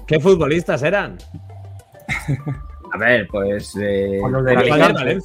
¿Qué 0.06 0.20
futbolistas 0.20 0.82
eran? 0.82 1.18
A 2.92 2.98
ver, 2.98 3.26
pues... 3.28 3.74
eh. 3.76 4.18
¿eh? 4.18 4.20
Los 4.30 4.44
de. 4.44 4.52
Alicante. 4.56 5.20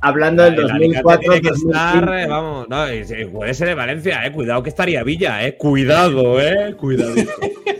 hablando 0.00 0.42
del 0.44 0.54
El 0.54 0.70
Alicante 0.70 1.02
2004 1.02 1.20
tiene 1.20 1.40
que 1.40 1.48
estar, 1.48 2.00
2005. 2.04 2.30
vamos, 2.30 2.68
no, 2.68 2.92
y- 2.92 3.22
y 3.22 3.24
puede 3.26 3.54
ser 3.54 3.68
de 3.68 3.74
Valencia, 3.74 4.26
eh. 4.26 4.32
Cuidado 4.32 4.62
que 4.62 4.68
estaría 4.70 5.02
Villa, 5.04 5.46
eh. 5.46 5.56
Cuidado, 5.56 6.40
eh. 6.40 6.74
Cuidadito. 6.76 7.32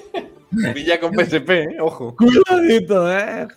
Villa 0.75 1.01
con 1.01 1.15
PSP, 1.15 1.51
¿eh? 1.51 1.77
ojo. 1.81 2.15
Cuidadito, 2.17 3.13
eh. 3.13 3.49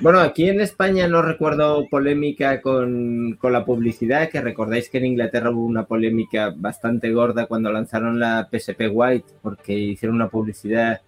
Bueno, 0.00 0.18
aquí 0.20 0.48
en 0.48 0.60
España 0.60 1.06
no 1.06 1.22
recuerdo 1.22 1.86
polémica 1.88 2.60
con, 2.60 3.36
con 3.40 3.52
la 3.52 3.64
publicidad, 3.64 4.28
que 4.28 4.40
recordáis 4.40 4.90
que 4.90 4.98
en 4.98 5.06
Inglaterra 5.06 5.50
hubo 5.50 5.64
una 5.64 5.84
polémica 5.84 6.52
bastante 6.54 7.10
gorda 7.12 7.46
cuando 7.46 7.70
lanzaron 7.70 8.18
la 8.18 8.48
PSP 8.50 8.88
White, 8.90 9.26
porque 9.42 9.72
hicieron 9.72 10.16
una 10.16 10.28
publicidad, 10.28 11.00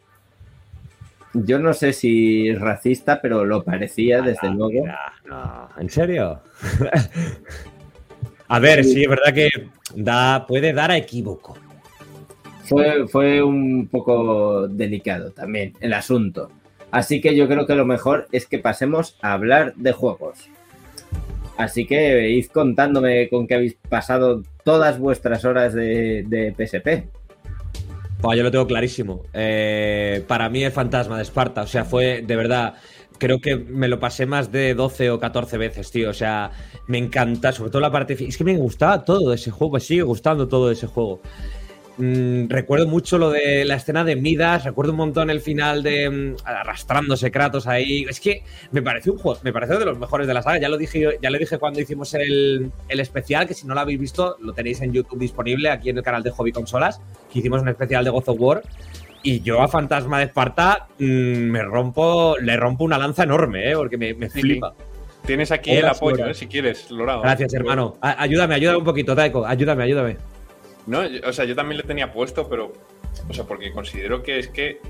yo 1.45 1.59
no 1.59 1.75
sé 1.75 1.93
si 1.93 2.55
racista, 2.55 3.21
pero 3.21 3.45
lo 3.45 3.65
parecía, 3.65 4.23
desde 4.23 4.51
luego. 4.51 4.87
No, 5.27 5.69
¿en 5.79 5.89
serio? 5.91 6.41
A 8.49 8.59
ver, 8.59 8.83
sí, 8.83 9.03
es 9.03 9.09
verdad 9.09 9.35
que 9.35 9.51
da, 9.95 10.47
puede 10.47 10.73
dar 10.73 10.91
a 10.91 10.97
equívoco. 10.97 11.57
Fue, 12.65 13.07
fue 13.07 13.43
un 13.43 13.89
poco 13.89 14.67
delicado 14.69 15.33
también 15.33 15.75
el 15.81 15.93
asunto. 15.93 16.51
Así 16.91 17.21
que 17.21 17.37
yo 17.37 17.47
creo 17.47 17.67
que 17.67 17.75
lo 17.75 17.85
mejor 17.85 18.27
es 18.33 18.47
que 18.47 18.59
pasemos 18.59 19.19
a 19.21 19.35
hablar 19.35 19.75
de 19.75 19.93
juegos. 19.93 20.49
Así 21.59 21.87
que 21.87 22.31
id 22.31 22.47
contándome 22.47 23.29
con 23.29 23.47
qué 23.47 23.57
habéis 23.57 23.75
pasado 23.75 24.43
todas 24.65 24.99
vuestras 24.99 25.45
horas 25.45 25.75
de, 25.75 26.25
de 26.27 26.55
PSP. 26.57 27.09
Buah, 28.21 28.35
yo 28.35 28.43
lo 28.43 28.51
tengo 28.51 28.67
clarísimo. 28.67 29.23
Eh, 29.33 30.25
para 30.27 30.49
mí 30.49 30.65
es 30.65 30.73
Fantasma 30.75 31.17
de 31.17 31.23
Esparta. 31.23 31.63
O 31.63 31.67
sea, 31.67 31.85
fue 31.85 32.23
de 32.23 32.37
verdad. 32.37 32.75
Creo 33.19 33.41
que 33.41 33.57
me 33.57 33.89
lo 33.89 33.99
pasé 33.99 34.27
más 34.27 34.53
de 34.53 34.75
12 34.75 35.11
o 35.11 35.19
14 35.19 35.59
veces, 35.59 35.91
tío. 35.91 36.11
O 36.11 36.15
sea, 36.15 36.51
me 36.87 36.99
encanta, 36.99 37.53
sobre 37.53 37.71
todo 37.71 37.81
la 37.81 37.91
parte. 37.93 38.17
Es 38.19 38.37
que 38.37 38.45
me 38.45 38.57
gustaba 38.57 39.05
todo 39.05 39.33
ese 39.33 39.51
juego, 39.51 39.75
me 39.75 39.81
sigue 39.81 40.03
gustando 40.03 40.49
todo 40.49 40.71
ese 40.71 40.87
juego. 40.87 41.21
Mm, 41.99 42.49
recuerdo 42.49 42.87
mucho 42.87 43.19
lo 43.19 43.31
de 43.31 43.65
la 43.65 43.75
escena 43.75 44.05
de 44.05 44.15
Midas, 44.15 44.65
recuerdo 44.65 44.93
un 44.93 44.99
montón 44.99 45.31
el 45.31 45.41
final 45.41 45.83
de 45.83 46.09
mm, 46.09 46.37
arrastrándose 46.45 47.33
Kratos 47.33 47.67
ahí. 47.67 48.07
Es 48.09 48.21
que 48.21 48.45
me 48.71 48.83
pareció 48.83 49.13
un 49.13 49.19
juego, 49.19 49.41
me 49.43 49.53
pareció 49.53 49.79
de 49.79 49.85
los 49.85 49.99
mejores 49.99 50.29
de 50.29 50.35
la 50.35 50.43
saga. 50.43 50.59
Ya 50.59 50.69
lo 50.69 50.79
dije, 50.79 51.19
ya 51.21 51.31
lo 51.31 51.39
dije 51.39 51.59
cuando 51.59 51.81
hicimos 51.81 52.15
el, 52.15 52.71
el 52.89 53.01
especial, 53.01 53.49
que 53.49 53.55
si 53.55 53.67
no 53.67 53.75
lo 53.75 53.81
habéis 53.81 53.99
visto, 53.99 54.37
lo 54.41 54.53
tenéis 54.53 54.81
en 54.81 54.93
YouTube 54.93 55.19
disponible 55.19 55.71
aquí 55.71 55.91
en 55.91 55.99
el 55.99 56.05
canal 56.05 56.23
de 56.23 56.31
Hobby 56.31 56.53
Consolas, 56.53 57.01
que 57.33 57.41
hicimos 57.41 57.63
un 57.63 57.69
especial 57.69 58.05
de 58.05 58.11
God 58.11 58.29
of 58.29 58.41
War. 58.41 58.63
Y 59.25 59.41
yo 59.41 59.61
a 59.61 59.67
Fantasma 59.67 60.19
de 60.21 60.27
Esparta 60.27 60.87
mm, 61.01 61.05
me 61.05 61.63
rompo, 61.63 62.37
le 62.41 62.57
rompo 62.57 62.85
una 62.85 62.97
lanza 62.97 63.25
enorme, 63.25 63.73
¿eh? 63.73 63.75
porque 63.75 63.99
me, 63.99 64.15
me 64.15 64.31
Sí, 64.31 64.41
flipa. 64.41 64.73
Tienes 65.27 65.51
aquí 65.51 65.73
el 65.73 65.85
apoyo. 65.85 66.27
¿eh? 66.27 66.33
si 66.33 66.47
quieres, 66.47 66.91
Lorado. 66.91 67.23
Gracias, 67.23 67.53
hermano. 67.53 67.97
Ayúdame, 68.01 68.55
ayúdame 68.55 68.79
un 68.79 68.85
poquito, 68.85 69.15
Taiko. 69.15 69.45
Ayúdame, 69.45 69.83
ayúdame. 69.83 70.17
No, 70.89 71.07
yo- 71.07 71.21
o 71.29 71.33
sea, 71.33 71.45
yo 71.45 71.55
también 71.55 71.77
le 71.79 71.85
tenía 71.85 72.13
puesto, 72.13 72.49
pero. 72.49 72.73
O 73.29 73.33
sea, 73.35 73.45
porque 73.45 73.73
considero 73.73 74.23
que 74.23 74.39
es 74.39 74.49
que. 74.49 74.81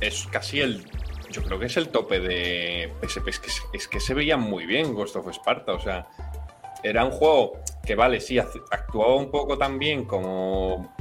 Es 0.00 0.26
casi 0.30 0.60
el. 0.60 0.84
Yo 1.30 1.42
creo 1.42 1.58
que 1.58 1.66
es 1.66 1.76
el 1.76 1.88
tope 1.88 2.20
de 2.20 2.92
PSP. 3.02 3.28
Es 3.28 3.38
que, 3.40 3.50
es 3.74 3.88
que 3.88 4.00
se 4.00 4.14
veía 4.14 4.36
muy 4.36 4.64
bien 4.64 4.94
Ghost 4.94 5.16
of 5.16 5.28
Sparta. 5.28 5.72
O 5.72 5.80
sea, 5.80 6.06
era 6.82 7.04
un 7.04 7.10
juego 7.10 7.58
que, 7.84 7.94
vale, 7.94 8.20
sí, 8.20 8.38
actuaba 8.38 9.16
un 9.16 9.30
poco 9.30 9.58
también 9.58 10.04
como. 10.04 10.94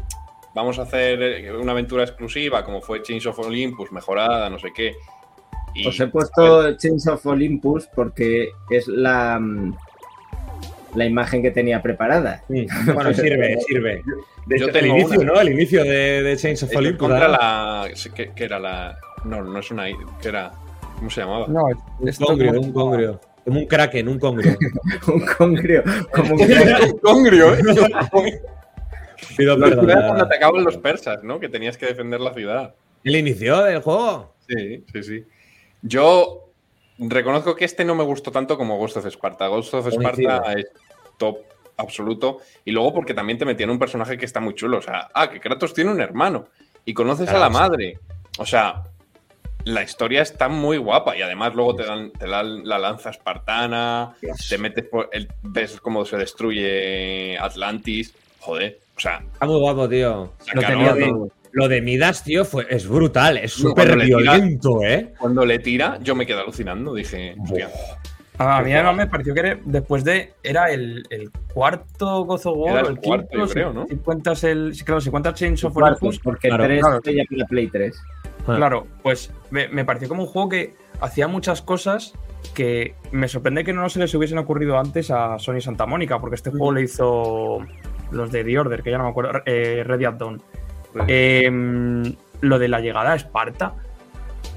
Vamos 0.55 0.79
a 0.79 0.83
hacer 0.83 1.21
eh, 1.21 1.55
una 1.55 1.73
aventura 1.73 2.03
exclusiva, 2.03 2.65
como 2.65 2.81
fue 2.81 3.03
Chains 3.03 3.27
of 3.27 3.37
Olympus, 3.37 3.91
mejorada, 3.91 4.49
no 4.49 4.57
sé 4.57 4.73
qué. 4.73 4.95
Y, 5.75 5.85
Os 5.87 5.99
he 5.99 6.07
puesto 6.07 6.75
Chains 6.77 7.07
of 7.07 7.23
Olympus 7.27 7.87
porque 7.93 8.49
es 8.71 8.87
la, 8.87 9.37
mm, 9.39 9.77
la 10.95 11.05
imagen 11.05 11.41
que 11.41 11.51
tenía 11.51 11.81
preparada. 11.81 12.43
Bueno, 12.49 13.13
sirve, 13.13 13.57
sirve. 13.67 14.01
De 14.45 14.59
Yo 14.59 14.67
hecho, 14.67 14.77
el 14.77 14.81
tengo 14.83 14.97
inicio, 14.97 15.19
una. 15.21 15.33
¿no? 15.33 15.41
El 15.41 15.49
inicio 15.49 15.83
de, 15.83 16.23
de 16.23 16.37
Chains 16.37 16.63
of 16.63 16.69
Es 16.69 16.71
que 16.73 16.77
Olympus. 16.77 17.07
contra 17.09 17.27
la. 17.27 17.87
sí, 17.93 18.09
Que, 18.11 18.31
que 18.33 18.43
era 18.45 18.59
la. 18.59 18.97
No, 19.25 19.43
no 19.43 19.59
es 19.59 19.69
una. 19.71 19.85
Que 20.21 20.27
era. 20.29 20.51
¿Cómo 20.97 21.09
se 21.09 21.21
llamaba? 21.21 21.45
No, 21.47 21.65
Un 21.99 22.07
esto 22.09 22.25
congrio, 22.25 22.53
como- 22.55 22.61
un 22.67 22.71
congrio. 22.73 23.21
Como 23.45 23.59
un 23.59 23.65
kraken, 23.67 24.07
un 24.09 24.19
congrio. 24.19 24.57
un 25.07 25.25
congrio. 25.37 25.83
Como 26.13 26.33
un 26.35 26.41
Un 26.91 26.97
congrio, 26.99 27.53
¿eh? 27.55 27.59
Pido 29.37 29.53
Era 29.55 29.65
perdón. 29.67 29.85
cuando 29.85 30.23
atacaban 30.25 30.63
los 30.63 30.77
persas, 30.77 31.23
¿no? 31.23 31.39
Que 31.39 31.49
tenías 31.49 31.77
que 31.77 31.85
defender 31.87 32.19
la 32.19 32.33
ciudad. 32.33 32.75
¿El 33.03 33.15
inicio 33.15 33.63
del 33.63 33.81
juego? 33.81 34.33
Sí, 34.47 34.83
sí, 34.93 35.03
sí. 35.03 35.23
Yo 35.81 36.46
reconozco 36.99 37.55
que 37.55 37.65
este 37.65 37.85
no 37.85 37.95
me 37.95 38.03
gustó 38.03 38.31
tanto 38.31 38.57
como 38.57 38.77
Ghost 38.77 38.97
of 38.97 39.05
Sparta. 39.07 39.47
Ghost 39.47 39.73
of. 39.73 39.87
Sparta 39.87 40.53
es 40.53 40.65
top 41.17 41.39
absoluto. 41.77 42.39
Y 42.65 42.71
luego 42.71 42.93
porque 42.93 43.13
también 43.13 43.37
te 43.37 43.45
metían 43.45 43.69
un 43.69 43.79
personaje 43.79 44.17
que 44.17 44.25
está 44.25 44.39
muy 44.39 44.55
chulo. 44.55 44.77
O 44.77 44.81
sea, 44.81 45.09
ah, 45.13 45.29
que 45.29 45.39
Kratos 45.39 45.73
tiene 45.73 45.91
un 45.91 46.01
hermano 46.01 46.47
y 46.85 46.93
conoces 46.93 47.29
a 47.29 47.39
la 47.39 47.47
sí. 47.47 47.53
madre. 47.53 47.99
O 48.39 48.45
sea, 48.45 48.83
la 49.63 49.83
historia 49.83 50.21
está 50.21 50.47
muy 50.47 50.77
guapa 50.77 51.15
y 51.17 51.21
además 51.21 51.53
luego 51.53 51.75
te 51.75 51.85
dan, 51.85 52.11
te 52.11 52.27
dan 52.27 52.67
la 52.67 52.77
lanza 52.77 53.09
espartana, 53.09 54.15
te 54.49 54.57
metes 54.57 54.85
por. 54.85 55.09
El, 55.11 55.27
ves 55.43 55.79
cómo 55.81 56.05
se 56.05 56.17
destruye 56.17 57.37
Atlantis. 57.37 58.13
Joder, 58.39 58.79
o 58.95 58.99
sea. 58.99 59.21
Está 59.33 59.45
muy 59.45 59.59
guapo, 59.59 59.89
tío. 59.89 60.31
Lo, 60.53 60.61
tenía 60.61 60.93
de- 60.93 61.29
lo 61.57 61.67
de 61.67 61.81
Midas, 61.81 62.23
tío, 62.23 62.45
fue, 62.45 62.67
es 62.69 62.87
brutal. 62.87 63.37
Es 63.37 63.53
súper 63.53 63.93
tira- 63.93 64.05
violento, 64.05 64.83
¿eh? 64.83 65.13
Cuando 65.17 65.43
le 65.43 65.57
tira, 65.59 65.97
yo 66.03 66.13
me 66.15 66.25
quedé 66.25 66.39
alucinando. 66.39 66.93
Dije, 66.93 67.35
hostia. 67.41 67.69
A 68.37 68.61
mí 68.61 68.71
además 68.71 68.95
me 68.95 69.07
pareció 69.07 69.33
que 69.33 69.39
era- 69.39 69.59
después 69.65 70.03
de. 70.03 70.33
Era 70.43 70.71
el, 70.71 71.03
el 71.09 71.31
cuarto 71.53 72.23
God 72.25 72.41
of 72.45 72.57
War. 72.57 72.77
Era 72.77 72.87
el 72.89 72.97
cuarto, 72.99 73.27
quinto, 73.29 73.45
yo 73.47 73.51
creo, 73.51 73.73
¿no? 73.73 73.87
Si, 73.87 73.95
cuentas 73.95 74.43
el. 74.43 74.73
Claro, 74.85 75.01
si 75.01 75.09
cuentas 75.09 75.33
Chains 75.33 75.63
of 75.63 75.75
Olympus. 75.75 76.19
porque 76.19 76.49
claro, 76.49 76.63
3 76.65 76.79
claro. 76.81 77.01
ya 77.03 77.23
para 77.29 77.45
Play 77.47 77.67
3. 77.67 77.95
Claro, 78.45 78.87
pues 79.03 79.31
me, 79.49 79.67
me 79.67 79.83
pareció 79.83 80.07
como 80.07 80.23
un 80.23 80.29
juego 80.29 80.49
que 80.49 80.73
hacía 81.01 81.27
muchas 81.27 81.61
cosas 81.61 82.13
que 82.53 82.93
me 83.11 83.27
sorprende 83.27 83.63
que 83.63 83.73
no 83.73 83.89
se 83.89 83.99
les 83.99 84.13
hubiesen 84.13 84.37
ocurrido 84.37 84.77
antes 84.79 85.11
a 85.11 85.37
Sony 85.39 85.59
Santa 85.59 85.85
Mónica, 85.85 86.19
porque 86.19 86.35
este 86.35 86.51
juego 86.51 86.71
le 86.71 86.83
hizo 86.83 87.57
los 88.11 88.31
de 88.31 88.43
The 88.45 88.59
Order, 88.59 88.83
que 88.83 88.91
ya 88.91 88.97
no 88.99 89.03
me 89.05 89.09
acuerdo, 89.09 89.41
eh, 89.45 89.83
Red 89.85 89.99
Dead 89.99 90.13
Dawn. 90.13 90.41
Eh, 91.07 91.49
lo 92.41 92.59
de 92.59 92.67
la 92.67 92.79
llegada 92.79 93.11
a 93.13 93.15
Esparta. 93.15 93.73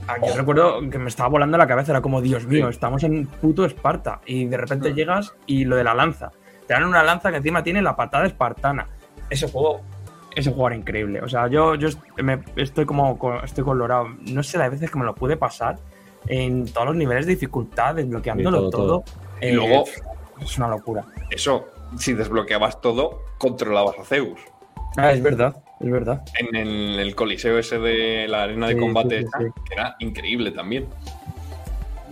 ah, 0.08 0.16
Yo 0.26 0.36
recuerdo 0.36 0.80
que 0.90 0.98
me 0.98 1.08
estaba 1.08 1.28
volando 1.28 1.56
la 1.58 1.66
cabeza, 1.66 1.92
era 1.92 2.00
como, 2.00 2.20
Dios 2.20 2.46
mío, 2.46 2.68
estamos 2.68 3.02
en 3.04 3.26
puto 3.26 3.64
Esparta. 3.64 4.20
Y 4.26 4.46
de 4.46 4.56
repente 4.56 4.92
llegas 4.94 5.34
y 5.46 5.64
lo 5.64 5.76
de 5.76 5.84
la 5.84 5.94
lanza. 5.94 6.30
Te 6.66 6.74
dan 6.74 6.84
una 6.84 7.02
lanza 7.02 7.30
que 7.30 7.38
encima 7.38 7.62
tiene 7.62 7.82
la 7.82 7.96
patada 7.96 8.26
espartana. 8.26 8.86
Ese 9.28 9.48
juego 9.50 9.80
ese 10.36 10.50
juego 10.50 10.68
era 10.68 10.76
increíble. 10.76 11.20
O 11.22 11.28
sea, 11.28 11.48
yo, 11.48 11.74
yo 11.74 11.88
me- 12.22 12.38
estoy 12.54 12.86
como 12.86 13.18
co- 13.18 13.42
estoy 13.42 13.64
colorado. 13.64 14.06
No 14.30 14.44
sé 14.44 14.58
las 14.58 14.70
veces 14.70 14.88
que 14.88 14.96
me 14.96 15.04
lo 15.04 15.12
pude 15.12 15.36
pasar 15.36 15.76
en 16.28 16.66
todos 16.72 16.86
los 16.86 16.96
niveles 16.96 17.26
de 17.26 17.32
dificultad, 17.32 17.96
desbloqueándolo 17.96 18.66
Sí, 18.66 18.70
todo. 18.70 18.86
todo, 18.86 19.04
Y 19.42 19.46
Eh, 19.46 19.52
luego- 19.54 19.84
es 20.40 20.56
una 20.58 20.68
locura. 20.68 21.04
Eso, 21.30 21.66
si 21.98 22.12
desbloqueabas 22.12 22.80
todo, 22.80 23.22
controlabas 23.38 23.98
a 23.98 24.04
Zeus. 24.04 24.38
Ah, 24.96 25.10
es 25.10 25.20
verdad, 25.20 25.56
es 25.80 25.90
verdad. 25.90 26.22
En 26.38 26.54
el, 26.56 26.98
el 27.00 27.14
coliseo 27.14 27.58
ese 27.58 27.78
de 27.78 28.28
la 28.28 28.44
arena 28.44 28.68
de 28.68 28.74
Sí, 28.74 28.80
combate, 28.80 29.22
sí, 29.22 29.28
sí, 29.38 29.44
sí. 29.46 29.62
que 29.66 29.74
era 29.74 29.96
increíble 30.00 30.50
también. 30.52 30.86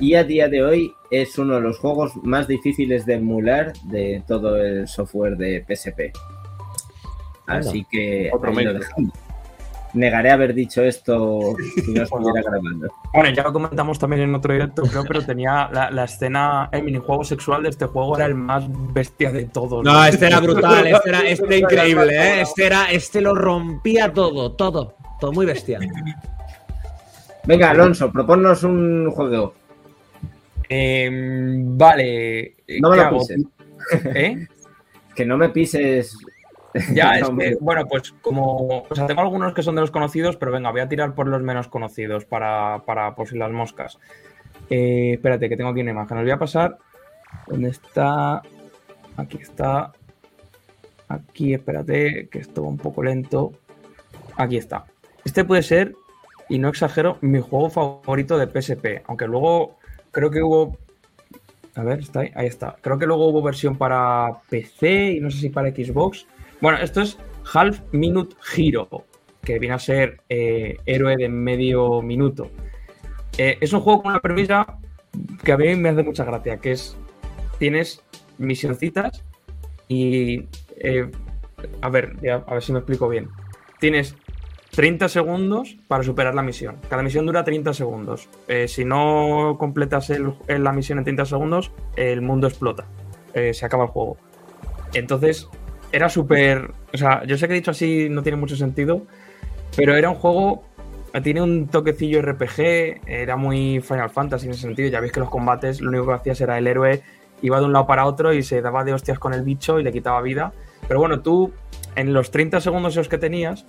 Y 0.01 0.15
a 0.15 0.25
día 0.25 0.49
de 0.49 0.63
hoy 0.63 0.93
es 1.11 1.39
uno 1.39 1.57
de 1.57 1.61
los 1.61 1.79
juegos 1.79 2.15
más 2.23 2.47
difíciles 2.49 3.05
de 3.05 3.15
emular 3.15 3.73
de 3.85 4.23
todo 4.27 4.57
el 4.57 4.87
software 4.89 5.37
de 5.37 5.65
PSP. 5.67 6.13
Así 7.47 7.85
que 7.91 8.31
Otro 8.33 8.51
ahí 8.51 8.57
lo 8.57 8.63
mérito. 8.73 8.79
dejamos. 8.85 9.13
Negaré 9.95 10.31
haber 10.31 10.55
dicho 10.55 10.83
esto 10.83 11.41
si 11.85 11.93
no 11.93 12.03
estuviera 12.03 12.43
grabando. 12.43 12.89
Bueno, 13.13 13.31
ya 13.31 13.43
lo 13.43 13.53
comentamos 13.53 13.99
también 13.99 14.23
en 14.23 14.35
otro 14.35 14.53
directo, 14.53 14.83
creo, 14.83 15.05
pero 15.05 15.25
tenía 15.25 15.69
la, 15.73 15.91
la 15.91 16.05
escena, 16.05 16.69
el 16.73 16.83
minijuego 16.83 17.25
sexual 17.25 17.63
de 17.63 17.71
este 17.71 17.87
juego 17.87 18.17
era 18.17 18.27
el 18.27 18.35
más 18.35 18.65
bestia 18.93 19.33
de 19.33 19.47
todos. 19.47 19.85
No, 19.85 20.05
este 20.05 20.27
era 20.27 20.41
brutal, 20.41 20.87
este 20.87 21.09
era, 21.09 21.21
este 21.21 21.47
era 21.47 21.57
increíble, 21.59 22.17
¿eh? 22.17 22.41
Este, 22.43 22.67
era, 22.67 22.91
este 22.91 23.21
lo 23.21 23.35
rompía 23.35 24.13
todo, 24.13 24.53
todo. 24.53 24.95
Todo 25.21 25.33
muy 25.33 25.47
bestia. 25.47 25.81
Venga, 27.45 27.71
Alonso, 27.71 28.13
proponnos 28.13 28.63
un 28.63 29.11
juego. 29.11 29.55
Em, 30.69 31.77
vale. 31.79 32.57
No 32.81 32.91
me 32.91 32.97
¿qué 32.97 33.03
lo 33.03 33.19
pises. 33.19 33.45
¿Eh? 34.15 34.47
Que 35.15 35.27
no 35.27 35.37
me 35.37 35.49
pises. 35.49 36.17
Ya, 36.95 37.19
es 37.19 37.29
que, 37.29 37.57
bueno, 37.61 37.87
pues 37.87 38.13
como. 38.23 38.85
O 38.89 38.95
sea, 38.95 39.07
tengo 39.07 39.21
algunos 39.21 39.55
que 39.55 39.63
son 39.63 39.75
de 39.75 39.81
los 39.81 39.91
conocidos, 39.91 40.37
pero 40.37 40.53
venga, 40.53 40.71
voy 40.71 40.81
a 40.81 40.89
tirar 40.89 41.15
por 41.15 41.27
los 41.27 41.43
menos 41.43 41.69
conocidos 41.69 42.25
para, 42.25 42.83
para 42.87 43.15
por 43.15 43.29
si 43.29 43.37
las 43.37 43.51
moscas. 43.51 43.99
Eh, 44.71 45.13
espérate, 45.15 45.49
que 45.49 45.57
tengo 45.57 45.71
aquí 45.71 45.81
una 45.81 45.93
imagen. 45.93 46.19
Os 46.19 46.25
voy 46.25 46.33
a 46.33 46.39
pasar. 46.39 46.79
¿Dónde 47.47 47.71
está? 47.71 48.43
Aquí 49.17 49.39
está. 49.41 49.93
Aquí, 51.09 51.55
espérate, 51.55 52.29
que 52.29 52.39
esto 52.39 52.63
va 52.63 52.69
un 52.69 52.79
poco 52.79 53.03
lento. 53.03 53.53
Aquí 54.37 54.57
está. 54.57 54.85
Este 55.25 55.45
puede 55.45 55.63
ser, 55.63 55.95
y 56.49 56.59
no 56.59 56.69
exagero, 56.69 57.19
mi 57.23 57.41
juego 57.41 57.71
favorito 57.71 58.39
de 58.39 58.47
PSP. 58.47 59.03
Aunque 59.07 59.27
luego 59.27 59.79
creo 60.11 60.31
que 60.31 60.43
hubo 60.43 60.77
a 61.79 61.85
ver, 61.85 62.01
está 62.01 62.21
ahí. 62.21 62.33
Ahí 62.35 62.49
está. 62.49 62.77
Creo 62.81 62.99
que 62.99 63.07
luego 63.07 63.29
hubo 63.29 63.41
versión 63.41 63.79
para 63.79 64.41
PC 64.51 65.13
y 65.13 65.21
no 65.21 65.31
sé 65.31 65.39
si 65.39 65.49
para 65.49 65.71
Xbox. 65.71 66.27
Bueno, 66.61 66.79
esto 66.79 67.03
es 67.03 67.17
Half 67.55 67.81
Minute 67.93 68.35
Hero, 68.57 69.05
que 69.45 69.61
viene 69.61 69.77
a 69.77 69.79
ser 69.79 70.23
eh, 70.29 70.77
héroe 70.87 71.17
de 71.17 71.29
medio 71.29 72.03
minuto. 72.03 72.51
Eh, 73.37 73.59
es 73.61 73.73
un 73.73 73.81
juego 73.81 74.03
con 74.03 74.11
una 74.11 74.21
premisa 74.21 74.67
que 75.45 75.53
a 75.53 75.57
mí 75.57 75.77
me 75.77 75.91
hace 75.91 76.03
mucha 76.03 76.25
gracia, 76.25 76.57
que 76.57 76.73
es, 76.73 76.97
tienes 77.61 78.03
misioncitas 78.39 79.25
y, 79.87 80.49
eh, 80.79 81.09
a 81.81 81.89
ver, 81.91 82.17
a 82.29 82.55
ver 82.55 82.63
si 82.63 82.73
me 82.73 82.81
explico 82.81 83.09
bien. 83.09 83.29
Tienes 83.79 84.17
30 84.73 85.09
segundos 85.09 85.77
para 85.87 86.03
superar 86.03 86.35
la 86.35 86.43
misión. 86.43 86.79
Cada 86.91 87.05
misión 87.05 87.25
dura 87.25 87.45
30 87.45 87.73
segundos. 87.73 88.29
Si 88.67 88.85
no 88.85 89.57
completas 89.59 90.11
la 90.49 90.73
misión 90.73 90.99
en 90.99 91.05
30 91.05 91.25
segundos, 91.25 91.71
el 91.97 92.21
mundo 92.21 92.49
explota. 92.49 92.87
Se 93.33 93.65
acaba 93.65 93.85
el 93.85 93.91
juego. 93.91 94.17
Entonces, 94.95 95.49
era 95.93 96.09
súper. 96.09 96.71
O 96.93 96.97
sea, 96.97 97.25
yo 97.25 97.37
sé 97.37 97.47
que 97.47 97.55
he 97.55 97.57
dicho 97.57 97.71
así 97.71 98.09
no 98.09 98.23
tiene 98.23 98.37
mucho 98.37 98.57
sentido, 98.57 99.03
pero 99.77 99.97
era 99.97 100.11
un 100.11 100.17
juego. 100.17 100.65
Tiene 101.23 101.43
un 101.43 101.69
toquecillo 101.69 102.21
RPG, 102.21 103.01
era 103.07 103.37
muy 103.37 103.81
Final 103.81 104.11
Fantasy 104.11 104.47
en 104.47 104.53
ese 104.53 104.63
sentido. 104.63 104.89
Ya 104.89 105.01
veis 105.01 105.11
que 105.11 105.21
los 105.21 105.31
combates 105.31 105.81
lo 105.81 105.89
único 105.89 106.07
que 106.07 106.13
hacías 106.13 106.41
era 106.43 106.59
el 106.59 106.67
héroe 106.67 107.03
iba 107.43 107.59
de 107.59 107.67
un 107.67 107.73
lado 107.73 107.87
para 107.87 108.07
otro 108.07 108.33
y 108.33 108.43
se 108.43 108.61
daba 108.61 108.85
de 108.85 108.93
hostias 108.93 109.19
con 109.19 109.33
el 109.35 109.43
bicho 109.43 109.79
y 109.79 109.85
le 109.85 109.93
quitaba 109.93 110.21
vida. 110.21 110.53
Pero 110.87 111.01
bueno, 111.01 111.21
tú 111.21 111.53
en 111.97 112.13
los 112.13 112.31
30 112.31 112.61
segundos 112.61 112.95
esos 112.95 113.09
que 113.09 113.19
tenías, 113.19 113.65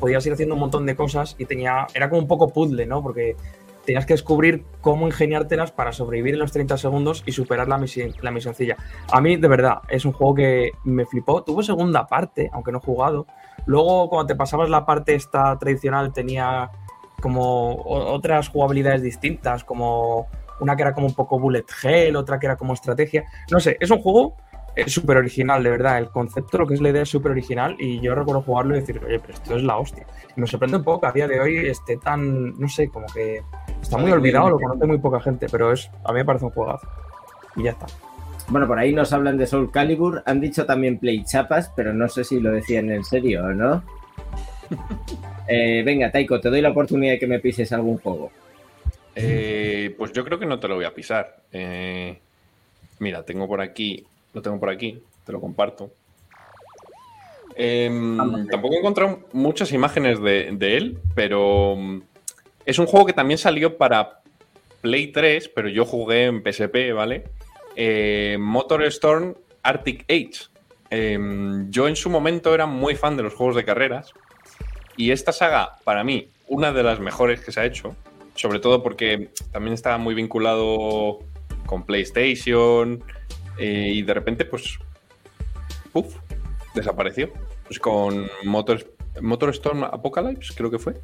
podías 0.00 0.24
ir 0.26 0.32
haciendo 0.32 0.54
un 0.54 0.60
montón 0.60 0.86
de 0.86 0.96
cosas 0.96 1.36
y 1.38 1.44
tenía 1.44 1.86
era 1.94 2.08
como 2.08 2.22
un 2.22 2.28
poco 2.28 2.52
puzzle, 2.52 2.86
¿no? 2.86 3.02
Porque 3.02 3.36
tenías 3.84 4.06
que 4.06 4.14
descubrir 4.14 4.64
cómo 4.80 5.06
ingeniártelas 5.06 5.72
para 5.72 5.92
sobrevivir 5.92 6.34
en 6.34 6.40
los 6.40 6.52
30 6.52 6.76
segundos 6.78 7.22
y 7.26 7.32
superar 7.32 7.68
la 7.68 7.78
misión, 7.78 8.12
la 8.20 8.30
misioncilla. 8.30 8.76
A 9.10 9.20
mí, 9.20 9.36
de 9.36 9.48
verdad, 9.48 9.78
es 9.88 10.04
un 10.04 10.12
juego 10.12 10.34
que 10.34 10.72
me 10.84 11.06
flipó. 11.06 11.42
Tuvo 11.42 11.62
segunda 11.62 12.06
parte, 12.06 12.50
aunque 12.52 12.72
no 12.72 12.78
he 12.78 12.80
jugado. 12.80 13.26
Luego, 13.66 14.08
cuando 14.08 14.26
te 14.26 14.36
pasabas 14.36 14.68
la 14.70 14.84
parte 14.84 15.14
esta 15.14 15.58
tradicional, 15.58 16.12
tenía 16.12 16.70
como 17.20 17.82
otras 17.86 18.48
jugabilidades 18.48 19.02
distintas, 19.02 19.64
como 19.64 20.28
una 20.60 20.76
que 20.76 20.82
era 20.82 20.94
como 20.94 21.06
un 21.06 21.14
poco 21.14 21.38
bullet 21.38 21.64
hell, 21.82 22.16
otra 22.16 22.38
que 22.38 22.46
era 22.46 22.56
como 22.56 22.74
estrategia. 22.74 23.24
No 23.50 23.60
sé, 23.60 23.76
es 23.80 23.90
un 23.90 23.98
juego 23.98 24.36
eh, 24.76 24.88
súper 24.88 25.16
original, 25.18 25.62
de 25.62 25.70
verdad. 25.70 25.98
El 25.98 26.10
concepto, 26.10 26.58
lo 26.58 26.66
que 26.66 26.74
es 26.74 26.80
la 26.80 26.90
idea, 26.90 27.02
es 27.02 27.08
súper 27.08 27.32
original. 27.32 27.76
Y 27.78 28.00
yo 28.00 28.14
recuerdo 28.14 28.42
jugarlo 28.42 28.76
y 28.76 28.80
decir, 28.80 29.00
oye, 29.04 29.20
pero 29.20 29.34
esto 29.34 29.56
es 29.56 29.62
la 29.62 29.78
hostia. 29.78 30.06
Y 30.36 30.40
me 30.40 30.46
sorprende 30.46 30.78
un 30.78 30.84
poco 30.84 31.02
que 31.02 31.06
a 31.06 31.12
día 31.12 31.28
de 31.28 31.40
hoy 31.40 31.56
esté 31.56 31.96
tan, 31.96 32.58
no 32.58 32.68
sé, 32.68 32.88
como 32.88 33.06
que 33.06 33.42
está 33.84 33.98
muy 33.98 34.10
olvidado, 34.10 34.50
lo 34.50 34.58
conoce 34.58 34.86
muy 34.86 34.98
poca 34.98 35.20
gente, 35.20 35.46
pero 35.50 35.72
es 35.72 35.90
a 36.04 36.12
mí 36.12 36.18
me 36.18 36.24
parece 36.24 36.46
un 36.46 36.50
juegazo. 36.50 36.88
Y 37.56 37.64
ya 37.64 37.70
está. 37.70 37.86
Bueno, 38.48 38.66
por 38.66 38.78
ahí 38.78 38.92
nos 38.92 39.12
hablan 39.12 39.38
de 39.38 39.46
Soul 39.46 39.70
Calibur. 39.70 40.22
Han 40.26 40.40
dicho 40.40 40.66
también 40.66 40.98
Play 40.98 41.24
Chapas, 41.24 41.70
pero 41.74 41.92
no 41.94 42.08
sé 42.08 42.24
si 42.24 42.40
lo 42.40 42.50
decían 42.50 42.90
en 42.90 43.04
serio 43.04 43.44
o 43.44 43.48
no. 43.52 43.82
Eh, 45.46 45.82
venga, 45.84 46.10
Taiko, 46.10 46.40
te 46.40 46.48
doy 46.48 46.62
la 46.62 46.70
oportunidad 46.70 47.12
de 47.12 47.18
que 47.18 47.26
me 47.26 47.38
pises 47.38 47.70
algún 47.70 47.98
juego. 47.98 48.32
Eh, 49.14 49.94
pues 49.98 50.10
yo 50.14 50.24
creo 50.24 50.38
que 50.38 50.46
no 50.46 50.58
te 50.58 50.68
lo 50.68 50.76
voy 50.76 50.86
a 50.86 50.94
pisar. 50.94 51.36
Eh, 51.52 52.18
mira, 52.98 53.22
tengo 53.24 53.46
por 53.46 53.60
aquí, 53.60 54.06
lo 54.32 54.40
tengo 54.40 54.58
por 54.58 54.70
aquí, 54.70 55.02
te 55.22 55.32
lo 55.32 55.42
comparto. 55.42 55.90
Em, 57.54 58.16
tampoco 58.48 58.74
he 58.74 58.78
encontrado 58.78 59.20
muchas 59.34 59.70
imágenes 59.72 60.18
de, 60.22 60.52
de 60.52 60.76
él, 60.78 60.98
pero 61.14 61.76
es 62.66 62.78
un 62.78 62.86
juego 62.86 63.06
que 63.06 63.12
también 63.12 63.38
salió 63.38 63.76
para 63.76 64.20
Play 64.80 65.08
3, 65.08 65.48
pero 65.48 65.68
yo 65.68 65.84
jugué 65.84 66.26
en 66.26 66.42
PSP, 66.42 66.92
¿vale? 66.94 67.24
Eh, 67.76 68.36
Motor 68.38 68.84
Storm 68.84 69.34
Arctic 69.62 70.04
Age. 70.10 70.48
Em, 70.90 71.70
yo 71.70 71.88
en 71.88 71.96
su 71.96 72.10
momento 72.10 72.54
era 72.54 72.66
muy 72.66 72.94
fan 72.94 73.16
de 73.16 73.22
los 73.22 73.34
juegos 73.34 73.56
de 73.56 73.64
carreras 73.64 74.12
y 74.96 75.10
esta 75.10 75.32
saga, 75.32 75.76
para 75.84 76.04
mí, 76.04 76.28
una 76.46 76.72
de 76.72 76.82
las 76.82 77.00
mejores 77.00 77.40
que 77.40 77.50
se 77.50 77.60
ha 77.60 77.64
hecho, 77.64 77.96
sobre 78.34 78.60
todo 78.60 78.82
porque 78.82 79.30
también 79.50 79.74
estaba 79.74 79.98
muy 79.98 80.14
vinculado 80.14 81.20
con 81.66 81.84
PlayStation 81.84 83.02
eh, 83.58 83.90
y 83.92 84.02
de 84.02 84.14
repente, 84.14 84.44
pues, 84.44 84.78
¡puf! 85.92 86.16
desapareció. 86.74 87.32
Pues 87.66 87.78
con 87.78 88.28
Motor, 88.44 88.84
Motor 89.20 89.50
Storm 89.50 89.84
Apocalypse, 89.84 90.52
creo 90.54 90.70
que 90.70 90.78
fue. 90.78 90.94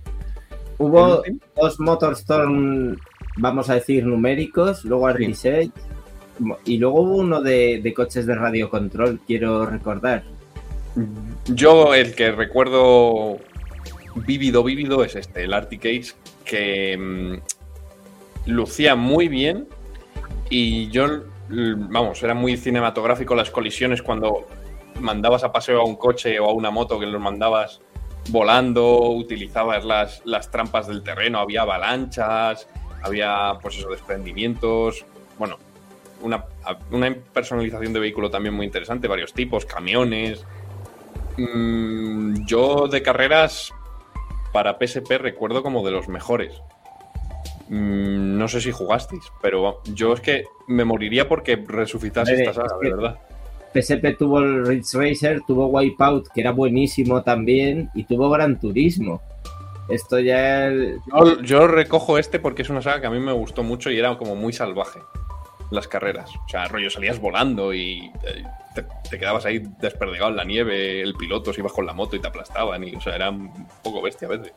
Hubo 0.82 1.22
dos 1.56 1.78
Motorstorm, 1.78 2.96
vamos 3.36 3.68
a 3.68 3.74
decir, 3.74 4.06
numéricos, 4.06 4.82
luego 4.86 5.08
Artisage, 5.08 5.70
y 6.64 6.78
luego 6.78 7.02
hubo 7.02 7.16
uno 7.16 7.42
de, 7.42 7.80
de 7.82 7.92
coches 7.92 8.24
de 8.24 8.34
radio 8.34 8.70
control, 8.70 9.20
quiero 9.26 9.66
recordar. 9.66 10.24
Yo 11.48 11.92
el 11.94 12.14
que 12.14 12.32
recuerdo 12.32 13.36
vívido, 14.14 14.64
vívido 14.64 15.04
es 15.04 15.16
este, 15.16 15.44
el 15.44 15.52
Arctic 15.52 15.84
Age, 15.84 16.12
que 16.46 16.96
mm, 16.96 18.50
lucía 18.50 18.94
muy 18.96 19.28
bien 19.28 19.68
y 20.48 20.88
yo, 20.88 21.04
l- 21.04 21.22
vamos, 21.90 22.22
era 22.22 22.32
muy 22.32 22.56
cinematográfico 22.56 23.34
las 23.34 23.50
colisiones 23.50 24.00
cuando 24.00 24.46
mandabas 24.98 25.44
a 25.44 25.52
paseo 25.52 25.82
a 25.82 25.84
un 25.84 25.96
coche 25.96 26.40
o 26.40 26.48
a 26.48 26.54
una 26.54 26.70
moto 26.70 26.98
que 26.98 27.04
los 27.06 27.20
mandabas 27.20 27.82
volando, 28.28 29.10
utilizabas 29.10 29.84
las, 29.84 30.22
las 30.24 30.50
trampas 30.50 30.86
del 30.86 31.02
terreno, 31.02 31.38
había 31.38 31.62
avalanchas, 31.62 32.68
había 33.02 33.54
pues 33.62 33.78
eso, 33.78 33.90
desprendimientos, 33.90 35.04
bueno, 35.38 35.58
una, 36.22 36.44
una 36.90 37.14
personalización 37.32 37.92
de 37.92 38.00
vehículo 38.00 38.30
también 38.30 38.54
muy 38.54 38.66
interesante, 38.66 39.08
varios 39.08 39.32
tipos, 39.32 39.64
camiones. 39.64 40.44
Mm, 41.36 42.44
yo 42.44 42.88
de 42.88 43.02
carreras 43.02 43.72
para 44.52 44.78
PSP 44.78 45.18
recuerdo 45.18 45.62
como 45.62 45.84
de 45.84 45.92
los 45.92 46.08
mejores. 46.08 46.60
Mm, 47.68 48.36
no 48.36 48.48
sé 48.48 48.60
si 48.60 48.72
jugasteis, 48.72 49.24
pero 49.40 49.80
yo 49.84 50.12
es 50.12 50.20
que 50.20 50.44
me 50.66 50.84
moriría 50.84 51.28
porque 51.28 51.56
resucitase 51.56 52.32
Hombre, 52.32 52.48
esta 52.48 52.62
saga, 52.62 52.76
de 52.82 52.90
verdad. 52.90 53.18
PSP 53.72 54.16
tuvo 54.18 54.40
el 54.40 54.66
Ridge 54.66 54.94
Racer, 54.94 55.42
tuvo 55.46 55.66
Wipeout, 55.66 56.28
que 56.28 56.40
era 56.40 56.52
buenísimo 56.52 57.22
también, 57.22 57.90
y 57.94 58.04
tuvo 58.04 58.30
Gran 58.30 58.58
Turismo. 58.58 59.20
Esto 59.88 60.20
ya. 60.20 60.70
Yo, 60.70 61.40
yo 61.42 61.66
recojo 61.66 62.18
este 62.18 62.38
porque 62.38 62.62
es 62.62 62.70
una 62.70 62.82
saga 62.82 63.00
que 63.00 63.06
a 63.08 63.10
mí 63.10 63.18
me 63.18 63.32
gustó 63.32 63.62
mucho 63.62 63.90
y 63.90 63.98
era 63.98 64.16
como 64.16 64.36
muy 64.36 64.52
salvaje. 64.52 65.00
Las 65.70 65.86
carreras. 65.88 66.30
O 66.34 66.48
sea, 66.48 66.66
rollo, 66.66 66.90
salías 66.90 67.20
volando 67.20 67.72
y 67.72 68.10
eh, 68.24 68.44
te, 68.74 68.84
te 69.08 69.18
quedabas 69.18 69.46
ahí 69.46 69.62
desperdigado 69.80 70.30
en 70.30 70.36
la 70.36 70.44
nieve, 70.44 71.00
el 71.00 71.14
piloto 71.14 71.52
se 71.52 71.60
ibas 71.60 71.72
con 71.72 71.86
la 71.86 71.92
moto 71.92 72.16
y 72.16 72.20
te 72.20 72.28
aplastaban. 72.28 72.82
Y, 72.84 72.94
o 72.94 73.00
sea, 73.00 73.14
era 73.14 73.30
un 73.30 73.68
poco 73.82 74.02
bestia 74.02 74.26
a 74.26 74.32
veces. 74.32 74.52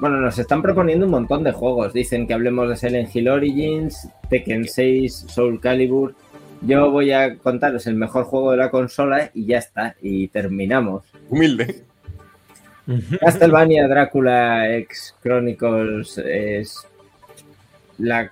Bueno, 0.00 0.20
nos 0.20 0.38
están 0.38 0.62
proponiendo 0.62 1.06
un 1.06 1.12
montón 1.12 1.44
de 1.44 1.52
juegos. 1.52 1.92
Dicen 1.92 2.26
que 2.26 2.34
hablemos 2.34 2.68
de 2.68 2.76
Silent 2.76 3.14
Hill 3.14 3.28
Origins, 3.28 4.08
Tekken 4.28 4.66
6, 4.66 5.26
Soul 5.28 5.60
Calibur. 5.60 6.14
Yo 6.66 6.90
voy 6.90 7.12
a 7.12 7.36
contaros 7.36 7.86
el 7.86 7.94
mejor 7.94 8.24
juego 8.24 8.52
de 8.52 8.56
la 8.58 8.70
consola 8.70 9.30
y 9.34 9.46
ya 9.46 9.58
está. 9.58 9.96
Y 10.00 10.28
terminamos. 10.28 11.04
Humilde. 11.28 11.84
Castlevania 13.20 13.88
Drácula 13.88 14.70
X 14.76 15.14
Chronicles 15.22 16.18
es 16.18 16.86
la 17.98 18.30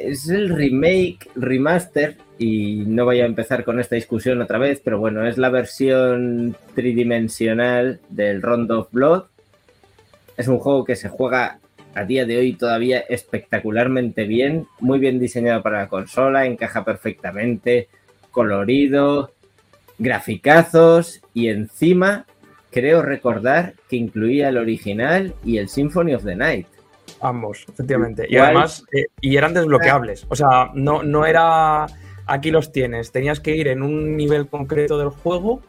es 0.00 0.28
el 0.28 0.48
remake, 0.48 1.30
remaster 1.34 2.16
y 2.38 2.84
no 2.86 3.04
voy 3.04 3.20
a 3.20 3.26
empezar 3.26 3.64
con 3.64 3.78
esta 3.78 3.94
discusión 3.94 4.40
otra 4.40 4.58
vez, 4.58 4.80
pero 4.82 4.98
bueno, 4.98 5.26
es 5.26 5.38
la 5.38 5.50
versión 5.50 6.56
tridimensional 6.74 8.00
del 8.08 8.42
Rondo 8.42 8.80
of 8.80 8.88
Blood. 8.92 9.24
Es 10.36 10.48
un 10.48 10.58
juego 10.58 10.84
que 10.84 10.96
se 10.96 11.08
juega 11.08 11.58
a 11.94 12.04
día 12.04 12.24
de 12.24 12.38
hoy 12.38 12.54
todavía 12.54 13.00
espectacularmente 13.00 14.24
bien, 14.24 14.66
muy 14.80 14.98
bien 14.98 15.18
diseñado 15.18 15.62
para 15.62 15.80
la 15.80 15.88
consola, 15.88 16.46
encaja 16.46 16.84
perfectamente, 16.84 17.88
colorido, 18.30 19.32
graficazos 19.98 21.20
y 21.32 21.48
encima 21.48 22.26
creo 22.70 23.02
recordar 23.02 23.74
que 23.88 23.96
incluía 23.96 24.48
el 24.48 24.58
original 24.58 25.34
y 25.44 25.58
el 25.58 25.68
Symphony 25.68 26.14
of 26.14 26.24
the 26.24 26.34
Night. 26.34 26.66
Ambos, 27.20 27.64
efectivamente. 27.68 28.26
Y 28.28 28.36
además, 28.36 28.84
eh, 28.92 29.06
y 29.20 29.36
eran 29.36 29.54
desbloqueables. 29.54 30.26
O 30.28 30.34
sea, 30.34 30.70
no, 30.74 31.02
no 31.02 31.24
era 31.24 31.86
aquí 32.26 32.50
los 32.50 32.72
tienes. 32.72 33.12
Tenías 33.12 33.40
que 33.40 33.56
ir 33.56 33.68
en 33.68 33.82
un 33.82 34.16
nivel 34.16 34.48
concreto 34.48 34.98
del 34.98 35.10
juego, 35.10 35.62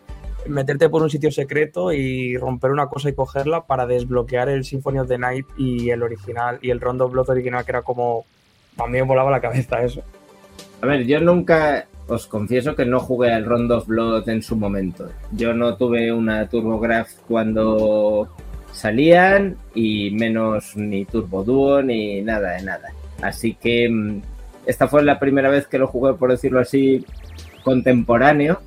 meterte 0.48 0.90
por 0.90 1.02
un 1.02 1.10
sitio 1.10 1.32
secreto 1.32 1.92
y 1.92 2.38
romper 2.38 2.72
una 2.72 2.88
cosa 2.88 3.10
y 3.10 3.14
cogerla 3.14 3.66
para 3.66 3.86
desbloquear 3.86 4.50
el 4.50 4.64
Symphony 4.64 5.00
of 5.00 5.08
the 5.08 5.18
Night 5.18 5.46
y 5.58 5.90
el 5.90 6.04
original, 6.04 6.60
y 6.62 6.70
el 6.70 6.82
Rondo 6.82 7.10
Blood 7.10 7.30
original, 7.30 7.66
que 7.66 7.72
era 7.72 7.82
como. 7.82 8.26
Me 8.90 9.02
volaba 9.02 9.32
la 9.32 9.40
cabeza 9.40 9.82
eso. 9.82 10.02
A 10.82 10.86
ver, 10.88 11.06
yo 11.06 11.20
nunca 11.22 11.88
os 12.08 12.28
confieso 12.28 12.76
que 12.76 12.86
no 12.86 13.00
jugué 13.00 13.34
al 13.34 13.46
Rondo 13.46 13.78
of 13.78 13.88
Blood 13.88 14.30
en 14.30 14.44
su 14.44 14.56
momento. 14.56 15.10
Yo 15.32 15.54
no 15.54 15.76
tuve 15.78 16.12
una 16.12 16.48
TurboGrafx 16.48 17.22
cuando 17.28 18.30
salían 18.72 19.58
y 19.74 20.12
menos 20.12 20.76
ni 20.76 21.06
Turbo 21.06 21.44
Duo 21.44 21.82
ni 21.82 22.22
nada 22.22 22.52
de 22.52 22.64
nada. 22.64 22.94
Así 23.22 23.56
que 23.56 23.90
mm, 23.90 24.22
esta 24.66 24.88
fue 24.88 25.04
la 25.04 25.20
primera 25.20 25.50
vez 25.50 25.68
que 25.68 25.78
lo 25.78 25.88
jugué, 25.88 26.14
por 26.14 26.32
decirlo 26.32 26.60
así, 26.60 27.06
contemporáneo. 27.64 28.62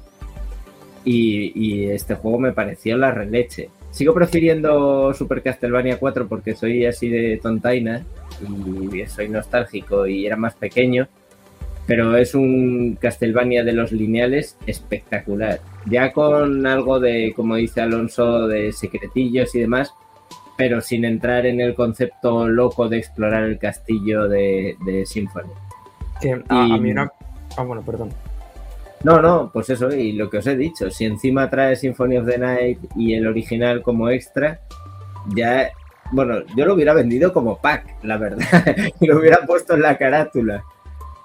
Y, 1.04 1.52
y 1.54 1.90
este 1.90 2.14
juego 2.14 2.38
me 2.38 2.52
pareció 2.52 2.96
la 2.96 3.10
releche. 3.10 3.70
Sigo 3.90 4.12
prefiriendo 4.14 5.14
Super 5.14 5.42
Castlevania 5.42 5.98
4 5.98 6.28
porque 6.28 6.54
soy 6.54 6.84
así 6.84 7.08
de 7.08 7.38
tontaina 7.42 8.04
y 8.92 9.06
soy 9.06 9.28
nostálgico 9.28 10.06
y 10.06 10.26
era 10.26 10.36
más 10.36 10.54
pequeño 10.54 11.08
pero 11.88 12.18
es 12.18 12.34
un 12.34 12.98
Castlevania 13.00 13.64
de 13.64 13.72
los 13.72 13.92
lineales 13.92 14.58
espectacular. 14.66 15.60
Ya 15.86 16.12
con 16.12 16.66
algo 16.66 17.00
de, 17.00 17.32
como 17.34 17.56
dice 17.56 17.80
Alonso, 17.80 18.46
de 18.46 18.72
secretillos 18.72 19.54
y 19.54 19.60
demás, 19.60 19.94
pero 20.58 20.82
sin 20.82 21.06
entrar 21.06 21.46
en 21.46 21.62
el 21.62 21.74
concepto 21.74 22.46
loco 22.46 22.90
de 22.90 22.98
explorar 22.98 23.44
el 23.44 23.58
castillo 23.58 24.28
de, 24.28 24.76
de 24.84 25.06
Symphony. 25.06 25.48
A, 26.50 26.76
mí 26.76 26.90
una. 26.90 27.10
Ah, 27.56 27.62
bueno, 27.62 27.80
perdón. 27.80 28.10
No, 29.04 29.22
no, 29.22 29.50
pues 29.52 29.70
eso, 29.70 29.90
y 29.94 30.12
lo 30.12 30.28
que 30.28 30.38
os 30.38 30.46
he 30.46 30.56
dicho, 30.56 30.90
si 30.90 31.04
encima 31.04 31.48
trae 31.48 31.76
Symphony 31.76 32.18
of 32.18 32.26
the 32.26 32.38
Night 32.38 32.78
y 32.96 33.14
el 33.14 33.26
original 33.26 33.80
como 33.82 34.10
extra, 34.10 34.60
ya, 35.34 35.70
bueno, 36.10 36.40
yo 36.56 36.66
lo 36.66 36.74
hubiera 36.74 36.94
vendido 36.94 37.32
como 37.32 37.60
pack, 37.60 38.02
la 38.02 38.16
verdad, 38.16 38.40
y 39.00 39.06
lo 39.06 39.18
hubiera 39.18 39.46
puesto 39.46 39.74
en 39.74 39.82
la 39.82 39.96
carátula. 39.96 40.64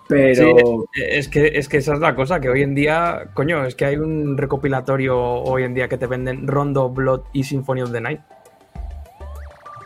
Pero 0.08 0.86
Sí, 0.94 1.02
es, 1.02 1.28
que, 1.30 1.48
es 1.56 1.68
que 1.70 1.78
esa 1.78 1.94
es 1.94 2.00
la 2.00 2.14
cosa, 2.14 2.40
que 2.40 2.50
hoy 2.50 2.62
en 2.62 2.76
día, 2.76 3.30
coño, 3.34 3.66
es 3.66 3.74
que 3.74 3.86
hay 3.86 3.96
un 3.96 4.38
recopilatorio 4.38 5.18
hoy 5.18 5.64
en 5.64 5.74
día 5.74 5.88
que 5.88 5.98
te 5.98 6.08
venden 6.08 6.48
Rondo, 6.48 6.90
Blood 6.90 7.22
y 7.32 7.44
Symphony 7.44 7.82
of 7.82 7.92
the 7.92 8.02
Night. 8.02 8.20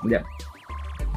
Ya. 0.09 0.23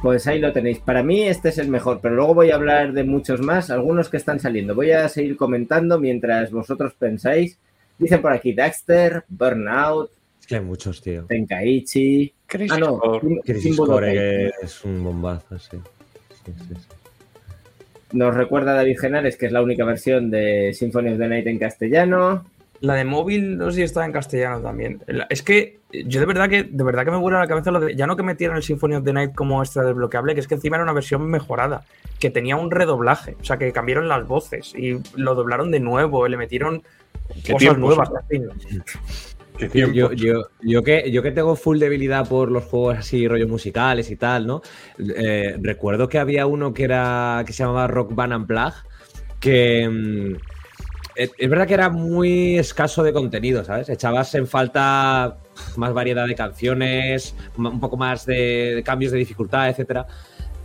Pues 0.03 0.27
ahí 0.27 0.39
lo 0.39 0.53
tenéis. 0.53 0.79
Para 0.79 1.03
mí 1.03 1.23
este 1.23 1.51
es 1.51 1.59
el 1.59 1.69
mejor, 1.69 2.01
pero 2.01 2.15
luego 2.15 2.35
voy 2.35 2.51
a 2.51 2.55
hablar 2.55 2.93
de 2.93 3.05
muchos 3.05 3.41
más, 3.41 3.71
algunos 3.71 4.09
que 4.09 4.17
están 4.17 4.41
saliendo. 4.41 4.75
Voy 4.75 4.93
a 4.93 5.09
seguir 5.09 5.37
comentando 5.37 6.01
mientras 6.01 6.51
vosotros 6.51 6.95
pensáis. 6.95 7.59
Dicen 7.99 8.23
por 8.23 8.33
aquí 8.33 8.55
Daxter, 8.55 9.25
Burnout, 9.29 10.11
Es 10.41 10.47
que 10.47 10.55
hay 10.57 10.63
muchos, 10.63 11.03
tío. 11.03 11.27
Tenkaichi. 11.27 12.33
Crisis 12.47 12.73
ah, 12.73 12.79
no, 12.79 12.99
Core. 12.99 13.41
Crisis 13.45 13.77
Core, 13.77 14.13
que 14.13 14.51
es 14.63 14.85
un 14.85 15.05
bombazo, 15.05 15.59
sí. 15.59 15.77
Sí, 16.47 16.53
sí, 16.57 16.75
sí. 16.75 16.87
Nos 18.13 18.35
recuerda 18.35 18.75
David 18.75 18.99
Genares 18.99 19.37
que 19.37 19.47
es 19.47 19.53
la 19.53 19.63
única 19.63 19.85
versión 19.85 20.31
de 20.31 20.73
Symphony 20.75 21.11
of 21.11 21.19
the 21.19 21.29
Night 21.29 21.47
en 21.47 21.59
castellano. 21.59 22.45
La 22.81 22.95
de 22.95 23.05
móvil, 23.05 23.59
no 23.59 23.71
sé 23.71 23.77
si 23.77 23.83
está 23.83 24.07
en 24.07 24.13
castellano 24.13 24.61
también. 24.63 25.03
Es 25.29 25.43
que 25.43 25.81
yo 25.93 26.21
de 26.21 26.27
verdad 26.27 26.49
que 26.49 26.63
de 26.63 26.85
verdad 26.85 27.05
que 27.05 27.11
me 27.11 27.19
vuela 27.19 27.39
la 27.39 27.47
cabeza 27.47 27.71
lo 27.71 27.81
de. 27.81 27.95
Ya 27.95 28.07
no 28.07 28.17
que 28.17 28.23
metieran 28.23 28.57
el 28.57 28.63
Symphony 28.63 28.95
of 28.95 29.05
the 29.05 29.13
Night 29.13 29.35
como 29.35 29.63
extra 29.63 29.83
desbloqueable, 29.83 30.35
que 30.35 30.41
es 30.41 30.49
que 30.49 30.55
encima 30.55 30.77
era 30.77 30.85
una 30.85 30.95
versión 30.95 31.29
mejorada, 31.29 31.85
que 32.19 32.31
tenía 32.31 32.57
un 32.57 32.71
redoblaje. 32.71 33.37
O 33.41 33.45
sea, 33.45 33.59
que 33.59 33.71
cambiaron 33.73 34.09
las 34.09 34.27
voces 34.27 34.75
y 34.75 34.99
lo 35.15 35.35
doblaron 35.35 35.71
de 35.71 35.81
nuevo, 35.81 36.27
y 36.27 36.31
le 36.31 36.39
metieron 36.39 36.83
Qué 37.45 37.53
cosas 37.53 37.59
tiempos, 37.59 37.79
nuevas. 37.79 38.11
¿eh? 38.31 38.49
yo, 39.75 40.13
yo, 40.13 40.43
yo, 40.63 40.83
que, 40.83 41.11
yo 41.11 41.23
que 41.23 41.33
tengo 41.33 41.57
full 41.57 41.79
debilidad 41.79 42.27
por 42.27 42.51
los 42.51 42.65
juegos 42.65 42.99
así, 42.99 43.29
rollos 43.29 43.49
musicales 43.49 44.11
y 44.11 44.17
tal, 44.17 44.47
¿no? 44.47 44.63
Eh, 44.99 45.57
recuerdo 45.61 46.09
que 46.09 46.19
había 46.19 46.47
uno 46.47 46.73
que 46.73 46.85
era 46.85 47.43
que 47.47 47.53
se 47.53 47.63
llamaba 47.63 47.87
Rock 47.87 48.15
Band 48.15 48.35
Unplugged, 48.35 48.87
que 49.39 49.89
mm, 49.89 50.50
es, 51.15 51.33
es 51.37 51.51
verdad 51.51 51.67
que 51.67 51.75
era 51.75 51.89
muy 51.91 52.59
escaso 52.59 53.03
de 53.03 53.13
contenido, 53.13 53.65
¿sabes? 53.65 53.89
Echabas 53.89 54.35
en 54.35 54.47
falta 54.47 55.39
más 55.77 55.93
variedad 55.93 56.27
de 56.27 56.35
canciones, 56.35 57.35
un 57.57 57.81
poco 57.81 57.97
más 57.97 58.27
de 58.27 58.83
cambios 58.85 59.13
de 59.13 59.19
dificultad, 59.19 59.69
etcétera. 59.69 60.07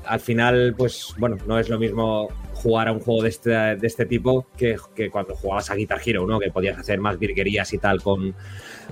Al 0.06 0.20
final, 0.20 0.76
pues 0.78 1.16
bueno, 1.18 1.38
no 1.48 1.58
es 1.58 1.68
lo 1.68 1.80
mismo 1.80 2.30
jugar 2.54 2.88
a 2.88 2.92
un 2.92 3.00
juego 3.00 3.24
de 3.24 3.30
este, 3.30 3.50
de 3.50 3.88
este 3.88 4.06
tipo 4.06 4.48
que, 4.56 4.76
que 4.96 5.10
cuando 5.10 5.36
jugabas 5.36 5.70
a 5.72 5.76
Guitar 5.76 6.00
Hero, 6.06 6.28
¿no? 6.28 6.40
Que 6.40 6.52
podías 6.52 6.78
hacer 6.78 7.00
más 7.00 7.18
virguerías 7.18 7.74
y 7.74 7.80
tal 7.80 8.02
con, 8.02 8.36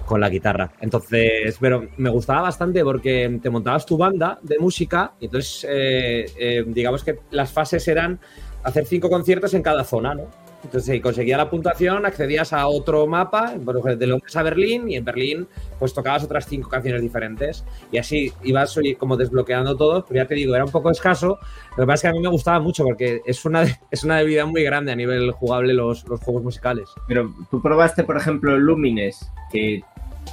con 0.05 0.19
la 0.19 0.29
guitarra. 0.29 0.71
Entonces, 0.81 1.57
pero 1.59 1.87
me 1.97 2.09
gustaba 2.09 2.41
bastante 2.41 2.83
porque 2.83 3.39
te 3.41 3.49
montabas 3.49 3.85
tu 3.85 3.97
banda 3.97 4.39
de 4.41 4.57
música 4.59 5.13
y 5.19 5.25
entonces, 5.25 5.65
eh, 5.69 6.25
eh, 6.37 6.63
digamos 6.67 7.03
que 7.03 7.19
las 7.31 7.51
fases 7.51 7.87
eran 7.87 8.19
hacer 8.63 8.85
cinco 8.85 9.09
conciertos 9.09 9.53
en 9.53 9.61
cada 9.61 9.83
zona, 9.83 10.15
¿no? 10.15 10.42
Entonces, 10.63 10.93
si 10.95 11.01
conseguías 11.01 11.37
la 11.37 11.49
puntuación, 11.49 12.05
accedías 12.05 12.53
a 12.53 12.67
otro 12.67 13.05
mapa, 13.05 13.53
por 13.65 13.75
ejemplo, 13.75 13.95
de 13.97 14.07
Londres 14.07 14.35
a 14.37 14.43
Berlín, 14.43 14.89
y 14.89 14.95
en 14.95 15.03
Berlín, 15.03 15.47
pues 15.77 15.93
tocabas 15.93 16.23
otras 16.23 16.45
cinco 16.47 16.69
canciones 16.69 17.01
diferentes. 17.01 17.65
Y 17.91 17.97
así 17.97 18.31
ibas 18.43 18.75
oye, 18.77 18.95
como 18.95 19.17
desbloqueando 19.17 19.75
todo, 19.75 20.05
pero 20.07 20.23
ya 20.23 20.27
te 20.27 20.35
digo, 20.35 20.55
era 20.55 20.63
un 20.63 20.71
poco 20.71 20.89
escaso. 20.89 21.37
Lo 21.77 21.83
que 21.83 21.87
pasa 21.87 21.93
es 21.93 22.01
que 22.03 22.07
a 22.07 22.11
mí 22.13 22.19
me 22.21 22.29
gustaba 22.29 22.59
mucho 22.61 22.83
porque 22.85 23.21
es 23.25 23.43
una, 23.43 23.63
es 23.91 24.03
una 24.05 24.17
debilidad 24.17 24.45
muy 24.45 24.63
grande 24.63 24.91
a 24.93 24.95
nivel 24.95 25.31
jugable 25.31 25.73
los, 25.73 26.07
los 26.07 26.21
juegos 26.21 26.43
musicales. 26.43 26.89
Pero 27.07 27.33
tú 27.51 27.61
probaste, 27.61 28.03
por 28.05 28.15
ejemplo, 28.15 28.57
Lumines, 28.57 29.29
que, 29.51 29.81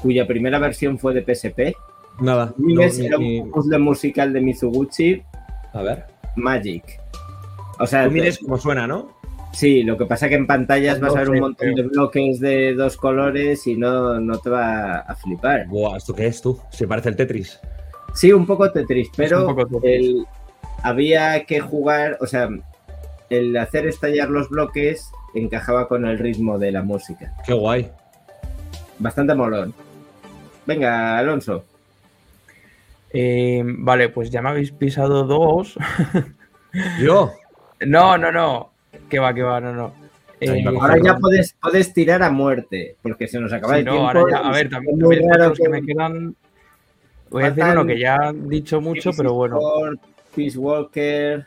cuya 0.00 0.26
primera 0.28 0.58
versión 0.60 0.98
fue 0.98 1.12
de 1.12 1.22
PSP. 1.34 1.74
Nada. 2.20 2.54
Mimes 2.56 2.98
no, 2.98 3.04
era 3.04 3.18
ni- 3.18 3.40
un 3.40 3.50
puzzle 3.50 3.78
musical 3.78 4.32
de 4.32 4.40
Mizuguchi, 4.40 5.22
A 5.72 5.82
ver. 5.82 6.04
Magic. 6.36 6.84
O 7.80 7.86
sea, 7.86 8.04
Tú 8.04 8.10
mires 8.12 8.38
cómo 8.38 8.58
suena, 8.58 8.86
¿no? 8.86 9.18
Sí, 9.52 9.82
lo 9.82 9.96
que 9.98 10.06
pasa 10.06 10.28
que 10.28 10.36
en 10.36 10.46
pantallas 10.46 11.00
vas 11.00 11.14
a 11.16 11.20
ver 11.20 11.30
un 11.30 11.40
montón 11.40 11.74
de 11.74 11.82
bloques 11.82 12.38
de 12.40 12.74
dos 12.74 12.96
colores 12.96 13.66
y 13.66 13.76
no, 13.76 14.20
no 14.20 14.38
te 14.38 14.48
va 14.48 14.98
a 15.00 15.14
flipar. 15.16 15.66
Buah, 15.66 15.96
¿esto 15.96 16.14
qué 16.14 16.26
es 16.28 16.40
tú? 16.40 16.58
Se 16.70 16.86
parece 16.86 17.08
el 17.10 17.16
Tetris. 17.16 17.58
Sí, 18.14 18.32
un 18.32 18.46
poco 18.46 18.70
Tetris, 18.70 19.08
pero 19.16 19.46
un 19.48 19.54
poco 19.56 19.66
Tetris. 19.80 20.06
el- 20.08 20.26
había 20.82 21.44
que 21.44 21.60
jugar, 21.60 22.16
o 22.20 22.26
sea, 22.26 22.48
el 23.28 23.56
hacer 23.56 23.86
estallar 23.86 24.30
los 24.30 24.48
bloques 24.48 25.10
encajaba 25.34 25.88
con 25.88 26.04
el 26.06 26.18
ritmo 26.18 26.58
de 26.58 26.72
la 26.72 26.82
música. 26.82 27.32
Qué 27.44 27.52
guay. 27.52 27.90
Bastante 28.98 29.34
molón. 29.34 29.74
Venga, 30.66 31.18
Alonso. 31.18 31.64
Eh, 33.12 33.62
vale, 33.64 34.08
pues 34.10 34.30
ya 34.30 34.40
me 34.42 34.50
habéis 34.50 34.70
pisado 34.72 35.24
dos. 35.24 35.76
¿Yo? 37.02 37.32
No, 37.86 38.16
no, 38.16 38.30
no. 38.30 38.69
Que 39.08 39.18
va, 39.18 39.32
que 39.34 39.42
va, 39.42 39.60
no, 39.60 39.72
no. 39.74 39.92
Eh, 40.40 40.64
Ahora 40.66 40.96
ya 41.02 41.16
puedes, 41.16 41.54
puedes 41.60 41.92
tirar 41.92 42.22
a 42.22 42.30
muerte, 42.30 42.96
porque 43.02 43.28
se 43.28 43.38
nos 43.38 43.52
acaba 43.52 43.74
Sí, 43.74 43.80
el 43.80 43.84
no, 43.86 43.92
tiempo. 43.92 44.08
ahora 44.08 44.22
ya- 44.30 44.48
a 44.48 44.52
ver, 44.52 44.70
también, 44.70 44.98
los 44.98 45.58
que 45.58 45.68
me 45.68 45.82
quedan. 45.82 46.34
Voy 47.30 47.44
a 47.44 47.50
decir 47.50 47.64
uno 47.64 47.86
que 47.86 47.98
ya 47.98 48.16
han 48.16 48.48
dicho 48.48 48.80
mucho, 48.80 49.10
pero 49.16 49.34
bueno. 49.34 49.58
Core, 49.58 49.96
Peace 50.34 50.58
Walker. 50.58 51.46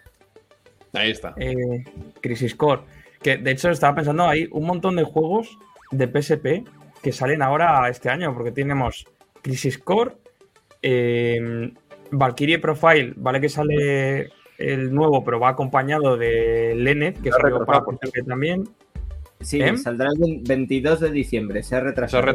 Ahí 0.93 1.11
está. 1.11 1.33
Eh, 1.37 1.83
Crisis 2.21 2.53
Core. 2.55 2.81
Que 3.21 3.37
de 3.37 3.51
hecho 3.51 3.69
estaba 3.71 3.95
pensando, 3.95 4.25
hay 4.27 4.47
un 4.51 4.65
montón 4.65 4.95
de 4.95 5.03
juegos 5.03 5.57
de 5.91 6.07
PSP 6.07 6.63
que 7.01 7.11
salen 7.11 7.41
ahora 7.41 7.89
este 7.89 8.09
año, 8.09 8.33
porque 8.33 8.51
tenemos 8.51 9.05
Crisis 9.41 9.77
Core, 9.79 10.11
eh, 10.81 11.71
Valkyrie 12.11 12.59
Profile, 12.59 13.13
vale 13.15 13.41
que 13.41 13.49
sale 13.49 14.29
el 14.57 14.93
nuevo, 14.93 15.23
pero 15.23 15.39
va 15.39 15.49
acompañado 15.49 16.17
de 16.17 16.73
Lenet, 16.75 17.21
que 17.21 17.29
Se 17.29 17.37
ha 17.37 17.41
salió 17.41 17.65
para 17.65 17.79
retrasado, 17.79 17.85
por 17.85 17.97
PSP 17.97 18.27
también. 18.27 18.69
Sí, 19.41 19.61
¿Eh? 19.61 19.77
saldrá 19.77 20.09
el 20.09 20.41
22 20.43 20.99
de 21.01 21.11
diciembre, 21.11 21.63
se 21.63 21.75
ha 21.75 21.81
retrasado. 21.81 22.33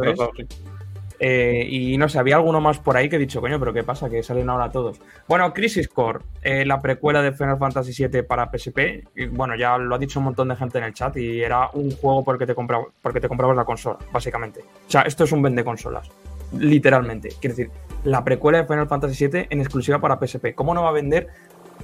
Eh, 1.20 1.66
y 1.68 1.96
no 1.98 2.08
sé, 2.08 2.18
había 2.18 2.36
alguno 2.36 2.60
más 2.60 2.78
por 2.78 2.96
ahí 2.96 3.08
que 3.08 3.16
he 3.16 3.18
dicho, 3.18 3.40
coño, 3.40 3.58
pero 3.58 3.72
¿qué 3.72 3.82
pasa? 3.82 4.08
Que 4.08 4.22
salen 4.22 4.48
ahora 4.48 4.70
todos. 4.70 5.00
Bueno, 5.26 5.52
Crisis 5.52 5.88
Core, 5.88 6.20
eh, 6.42 6.64
la 6.64 6.80
precuela 6.80 7.22
de 7.22 7.32
Final 7.32 7.58
Fantasy 7.58 8.06
VII 8.06 8.22
para 8.22 8.50
PSP. 8.50 9.04
y, 9.16 9.26
bueno, 9.26 9.56
ya 9.56 9.78
lo 9.78 9.94
ha 9.94 9.98
dicho 9.98 10.20
un 10.20 10.26
montón 10.26 10.48
de 10.48 10.56
gente 10.56 10.78
en 10.78 10.84
el 10.84 10.94
chat 10.94 11.16
y 11.16 11.42
era 11.42 11.70
un 11.72 11.90
juego 11.90 12.24
por 12.24 12.36
el 12.36 12.38
que 12.38 12.46
te, 12.46 12.54
compraba, 12.54 12.84
porque 13.02 13.20
te 13.20 13.28
comprabas 13.28 13.56
la 13.56 13.64
consola, 13.64 13.98
básicamente. 14.12 14.60
O 14.60 14.90
sea, 14.90 15.02
esto 15.02 15.24
es 15.24 15.32
un 15.32 15.42
vende 15.42 15.64
consolas, 15.64 16.08
literalmente. 16.56 17.30
Quiero 17.40 17.56
decir, 17.56 17.72
la 18.04 18.22
precuela 18.22 18.58
de 18.58 18.64
Final 18.64 18.86
Fantasy 18.86 19.26
VII 19.26 19.46
en 19.50 19.60
exclusiva 19.60 19.98
para 19.98 20.18
PSP. 20.24 20.54
¿Cómo 20.54 20.72
no 20.72 20.84
va 20.84 20.90
a 20.90 20.92
vender 20.92 21.28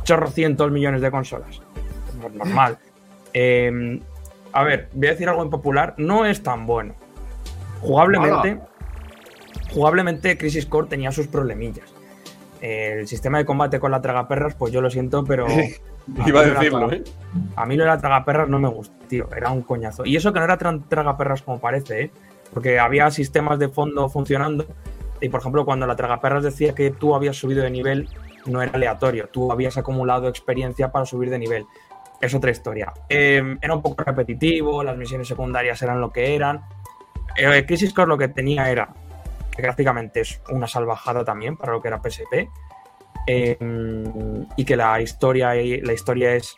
chorrocientos 0.02 0.70
millones 0.70 1.00
de 1.00 1.10
consolas? 1.10 1.60
Normal. 2.34 2.78
Eh, 3.32 4.00
a 4.54 4.62
ver, 4.62 4.88
voy 4.92 5.08
a 5.08 5.10
decir 5.10 5.28
algo 5.28 5.42
impopular. 5.42 5.94
No 5.98 6.24
es 6.24 6.42
tan 6.42 6.64
bueno. 6.64 6.94
Jugablemente, 7.80 8.60
jugablemente 9.72 10.38
Crisis 10.38 10.64
Core 10.64 10.88
tenía 10.88 11.10
sus 11.10 11.26
problemillas. 11.26 11.92
El 12.60 13.06
sistema 13.08 13.38
de 13.38 13.44
combate 13.44 13.78
con 13.78 13.90
la 13.90 14.00
tragaperras, 14.00 14.54
pues 14.54 14.72
yo 14.72 14.80
lo 14.80 14.90
siento, 14.90 15.24
pero. 15.24 15.46
Iba 16.26 16.40
a 16.40 16.44
decirlo, 16.44 16.92
¿eh? 16.92 17.02
A 17.56 17.66
mí 17.66 17.76
lo 17.76 17.84
de 17.84 17.88
la 17.88 17.98
tragaperras 17.98 18.48
no 18.48 18.58
me 18.58 18.68
gusta, 18.68 18.94
tío. 19.08 19.28
Era 19.36 19.50
un 19.50 19.62
coñazo. 19.62 20.04
Y 20.04 20.16
eso 20.16 20.32
que 20.32 20.38
no 20.38 20.44
era 20.44 20.56
tan 20.56 20.88
tragaperras 20.88 21.42
como 21.42 21.58
parece, 21.58 22.02
¿eh? 22.02 22.10
Porque 22.52 22.78
había 22.78 23.10
sistemas 23.10 23.58
de 23.58 23.68
fondo 23.68 24.08
funcionando. 24.08 24.66
Y 25.20 25.30
por 25.30 25.40
ejemplo, 25.40 25.64
cuando 25.64 25.86
la 25.86 25.96
tragaperras 25.96 26.44
decía 26.44 26.74
que 26.74 26.90
tú 26.90 27.14
habías 27.14 27.36
subido 27.36 27.62
de 27.62 27.70
nivel, 27.70 28.08
no 28.46 28.62
era 28.62 28.72
aleatorio. 28.72 29.28
Tú 29.28 29.50
habías 29.50 29.76
acumulado 29.76 30.28
experiencia 30.28 30.90
para 30.92 31.06
subir 31.06 31.30
de 31.30 31.38
nivel. 31.38 31.66
Es 32.20 32.34
otra 32.34 32.50
historia. 32.50 32.92
Eh, 33.08 33.56
era 33.60 33.74
un 33.74 33.82
poco 33.82 34.02
repetitivo, 34.02 34.82
las 34.82 34.96
misiones 34.96 35.28
secundarias 35.28 35.80
eran 35.82 36.00
lo 36.00 36.10
que 36.10 36.34
eran. 36.34 36.62
Eh, 37.36 37.64
Crisis 37.66 37.92
Core 37.92 38.08
lo 38.08 38.18
que 38.18 38.28
tenía 38.28 38.70
era 38.70 38.88
que 39.54 39.62
gráficamente 39.62 40.20
es 40.20 40.40
una 40.50 40.66
salvajada 40.66 41.24
también 41.24 41.56
para 41.56 41.72
lo 41.72 41.80
que 41.80 41.88
era 41.88 42.00
PSP. 42.02 42.48
eh, 43.26 43.56
y 44.56 44.64
que 44.64 44.76
la 44.76 45.00
historia, 45.00 45.54
la 45.54 45.92
historia 45.92 46.34
es, 46.34 46.56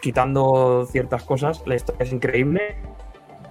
quitando 0.00 0.86
ciertas 0.90 1.22
cosas, 1.22 1.62
la 1.66 1.76
historia 1.76 2.04
es 2.04 2.12
increíble. 2.12 2.76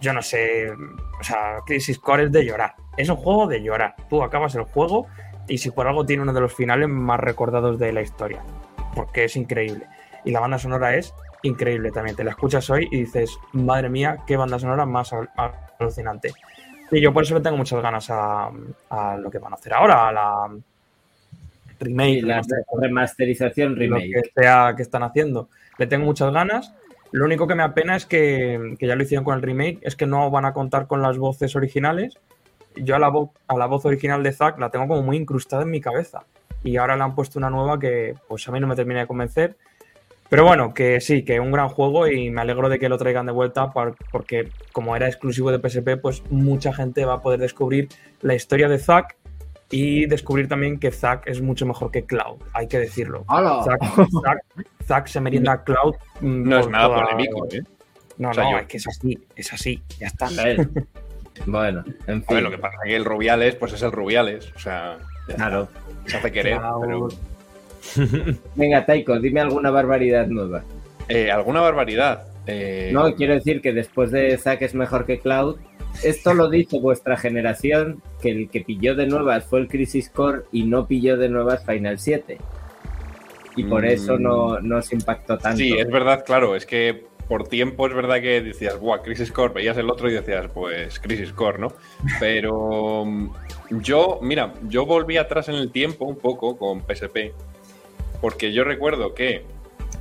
Yo 0.01 0.13
no 0.13 0.21
sé, 0.21 0.69
o 0.71 1.23
sea, 1.23 1.59
Crisis 1.65 1.97
Core 1.97 2.25
es 2.25 2.31
de 2.31 2.45
llorar. 2.45 2.75
Es 2.97 3.09
un 3.09 3.15
juego 3.15 3.47
de 3.47 3.61
llorar. 3.61 3.95
Tú 4.09 4.21
acabas 4.21 4.53
el 4.55 4.63
juego 4.63 5.07
y 5.47 5.57
si 5.57 5.71
por 5.71 5.87
algo 5.87 6.05
tiene 6.05 6.23
uno 6.23 6.33
de 6.33 6.41
los 6.41 6.53
finales 6.53 6.89
más 6.89 7.19
recordados 7.19 7.79
de 7.79 7.91
la 7.93 8.01
historia. 8.01 8.41
Porque 8.95 9.25
es 9.25 9.35
increíble. 9.35 9.85
Y 10.25 10.31
la 10.31 10.39
banda 10.39 10.57
sonora 10.59 10.95
es 10.95 11.13
increíble 11.43 11.91
también. 11.91 12.15
Te 12.15 12.23
la 12.23 12.31
escuchas 12.31 12.69
hoy 12.69 12.87
y 12.91 13.01
dices, 13.01 13.37
madre 13.53 13.89
mía, 13.89 14.17
qué 14.25 14.35
banda 14.37 14.59
sonora 14.59 14.85
más 14.85 15.13
al- 15.13 15.29
alucinante. 15.79 16.31
Y 16.91 17.01
yo 17.01 17.13
por 17.13 17.23
eso 17.23 17.35
le 17.35 17.41
tengo 17.41 17.57
muchas 17.57 17.81
ganas 17.81 18.09
a, 18.09 18.49
a 18.89 19.17
lo 19.17 19.29
que 19.29 19.39
van 19.39 19.51
a 19.53 19.55
hacer 19.55 19.73
ahora, 19.73 20.07
a 20.07 20.11
la 20.11 20.49
remake, 21.79 22.15
Sí, 22.15 22.21
la 22.21 22.41
remasterización 22.81 23.73
lo 23.73 23.79
remake. 23.79 24.11
que 24.13 24.21
sea 24.41 24.73
que 24.75 24.81
están 24.83 25.03
haciendo. 25.03 25.49
Le 25.77 25.87
tengo 25.87 26.05
muchas 26.05 26.31
ganas. 26.33 26.73
Lo 27.11 27.25
único 27.25 27.47
que 27.47 27.55
me 27.55 27.63
apena 27.63 27.95
es 27.95 28.05
que, 28.05 28.75
que 28.79 28.87
ya 28.87 28.95
lo 28.95 29.03
hicieron 29.03 29.23
con 29.23 29.35
el 29.35 29.41
remake, 29.41 29.79
es 29.81 29.95
que 29.95 30.05
no 30.05 30.29
van 30.31 30.45
a 30.45 30.53
contar 30.53 30.87
con 30.87 31.01
las 31.01 31.17
voces 31.17 31.55
originales. 31.55 32.17
Yo 32.83 32.95
a 32.95 32.99
la, 32.99 33.09
vo- 33.09 33.31
a 33.47 33.55
la 33.57 33.65
voz 33.65 33.85
original 33.85 34.23
de 34.23 34.31
Zack 34.31 34.59
la 34.59 34.69
tengo 34.69 34.87
como 34.87 35.01
muy 35.03 35.17
incrustada 35.17 35.63
en 35.63 35.71
mi 35.71 35.81
cabeza. 35.81 36.23
Y 36.63 36.77
ahora 36.77 36.95
le 36.97 37.03
han 37.03 37.15
puesto 37.15 37.37
una 37.39 37.49
nueva 37.49 37.79
que 37.79 38.15
pues 38.27 38.47
a 38.47 38.51
mí 38.51 38.59
no 38.59 38.67
me 38.67 38.75
termina 38.75 39.01
de 39.01 39.07
convencer. 39.07 39.55
Pero 40.29 40.43
bueno, 40.43 40.73
que 40.73 40.99
sí, 40.99 41.23
que 41.23 41.39
un 41.39 41.51
gran 41.53 41.69
juego 41.69 42.05
y 42.07 42.29
me 42.31 42.41
alegro 42.41 42.67
de 42.67 42.79
que 42.79 42.89
lo 42.89 42.97
traigan 42.97 43.25
de 43.27 43.31
vuelta 43.31 43.71
por- 43.71 43.95
porque 44.11 44.49
como 44.73 44.95
era 44.95 45.07
exclusivo 45.07 45.51
de 45.51 45.59
PSP, 45.59 45.95
pues 46.01 46.21
mucha 46.29 46.73
gente 46.73 47.05
va 47.05 47.13
a 47.15 47.21
poder 47.21 47.39
descubrir 47.39 47.87
la 48.21 48.33
historia 48.35 48.67
de 48.67 48.77
Zack 48.77 49.15
y 49.69 50.05
descubrir 50.05 50.47
también 50.49 50.79
que 50.79 50.91
Zack 50.91 51.27
es 51.27 51.41
mucho 51.41 51.65
mejor 51.65 51.91
que 51.91 52.03
Cloud, 52.05 52.37
hay 52.53 52.67
que 52.67 52.79
decirlo. 52.79 53.23
Zack, 53.63 53.81
Zack- 53.81 54.67
Zack 54.85 55.07
se 55.07 55.21
merienda 55.21 55.51
a 55.53 55.63
Cloud. 55.63 55.95
mm, 56.19 56.43
No 56.49 56.59
es 56.59 56.67
nada 56.69 56.87
toda- 56.87 57.03
polémico, 57.03 57.47
¿eh? 57.51 57.63
No, 58.17 58.31
O 58.31 58.33
sea, 58.33 58.43
no, 58.45 58.51
yo- 58.51 58.57
es 58.59 58.65
que 58.67 58.77
es 58.77 58.87
así, 58.87 59.19
es 59.35 59.53
así, 59.53 59.81
ya 59.99 60.07
está. 60.07 60.27
Bueno, 61.45 61.83
en 62.07 62.23
A 62.27 62.33
ver, 62.33 62.43
lo 62.43 62.51
que 62.51 62.57
pasa 62.57 62.75
es 62.83 62.89
que 62.89 62.95
el 62.95 63.05
Rubiales, 63.05 63.55
pues 63.55 63.73
es 63.73 63.81
el 63.81 63.91
Rubiales. 63.91 64.51
O 64.55 64.59
sea. 64.59 64.97
Claro. 65.35 65.67
Se 66.05 66.17
hace 66.17 66.31
querer, 66.31 66.57
Claro. 66.57 66.81
pero. 66.81 67.07
Venga, 68.55 68.85
Taiko, 68.85 69.19
dime 69.19 69.41
alguna 69.41 69.69
barbaridad 69.71 70.27
nueva. 70.27 70.63
Eh, 71.09 71.31
¿Alguna 71.31 71.61
barbaridad? 71.61 72.23
Eh, 72.47 72.91
No, 72.93 73.13
quiero 73.15 73.33
decir 73.33 73.61
que 73.61 73.73
después 73.73 74.11
de 74.11 74.37
Zack 74.37 74.61
es 74.61 74.73
mejor 74.75 75.05
que 75.05 75.19
Cloud. 75.19 75.57
Esto 76.03 76.33
lo 76.33 76.49
dice 76.49 76.79
vuestra 76.79 77.17
generación, 77.17 78.01
que 78.21 78.29
el 78.29 78.49
que 78.49 78.61
pilló 78.61 78.95
de 78.95 79.07
nuevas 79.07 79.45
fue 79.45 79.59
el 79.59 79.67
Crisis 79.67 80.09
Core 80.09 80.41
y 80.51 80.63
no 80.63 80.85
pilló 80.87 81.17
de 81.17 81.27
nuevas 81.29 81.65
Final 81.65 81.97
7. 81.99 82.37
Y 83.55 83.63
por 83.63 83.81
Mm. 83.83 83.87
eso 83.87 84.19
no, 84.19 84.59
no 84.59 84.77
os 84.77 84.93
impactó 84.93 85.37
tanto. 85.37 85.57
Sí, 85.57 85.73
es 85.77 85.89
verdad, 85.89 86.23
claro. 86.25 86.55
Es 86.55 86.65
que 86.65 87.05
por 87.27 87.47
tiempo 87.47 87.87
es 87.87 87.93
verdad 87.93 88.21
que 88.21 88.41
decías, 88.41 88.79
buah, 88.79 89.01
Crisis 89.01 89.31
Core, 89.31 89.53
veías 89.53 89.77
el 89.77 89.89
otro 89.89 90.09
y 90.09 90.13
decías, 90.13 90.49
pues 90.53 90.99
Crisis 90.99 91.33
Core, 91.33 91.59
¿no? 91.59 91.73
Pero 92.19 93.03
mm, 93.05 93.29
yo, 93.81 94.19
mira, 94.21 94.53
yo 94.63 94.85
volví 94.85 95.17
atrás 95.17 95.49
en 95.49 95.55
el 95.55 95.71
tiempo 95.71 96.05
un 96.05 96.17
poco 96.17 96.57
con 96.57 96.81
PSP, 96.81 97.33
porque 98.21 98.53
yo 98.53 98.63
recuerdo 98.63 99.13
que 99.13 99.45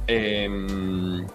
em, 0.06 1.26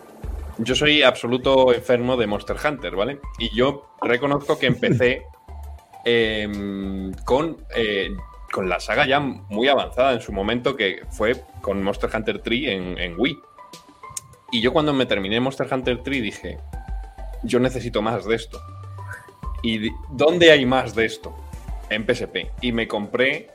yo 0.57 0.75
soy 0.75 1.03
absoluto 1.03 1.73
enfermo 1.73 2.15
de 2.17 2.27
Monster 2.27 2.55
Hunter, 2.63 2.95
¿vale? 2.95 3.19
Y 3.37 3.53
yo 3.55 3.89
reconozco 4.01 4.57
que 4.57 4.67
empecé 4.67 5.23
em, 6.05 7.11
con, 7.25 7.57
eh, 7.75 8.09
con 8.51 8.69
la 8.69 8.79
saga 8.79 9.05
ya 9.05 9.19
muy 9.19 9.67
avanzada 9.67 10.13
en 10.13 10.21
su 10.21 10.31
momento, 10.31 10.75
que 10.75 11.01
fue 11.09 11.35
con 11.61 11.83
Monster 11.83 12.09
Hunter 12.13 12.39
3 12.39 12.67
en, 12.67 12.97
en 12.97 13.19
Wii. 13.19 13.37
Y 14.51 14.61
yo 14.61 14.73
cuando 14.73 14.93
me 14.93 15.05
terminé 15.05 15.39
Monster 15.39 15.67
Hunter 15.71 16.01
3 16.03 16.21
dije, 16.21 16.57
yo 17.43 17.59
necesito 17.59 18.01
más 18.01 18.25
de 18.25 18.35
esto. 18.35 18.61
¿Y 19.63 19.89
dónde 20.11 20.51
hay 20.51 20.65
más 20.65 20.93
de 20.93 21.05
esto? 21.05 21.35
En 21.89 22.05
PSP. 22.05 22.51
Y 22.61 22.71
me 22.71 22.87
compré, 22.87 23.49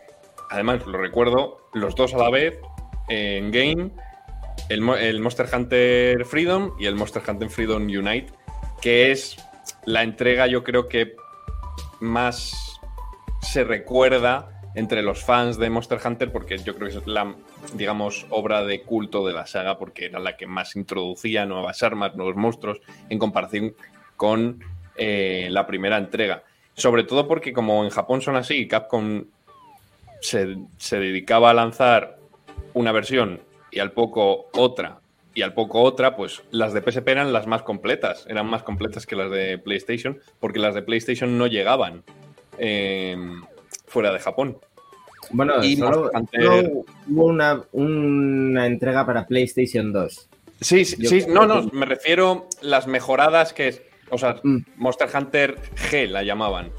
además 0.51 0.86
lo 0.86 0.99
recuerdo, 0.99 1.68
los 1.74 1.94
dos 1.94 2.14
a 2.14 2.18
la 2.18 2.30
vez 2.30 2.59
en 3.09 3.51
Game, 3.51 3.90
el, 4.68 4.88
el 4.99 5.20
Monster 5.20 5.47
Hunter 5.53 6.24
Freedom 6.24 6.72
y 6.78 6.86
el 6.86 6.94
Monster 6.94 7.22
Hunter 7.28 7.51
Freedom 7.51 7.82
Unite, 7.82 8.32
que 8.80 9.11
es 9.11 9.36
la 9.84 10.03
entrega 10.03 10.47
yo 10.47 10.64
creo 10.64 10.88
que 10.88 11.14
más 12.01 12.80
se 13.40 13.64
recuerda 13.64 14.55
entre 14.77 15.03
los 15.03 15.24
fans 15.24 15.57
de 15.57 15.70
Monster 15.70 15.99
Hunter 16.05 16.31
porque 16.31 16.59
yo 16.59 16.77
creo 16.77 16.91
que 16.91 16.99
es 16.99 17.07
la, 17.07 17.35
digamos, 17.74 18.27
obra 18.29 18.62
de 18.62 18.83
culto 18.83 19.27
de 19.27 19.33
la 19.33 19.47
saga 19.47 19.79
porque 19.79 20.05
era 20.05 20.20
la 20.20 20.37
que 20.37 20.47
más 20.47 20.77
introducía 20.77 21.47
nuevas 21.47 21.83
armas, 21.83 22.14
nuevos 22.14 22.37
monstruos 22.37 22.81
en 23.09 23.18
comparación 23.18 23.74
con 24.16 24.62
eh, 24.97 25.49
la 25.51 25.66
primera 25.66 25.97
entrega. 25.97 26.45
Sobre 26.74 27.05
todo 27.05 27.27
porque 27.27 27.55
como 27.55 27.85
en 27.85 27.91
Japón 27.91 28.20
son 28.20 28.37
así, 28.37 28.68
Capcom 28.68 29.24
se, 30.20 30.57
dedicaba 30.91 31.51
a 31.51 31.55
lanzar 31.55 32.18
una 32.74 32.93
versión 32.93 33.41
y 33.70 33.79
al 33.79 33.93
poco 33.93 34.51
otra 34.53 35.01
y 35.35 35.41
al 35.41 35.55
poco 35.55 35.83
otra, 35.83 36.16
pues 36.16 36.43
las 36.51 36.74
de 36.74 36.83
PSP 36.83 37.09
eran 37.09 37.33
las 37.33 37.47
más 37.47 37.62
completas, 37.62 38.27
eran 38.29 38.47
más 38.47 38.62
completas 38.62 39.07
que 39.07 39.16
las 39.16 39.31
de 39.31 39.59
PlayStation, 39.59 40.18
porque 40.39 40.59
las 40.59 40.74
de 40.74 40.83
PlayStation 40.83 41.37
no 41.37 41.47
llegaban 41.47 42.03
eh, 42.59 43.16
fuera 43.97 44.12
de 44.12 44.18
Japón. 44.18 44.59
Bueno, 45.30 45.64
Y 45.64 45.74
solo, 45.78 46.11
Hunter- 46.12 46.42
solo 46.44 46.84
hubo 47.09 47.24
una, 47.24 47.62
una 47.72 48.66
entrega 48.66 49.07
para 49.07 49.26
PlayStation 49.26 49.90
2. 49.90 50.28
Sí, 50.61 50.84
sí, 50.84 50.97
sí, 51.07 51.24
no, 51.28 51.40
que- 51.40 51.47
no, 51.47 51.62
me 51.72 51.86
refiero 51.86 52.47
las 52.61 52.86
mejoradas 52.86 53.55
que 53.55 53.68
es, 53.68 53.82
o 54.11 54.18
sea, 54.18 54.36
Mm. 54.42 54.59
Monster 54.76 55.09
Hunter 55.14 55.59
G 55.90 56.09
la 56.11 56.22
llamaban, 56.24 56.70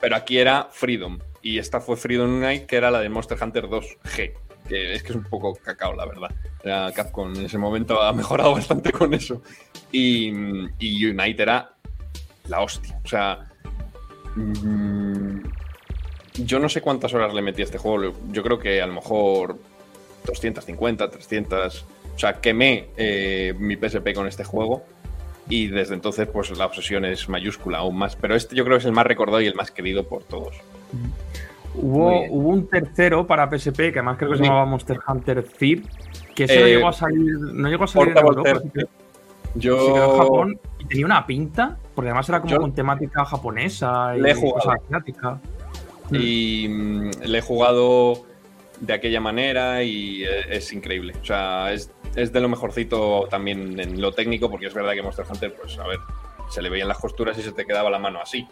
pero 0.00 0.16
aquí 0.16 0.38
era 0.38 0.66
Freedom 0.72 1.20
y 1.42 1.58
esta 1.58 1.80
fue 1.80 1.96
Freedom 1.96 2.42
Unite 2.42 2.66
que 2.66 2.74
era 2.76 2.90
la 2.90 2.98
de 3.00 3.08
Monster 3.08 3.38
Hunter 3.40 3.68
2 3.68 3.84
G, 4.16 4.32
que 4.68 4.94
es 4.94 5.02
que 5.04 5.10
es 5.10 5.16
un 5.16 5.24
poco 5.24 5.54
cacao, 5.54 5.94
la 5.94 6.06
verdad. 6.06 6.30
Era 6.64 6.90
Capcom 6.92 7.32
en 7.36 7.44
ese 7.46 7.56
momento 7.58 8.02
ha 8.02 8.12
mejorado 8.12 8.52
bastante 8.54 8.90
con 8.90 9.14
eso. 9.14 9.42
Y, 9.92 10.32
y 10.80 11.06
Unite 11.06 11.40
era 11.42 11.70
la 12.48 12.60
hostia, 12.62 13.00
o 13.04 13.08
sea, 13.08 13.38
mm, 14.34 15.38
yo 16.38 16.58
no 16.58 16.68
sé 16.68 16.80
cuántas 16.80 17.14
horas 17.14 17.32
le 17.32 17.42
metí 17.42 17.62
a 17.62 17.64
este 17.64 17.78
juego, 17.78 18.12
yo 18.30 18.42
creo 18.42 18.58
que 18.58 18.82
a 18.82 18.86
lo 18.86 18.94
mejor 18.94 19.56
250, 20.26 21.10
300. 21.10 21.86
O 22.14 22.18
sea, 22.18 22.34
quemé 22.34 22.88
eh, 22.96 23.54
mi 23.58 23.76
PSP 23.76 24.14
con 24.14 24.26
este 24.26 24.44
juego 24.44 24.82
y 25.48 25.66
desde 25.68 25.94
entonces 25.94 26.26
pues 26.26 26.56
la 26.56 26.66
obsesión 26.66 27.04
es 27.04 27.28
mayúscula 27.28 27.78
aún 27.78 27.96
más. 27.96 28.16
Pero 28.16 28.34
este 28.34 28.56
yo 28.56 28.64
creo 28.64 28.76
que 28.76 28.80
es 28.80 28.86
el 28.86 28.92
más 28.92 29.06
recordado 29.06 29.40
y 29.40 29.46
el 29.46 29.54
más 29.54 29.70
querido 29.70 30.04
por 30.04 30.24
todos. 30.24 30.56
Hubo, 31.76 32.22
un 32.22 32.68
tercero 32.68 33.26
para 33.26 33.48
PSP 33.50 33.76
que 33.92 33.98
además 33.98 34.16
creo 34.16 34.30
que 34.32 34.38
se 34.38 34.44
llamaba 34.44 34.64
Monster 34.64 34.98
Hunter 35.06 35.42
Thief, 35.42 35.84
que 36.34 36.44
ese 36.44 36.60
no 36.60 36.66
Eh, 36.66 36.74
llegó 36.76 36.88
a 36.88 36.92
salir, 36.92 37.32
no 37.38 37.68
llegó 37.68 37.84
a 37.84 37.88
salir 37.88 38.16
en 38.16 38.26
Europa, 38.26 38.62
que- 38.72 38.84
Yo- 39.56 39.86
se 39.86 39.92
quedó 39.92 40.12
en 40.14 40.18
Japón 40.18 40.60
y 40.78 40.84
tenía 40.86 41.06
una 41.06 41.26
pinta, 41.26 41.76
porque 41.94 42.10
además 42.10 42.28
era 42.28 42.40
como 42.40 42.52
Yo- 42.52 42.60
con 42.60 42.72
temática 42.74 43.24
japonesa 43.24 44.16
y 44.16 44.20
Le 44.20 44.30
he 44.30 44.34
jugado. 44.34 44.54
cosa 44.64 44.76
asiática. 46.04 46.24
Y 46.24 46.68
mm, 46.68 47.10
le 47.24 47.38
he 47.38 47.42
jugado 47.42 48.26
de 48.80 48.92
aquella 48.92 49.20
manera 49.20 49.82
y 49.82 50.24
eh, 50.24 50.46
es 50.50 50.72
increíble. 50.72 51.14
O 51.20 51.24
sea, 51.24 51.72
es, 51.72 51.90
es 52.16 52.32
de 52.32 52.40
lo 52.40 52.48
mejorcito 52.48 53.26
también 53.30 53.78
en 53.80 54.00
lo 54.00 54.12
técnico, 54.12 54.50
porque 54.50 54.66
es 54.66 54.74
verdad 54.74 54.92
que 54.92 55.02
Monster 55.02 55.26
Hunter, 55.30 55.54
pues 55.54 55.78
a 55.78 55.86
ver, 55.86 55.98
se 56.50 56.62
le 56.62 56.68
veían 56.68 56.88
las 56.88 56.98
costuras 56.98 57.38
y 57.38 57.42
se 57.42 57.52
te 57.52 57.64
quedaba 57.64 57.90
la 57.90 57.98
mano 57.98 58.20
así. 58.20 58.46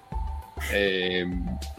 Eh, 0.72 1.26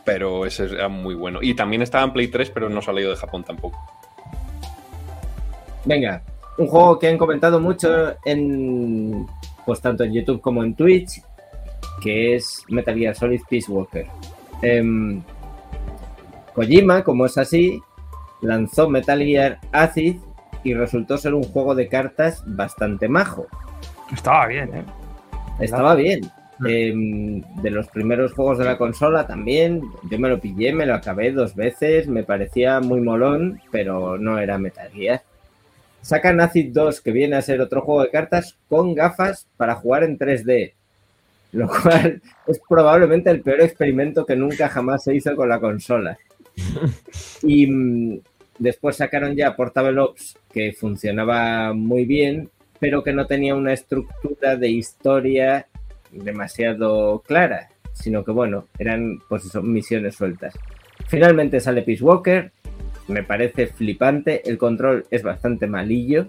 pero 0.03 0.45
ese 0.45 0.65
era 0.65 0.89
muy 0.89 1.15
bueno. 1.15 1.39
Y 1.41 1.53
también 1.53 1.81
estaba 1.81 2.03
en 2.03 2.13
Play 2.13 2.27
3, 2.27 2.49
pero 2.49 2.69
no 2.69 2.81
salió 2.81 3.09
de 3.09 3.15
Japón 3.15 3.43
tampoco. 3.43 3.79
Venga, 5.85 6.21
un 6.57 6.67
juego 6.67 6.99
que 6.99 7.07
han 7.07 7.17
comentado 7.17 7.59
mucho 7.59 8.15
en 8.25 9.27
pues 9.65 9.79
tanto 9.79 10.03
en 10.03 10.13
YouTube 10.13 10.41
como 10.41 10.63
en 10.63 10.75
Twitch, 10.75 11.21
que 12.01 12.35
es 12.35 12.63
Metal 12.67 12.97
Gear 12.97 13.15
Solid 13.15 13.41
Peace 13.49 13.71
Walker. 13.71 14.05
Em, 14.61 15.21
Kojima, 16.53 17.03
como 17.03 17.25
es 17.25 17.37
así, 17.37 17.81
lanzó 18.41 18.89
Metal 18.89 19.19
Gear 19.19 19.59
Acid 19.71 20.17
y 20.63 20.73
resultó 20.73 21.17
ser 21.17 21.33
un 21.33 21.43
juego 21.43 21.75
de 21.75 21.87
cartas 21.87 22.43
bastante 22.45 23.07
majo. 23.07 23.47
Estaba 24.13 24.47
bien, 24.47 24.73
¿eh? 24.73 24.83
Estaba 25.59 25.95
bien. 25.95 26.21
Em, 26.65 27.41
de 27.61 27.71
los 27.71 27.87
primeros 27.87 28.33
juegos 28.33 28.59
de 28.59 28.65
la 28.65 28.77
consola 28.77 29.27
también, 29.27 29.81
yo 30.09 30.19
me 30.19 30.29
lo 30.29 30.39
pillé, 30.39 30.71
me 30.71 30.85
lo 30.85 30.93
acabé 30.93 31.31
dos 31.31 31.55
veces, 31.55 32.07
me 32.07 32.23
parecía 32.23 32.79
muy 32.79 33.01
molón, 33.01 33.59
pero 33.71 34.17
no 34.17 34.39
era 34.39 34.57
Metal 34.57 34.89
Gear. 34.91 35.23
Sacan 36.01 36.39
Acid 36.41 36.71
2, 36.73 37.01
que 37.01 37.11
viene 37.11 37.35
a 37.35 37.41
ser 37.41 37.59
otro 37.61 37.81
juego 37.81 38.03
de 38.03 38.11
cartas 38.11 38.57
con 38.69 38.93
gafas 38.93 39.47
para 39.57 39.75
jugar 39.75 40.03
en 40.03 40.17
3D, 40.17 40.73
lo 41.53 41.67
cual 41.81 42.21
es 42.47 42.61
probablemente 42.67 43.29
el 43.29 43.41
peor 43.41 43.61
experimento 43.61 44.25
que 44.25 44.35
nunca 44.35 44.69
jamás 44.69 45.03
se 45.03 45.15
hizo 45.15 45.35
con 45.35 45.49
la 45.49 45.59
consola. 45.59 46.17
Y 47.43 47.67
mm, 47.67 48.19
después 48.59 48.95
sacaron 48.95 49.35
ya 49.35 49.55
Portable 49.55 49.99
Ops, 49.99 50.37
que 50.51 50.73
funcionaba 50.73 51.73
muy 51.73 52.05
bien, 52.05 52.49
pero 52.79 53.03
que 53.03 53.13
no 53.13 53.27
tenía 53.27 53.55
una 53.55 53.73
estructura 53.73 54.55
de 54.55 54.69
historia 54.69 55.67
demasiado 56.11 57.23
clara, 57.25 57.69
sino 57.93 58.23
que 58.23 58.31
bueno, 58.31 58.67
eran 58.77 59.19
pues 59.27 59.45
eso, 59.45 59.61
misiones 59.61 60.15
sueltas. 60.15 60.53
Finalmente 61.07 61.59
sale 61.59 61.81
Peace 61.81 62.03
Walker, 62.03 62.51
me 63.07 63.23
parece 63.23 63.67
flipante, 63.67 64.47
el 64.49 64.57
control 64.57 65.05
es 65.11 65.23
bastante 65.23 65.67
malillo. 65.67 66.27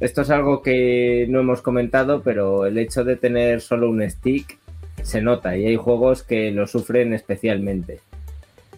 Esto 0.00 0.22
es 0.22 0.30
algo 0.30 0.62
que 0.62 1.26
no 1.28 1.40
hemos 1.40 1.62
comentado, 1.62 2.22
pero 2.22 2.66
el 2.66 2.78
hecho 2.78 3.04
de 3.04 3.16
tener 3.16 3.60
solo 3.60 3.88
un 3.88 4.08
stick 4.08 4.58
se 5.02 5.22
nota 5.22 5.56
y 5.56 5.66
hay 5.66 5.76
juegos 5.76 6.22
que 6.22 6.50
lo 6.50 6.66
sufren 6.66 7.12
especialmente. 7.14 8.00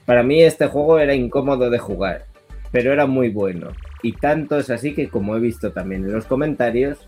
Para 0.08 0.22
mí 0.22 0.42
este 0.42 0.68
juego 0.68 0.98
era 0.98 1.14
incómodo 1.14 1.68
de 1.68 1.78
jugar, 1.78 2.24
pero 2.72 2.94
era 2.94 3.04
muy 3.04 3.28
bueno. 3.28 3.72
Y 4.02 4.12
tanto 4.12 4.58
es 4.58 4.70
así 4.70 4.94
que, 4.94 5.10
como 5.10 5.36
he 5.36 5.38
visto 5.38 5.70
también 5.70 6.02
en 6.02 6.14
los 6.14 6.24
comentarios, 6.24 7.06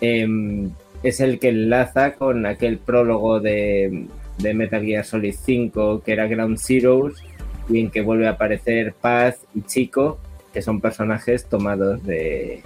em, 0.00 0.70
es 1.02 1.20
el 1.20 1.38
que 1.38 1.50
enlaza 1.50 2.14
con 2.14 2.46
aquel 2.46 2.78
prólogo 2.78 3.40
de, 3.40 4.06
de 4.38 4.54
Metal 4.54 4.82
Gear 4.82 5.04
Solid 5.04 5.34
5 5.34 6.02
que 6.02 6.12
era 6.14 6.26
Ground 6.26 6.56
Zeroes 6.58 7.22
y 7.68 7.78
en 7.80 7.90
que 7.90 8.00
vuelve 8.00 8.26
a 8.26 8.30
aparecer 8.30 8.94
Paz 8.94 9.44
y 9.54 9.60
Chico, 9.60 10.18
que 10.54 10.62
son 10.62 10.80
personajes 10.80 11.44
tomados 11.44 12.02
de, 12.06 12.62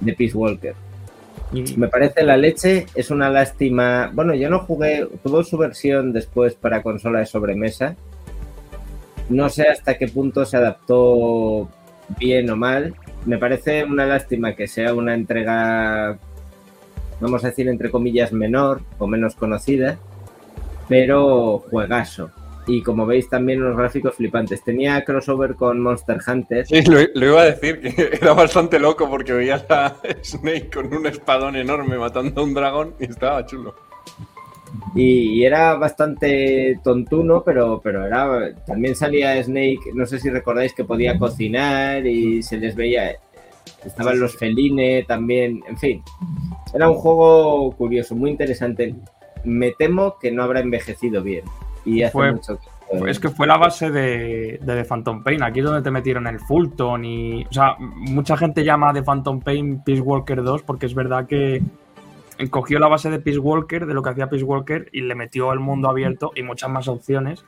de 0.00 0.12
Peace 0.14 0.34
Walker. 0.34 0.74
Me 1.76 1.88
parece 1.88 2.22
la 2.22 2.38
leche, 2.38 2.86
es 2.94 3.10
una 3.10 3.28
lástima. 3.28 4.10
Bueno, 4.14 4.34
yo 4.34 4.48
no 4.48 4.60
jugué, 4.60 5.06
tuvo 5.22 5.44
su 5.44 5.58
versión 5.58 6.14
después 6.14 6.54
para 6.54 6.82
consola 6.82 7.18
de 7.18 7.26
sobremesa. 7.26 7.96
No 9.28 9.48
sé 9.48 9.68
hasta 9.68 9.98
qué 9.98 10.08
punto 10.08 10.44
se 10.44 10.56
adaptó 10.56 11.68
bien 12.18 12.48
o 12.50 12.56
mal. 12.56 12.94
Me 13.24 13.38
parece 13.38 13.84
una 13.84 14.06
lástima 14.06 14.54
que 14.54 14.68
sea 14.68 14.94
una 14.94 15.14
entrega, 15.14 16.18
vamos 17.20 17.44
a 17.44 17.48
decir, 17.48 17.68
entre 17.68 17.90
comillas, 17.90 18.32
menor 18.32 18.82
o 18.98 19.06
menos 19.06 19.34
conocida, 19.34 19.98
pero 20.88 21.58
juegazo. 21.70 22.30
Y 22.68 22.82
como 22.82 23.06
veis, 23.06 23.28
también 23.28 23.62
unos 23.62 23.76
gráficos 23.76 24.14
flipantes. 24.16 24.62
Tenía 24.64 25.04
crossover 25.04 25.54
con 25.54 25.80
Monster 25.80 26.18
Hunter. 26.26 26.66
Sí, 26.66 26.82
lo, 26.82 27.00
iba 27.00 27.42
a 27.42 27.44
decir, 27.44 27.80
que 27.80 28.10
era 28.20 28.32
bastante 28.32 28.78
loco 28.78 29.08
porque 29.08 29.32
veía 29.32 29.64
a 29.68 29.94
Snake 30.22 30.70
con 30.72 30.92
un 30.92 31.06
espadón 31.06 31.54
enorme 31.56 31.96
matando 31.96 32.40
a 32.40 32.44
un 32.44 32.54
dragón 32.54 32.94
y 32.98 33.04
estaba 33.04 33.46
chulo. 33.46 33.85
Y, 34.94 35.40
y 35.40 35.44
era 35.44 35.74
bastante 35.74 36.78
tontuno, 36.82 37.42
pero, 37.44 37.80
pero 37.82 38.06
era 38.06 38.54
también 38.66 38.94
salía 38.94 39.42
Snake, 39.42 39.80
no 39.94 40.06
sé 40.06 40.18
si 40.18 40.28
recordáis 40.30 40.72
que 40.74 40.84
podía 40.84 41.18
cocinar 41.18 42.06
y 42.06 42.42
se 42.42 42.58
les 42.58 42.74
veía, 42.74 43.12
estaban 43.84 44.18
los 44.18 44.36
feline 44.36 45.04
también, 45.06 45.62
en 45.68 45.76
fin. 45.78 46.02
Era 46.74 46.90
un 46.90 46.96
juego 46.96 47.72
curioso, 47.72 48.14
muy 48.14 48.30
interesante. 48.30 48.94
Me 49.44 49.72
temo 49.72 50.16
que 50.20 50.30
no 50.32 50.42
habrá 50.42 50.60
envejecido 50.60 51.22
bien. 51.22 51.44
Y 51.84 52.02
hace 52.02 52.12
Fue- 52.12 52.32
mucho 52.32 52.58
Es 53.06 53.20
que 53.20 53.28
fue 53.28 53.46
la 53.46 53.56
base 53.56 53.90
de, 53.90 54.58
de 54.60 54.74
The 54.76 54.84
Phantom 54.84 55.22
Pain. 55.22 55.42
Aquí 55.42 55.60
es 55.60 55.64
donde 55.64 55.82
te 55.82 55.90
metieron 55.90 56.26
el 56.26 56.40
Fulton 56.40 57.04
y. 57.04 57.44
O 57.44 57.52
sea, 57.52 57.76
mucha 57.78 58.36
gente 58.36 58.64
llama 58.64 58.92
The 58.92 59.02
Phantom 59.02 59.40
Pain 59.40 59.82
Peace 59.84 60.00
Walker 60.00 60.42
2 60.42 60.62
porque 60.62 60.86
es 60.86 60.94
verdad 60.94 61.26
que 61.26 61.62
cogió 62.50 62.78
la 62.78 62.88
base 62.88 63.10
de 63.10 63.18
Peace 63.18 63.38
Walker, 63.38 63.86
de 63.86 63.94
lo 63.94 64.02
que 64.02 64.10
hacía 64.10 64.28
Peace 64.28 64.44
Walker, 64.44 64.88
y 64.92 65.02
le 65.02 65.14
metió 65.14 65.52
el 65.52 65.60
mundo 65.60 65.88
abierto 65.88 66.32
y 66.34 66.42
muchas 66.42 66.70
más 66.70 66.88
opciones. 66.88 67.44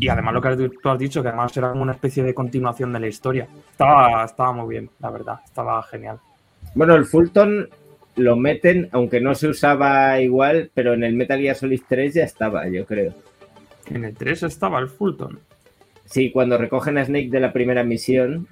Y 0.00 0.08
además 0.08 0.34
lo 0.34 0.40
que 0.40 0.70
tú 0.82 0.88
has 0.88 0.98
dicho, 0.98 1.22
que 1.22 1.28
además 1.28 1.56
era 1.56 1.70
como 1.70 1.82
una 1.82 1.92
especie 1.92 2.22
de 2.22 2.34
continuación 2.34 2.92
de 2.92 3.00
la 3.00 3.08
historia. 3.08 3.46
Estaba, 3.70 4.24
estaba 4.24 4.52
muy 4.52 4.68
bien, 4.68 4.90
la 5.00 5.10
verdad. 5.10 5.40
Estaba 5.44 5.82
genial. 5.82 6.18
Bueno, 6.74 6.94
el 6.94 7.04
Fulton 7.04 7.68
lo 8.16 8.36
meten, 8.36 8.88
aunque 8.92 9.20
no 9.20 9.34
se 9.34 9.48
usaba 9.48 10.20
igual, 10.20 10.70
pero 10.72 10.94
en 10.94 11.04
el 11.04 11.14
Metal 11.14 11.38
Gear 11.38 11.56
Solid 11.56 11.82
3 11.86 12.14
ya 12.14 12.24
estaba, 12.24 12.66
yo 12.68 12.86
creo. 12.86 13.12
En 13.90 14.04
el 14.04 14.14
3 14.14 14.44
estaba 14.44 14.78
el 14.78 14.88
Fulton. 14.88 15.38
Sí, 16.06 16.30
cuando 16.30 16.56
recogen 16.56 16.98
a 16.98 17.04
Snake 17.04 17.28
de 17.30 17.40
la 17.40 17.52
primera 17.52 17.84
misión, 17.84 18.48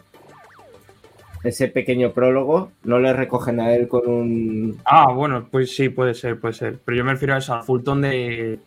ese 1.45 1.69
pequeño 1.69 2.13
prólogo, 2.13 2.73
no 2.85 2.99
le 2.99 3.13
recogen 3.13 3.61
a 3.61 3.75
él 3.75 3.87
con 3.87 4.09
un... 4.09 4.79
Ah, 4.85 5.13
bueno, 5.13 5.47
pues 5.51 5.77
sí, 5.77 5.91
puede 5.91 6.15
ser, 6.15 6.41
puede 6.41 6.55
ser. 6.55 6.79
Pero 6.85 6.97
yo 6.97 7.05
me 7.05 7.13
refiero 7.13 7.35
a 7.35 7.39
eso, 7.39 7.55
al 7.55 7.63
Fulton 7.63 8.01
de, 8.01 8.59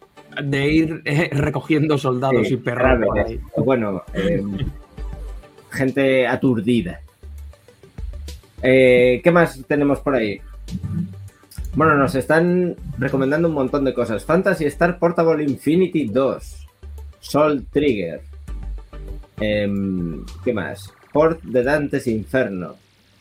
de 0.44 0.72
ir 0.72 1.02
eh, 1.04 1.30
recogiendo 1.34 1.98
soldados 1.98 2.48
Sí, 2.48 2.54
y 2.54 2.58
perros. 2.58 3.00
O 3.56 3.64
Bueno, 3.64 4.04
eh, 4.14 4.44
gente 5.72 6.28
aturdida. 6.28 7.02
Eh, 8.62 9.22
¿Qué 9.24 9.32
más 9.32 9.64
tenemos 9.68 10.00
por 10.00 10.16
ahí? 10.16 10.40
Bueno, 11.76 11.96
nos 11.96 12.14
están 12.16 12.76
recomendando 13.00 13.48
un 13.48 13.56
montón 13.56 13.86
de 13.86 13.94
cosas. 13.94 14.24
Fantasy 14.24 14.66
Star 14.66 15.00
Portable 15.00 15.44
Infinity 15.44 16.08
2. 16.08 16.68
Soul 17.20 17.66
Trigger. 17.72 18.22
Em, 19.40 20.24
¿Qué 20.44 20.54
más? 20.54 20.94
Port 21.18 21.42
de 21.42 21.64
Dantes 21.64 22.06
Inferno. 22.06 22.76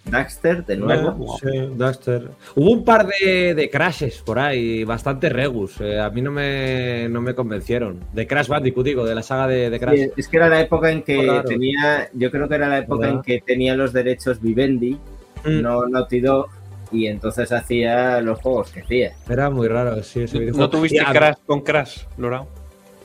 Daxter, 0.05 0.65
de 0.67 0.77
nuevo. 0.77 1.37
Sí, 1.41 1.49
Daxter. 1.77 2.29
Hubo 2.55 2.71
un 2.71 2.85
par 2.85 3.07
de, 3.09 3.55
de 3.55 3.71
crashes 3.71 4.19
por 4.19 4.39
ahí, 4.39 4.85
bastante 4.85 5.31
regus. 5.31 5.81
eh, 5.81 5.99
a 5.99 6.11
mí 6.11 6.21
no 6.21 6.31
me, 6.31 7.09
no 7.09 7.21
me 7.23 7.35
convencieron. 7.35 8.01
De 8.13 8.27
Crash 8.27 8.49
Bandicoot, 8.49 8.85
digo, 8.85 9.05
de 9.07 9.15
la 9.15 9.23
saga 9.23 9.49
de, 9.49 9.71
de 9.71 9.81
Crash. 9.81 9.97
Sí, 9.99 10.11
es 10.17 10.29
que 10.29 10.37
era 10.37 10.49
la 10.51 10.61
época 10.61 10.91
en 10.91 11.03
que 11.03 11.23
Claro. 11.25 11.49
tenía, 11.49 12.09
yo 12.13 12.31
creo 12.31 12.47
que 12.49 12.55
era 12.55 12.69
la 12.69 12.79
época 12.79 13.01
¿Verdad? 13.07 13.17
en 13.17 13.23
que 13.23 13.41
tenía 13.45 13.75
los 13.75 13.93
derechos 13.95 14.41
Vivendi, 14.43 14.97
Mm. 15.45 15.63
no 15.63 15.87
Naughty 15.89 16.21
Dog, 16.21 16.49
y 16.93 17.07
entonces 17.07 17.51
hacía 17.51 18.21
los 18.21 18.39
juegos 18.41 18.71
que 18.73 18.81
hacía. 18.83 19.13
Era 19.29 19.49
muy 19.51 19.69
raro, 19.69 20.03
sí, 20.03 20.21
ese 20.23 20.39
videojuego. 20.39 20.67
¿No 20.67 20.71
tuviste 20.71 21.03
Crash 21.05 21.37
con 21.47 21.63
Crash, 21.63 22.03
Lorao? 22.19 22.47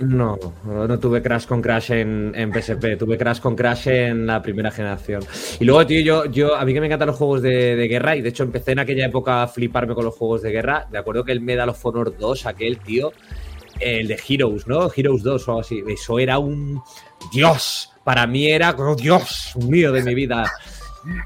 No, 0.01 0.37
no, 0.65 0.99
tuve 0.99 1.21
Crash 1.21 1.45
con 1.45 1.61
Crash 1.61 1.91
en, 1.91 2.33
en 2.35 2.51
PSP, 2.51 2.97
tuve 2.97 3.17
Crash 3.17 3.39
con 3.39 3.55
Crash 3.55 3.87
en 3.87 4.25
la 4.25 4.41
primera 4.41 4.71
generación. 4.71 5.23
Y 5.59 5.65
luego, 5.65 5.85
tío, 5.85 6.01
yo, 6.01 6.25
yo 6.25 6.55
a 6.55 6.65
mí 6.65 6.73
que 6.73 6.81
me 6.81 6.87
encantan 6.87 7.07
los 7.07 7.17
juegos 7.17 7.41
de, 7.41 7.75
de 7.75 7.87
guerra, 7.87 8.15
y 8.15 8.21
de 8.21 8.29
hecho 8.29 8.43
empecé 8.43 8.71
en 8.71 8.79
aquella 8.79 9.05
época 9.05 9.43
a 9.43 9.47
fliparme 9.47 9.93
con 9.93 10.05
los 10.05 10.15
juegos 10.15 10.41
de 10.41 10.51
guerra. 10.51 10.87
Me 10.91 10.97
acuerdo 10.97 11.23
que 11.23 11.31
el 11.31 11.41
Medal 11.41 11.69
of 11.69 11.85
Honor 11.85 12.17
2, 12.17 12.45
aquel, 12.47 12.79
tío, 12.79 13.11
el 13.79 14.07
de 14.07 14.19
Heroes, 14.27 14.67
¿no? 14.67 14.89
Heroes 14.95 15.23
2 15.23 15.47
o 15.47 15.51
algo 15.51 15.61
así. 15.61 15.83
Eso 15.87 16.19
era 16.19 16.39
un 16.39 16.81
Dios. 17.31 17.89
Para 18.03 18.25
mí 18.25 18.47
era 18.47 18.73
como 18.75 18.95
Dios 18.95 19.53
mío 19.67 19.91
de 19.91 20.03
mi 20.03 20.15
vida. 20.15 20.51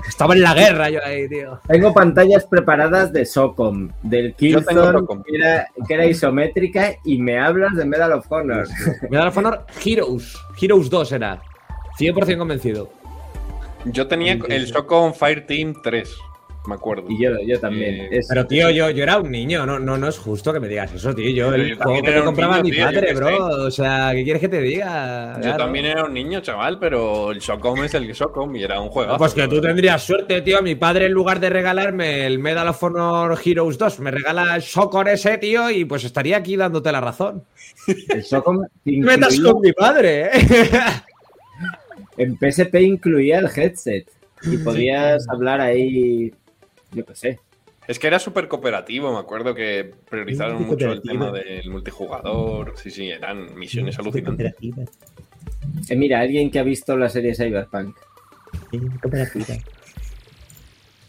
Estaba 0.08 0.34
en 0.34 0.42
la 0.42 0.54
guerra 0.54 0.90
yo 0.90 1.00
ahí, 1.04 1.28
tío. 1.28 1.60
Tengo 1.68 1.94
pantallas 1.94 2.46
preparadas 2.46 3.12
de 3.12 3.26
SOCOM, 3.26 3.90
del 4.04 4.34
Killzone, 4.36 5.06
que 5.26 5.36
era, 5.36 5.68
que 5.88 5.94
era 5.94 6.06
isométrica, 6.06 6.96
y 7.04 7.18
me 7.18 7.40
hablas 7.40 7.76
de 7.76 7.86
Medal 7.86 8.14
of 8.14 8.32
Honor. 8.32 8.68
Medal 9.10 9.28
of 9.28 9.38
Honor 9.38 9.66
Heroes. 9.84 10.38
Heroes 10.60 10.90
2 10.90 11.12
era. 11.12 11.42
100% 12.00 12.38
convencido. 12.38 12.90
Yo 13.86 14.08
tenía 14.08 14.40
el 14.50 14.68
Socom 14.68 15.14
Fireteam 15.14 15.76
3, 15.82 16.18
me 16.68 16.76
acuerdo. 16.76 17.06
Y 17.10 17.22
yo, 17.24 17.32
yo 17.46 17.60
también. 17.60 17.96
Eh, 17.96 18.10
Es- 18.12 18.28
Pero 18.28 18.46
tío, 18.48 18.70
yo, 18.70 18.90
yo 18.90 19.04
era 19.04 19.18
un 19.18 19.32
niño, 19.32 19.66
no, 19.66 19.80
no, 19.80 19.98
no 19.98 20.08
es 20.08 20.18
justo 20.18 20.52
que 20.54 20.60
me 20.60 20.68
digas 20.68 20.94
eso, 20.94 21.14
tío. 21.14 21.30
Yo 21.32 21.50
Pero 21.52 21.64
el 21.64 21.70
yo 21.70 21.76
juego 21.84 22.02
que 22.04 22.20
un 22.20 22.26
compraba 22.26 22.56
niño, 22.58 22.64
mi 22.66 22.72
tío, 22.72 22.86
padre, 22.86 23.14
bro. 23.14 23.28
sé. 23.28 23.36
O 23.68 23.72
sea, 23.72 24.12
¿qué 24.14 24.24
quieres 24.24 24.42
que 24.42 24.50
te 24.50 24.62
diga? 24.62 25.34
Yo 25.36 25.42
Claro. 25.42 25.58
también 25.58 25.86
era 25.86 26.06
un 26.06 26.14
niño, 26.14 26.40
chaval, 26.42 26.80
pero 26.80 27.32
el 27.32 27.42
Socom 27.42 27.84
es 27.84 27.94
el 27.94 28.08
que 28.08 28.14
Socom 28.14 28.56
y 28.56 28.64
era 28.64 28.80
un 28.80 28.90
juego. 28.90 29.18
Pues 29.18 29.34
que 29.34 29.48
tú 29.48 29.62
tendrías 29.62 30.02
suerte, 30.04 30.42
tío. 30.42 30.62
Mi 30.62 30.76
padre, 30.76 31.06
en 31.06 31.12
lugar 31.12 31.40
de 31.40 31.50
regalarme 31.50 32.26
el 32.26 32.40
Medal 32.40 32.68
of 32.68 32.84
Honor 32.84 33.38
Heroes 33.44 33.78
2, 33.78 34.00
me 34.00 34.12
regala 34.12 34.56
el 34.56 34.62
Soccer 34.62 35.08
ese, 35.10 35.38
tío, 35.38 35.70
y 35.70 35.86
pues 35.86 36.04
estaría 36.04 36.38
aquí 36.38 36.56
dándote 36.56 36.92
la 36.92 37.02
razón. 37.02 37.44
El 38.10 38.24
SOCOM 38.24 38.66
No 38.86 39.06
metas 39.08 39.40
con 39.40 39.62
mi 39.62 39.72
padre, 39.74 40.28
¿eh? 40.28 40.30
En 42.18 42.38
PSP 42.38 42.76
incluía 42.82 43.40
el 43.40 43.50
headset 43.54 44.08
y 44.44 44.58
podías 44.58 45.28
hablar 45.28 45.60
ahí, 45.60 46.32
yo 46.96 47.06
qué 47.06 47.16
sé. 47.16 47.40
Es 47.88 48.00
que 48.00 48.08
era 48.08 48.18
súper 48.18 48.48
cooperativo, 48.48 49.14
me 49.14 49.20
acuerdo 49.20 49.54
que 49.54 49.94
priorizaron 50.10 50.66
mucho 50.66 50.92
el 50.92 51.02
tema 51.04 51.32
del 51.32 51.70
multijugador. 51.70 52.74
Sí, 52.78 52.90
sí, 52.90 53.10
eran 53.10 53.54
misiones 53.56 54.00
alucinantes. 54.00 54.56
Eh, 55.90 55.96
mira, 55.96 56.20
alguien 56.20 56.50
que 56.50 56.58
ha 56.58 56.64
visto 56.64 56.98
la 56.98 57.10
serie 57.10 57.36
Cyberpunk. 57.36 57.96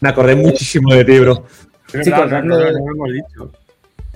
Me 0.01 0.09
acordé 0.09 0.35
muchísimo 0.35 0.93
de 0.93 1.03
ti, 1.03 1.17
bro. 1.17 1.45
Chicos, 2.03 2.29
dadme, 2.29 2.55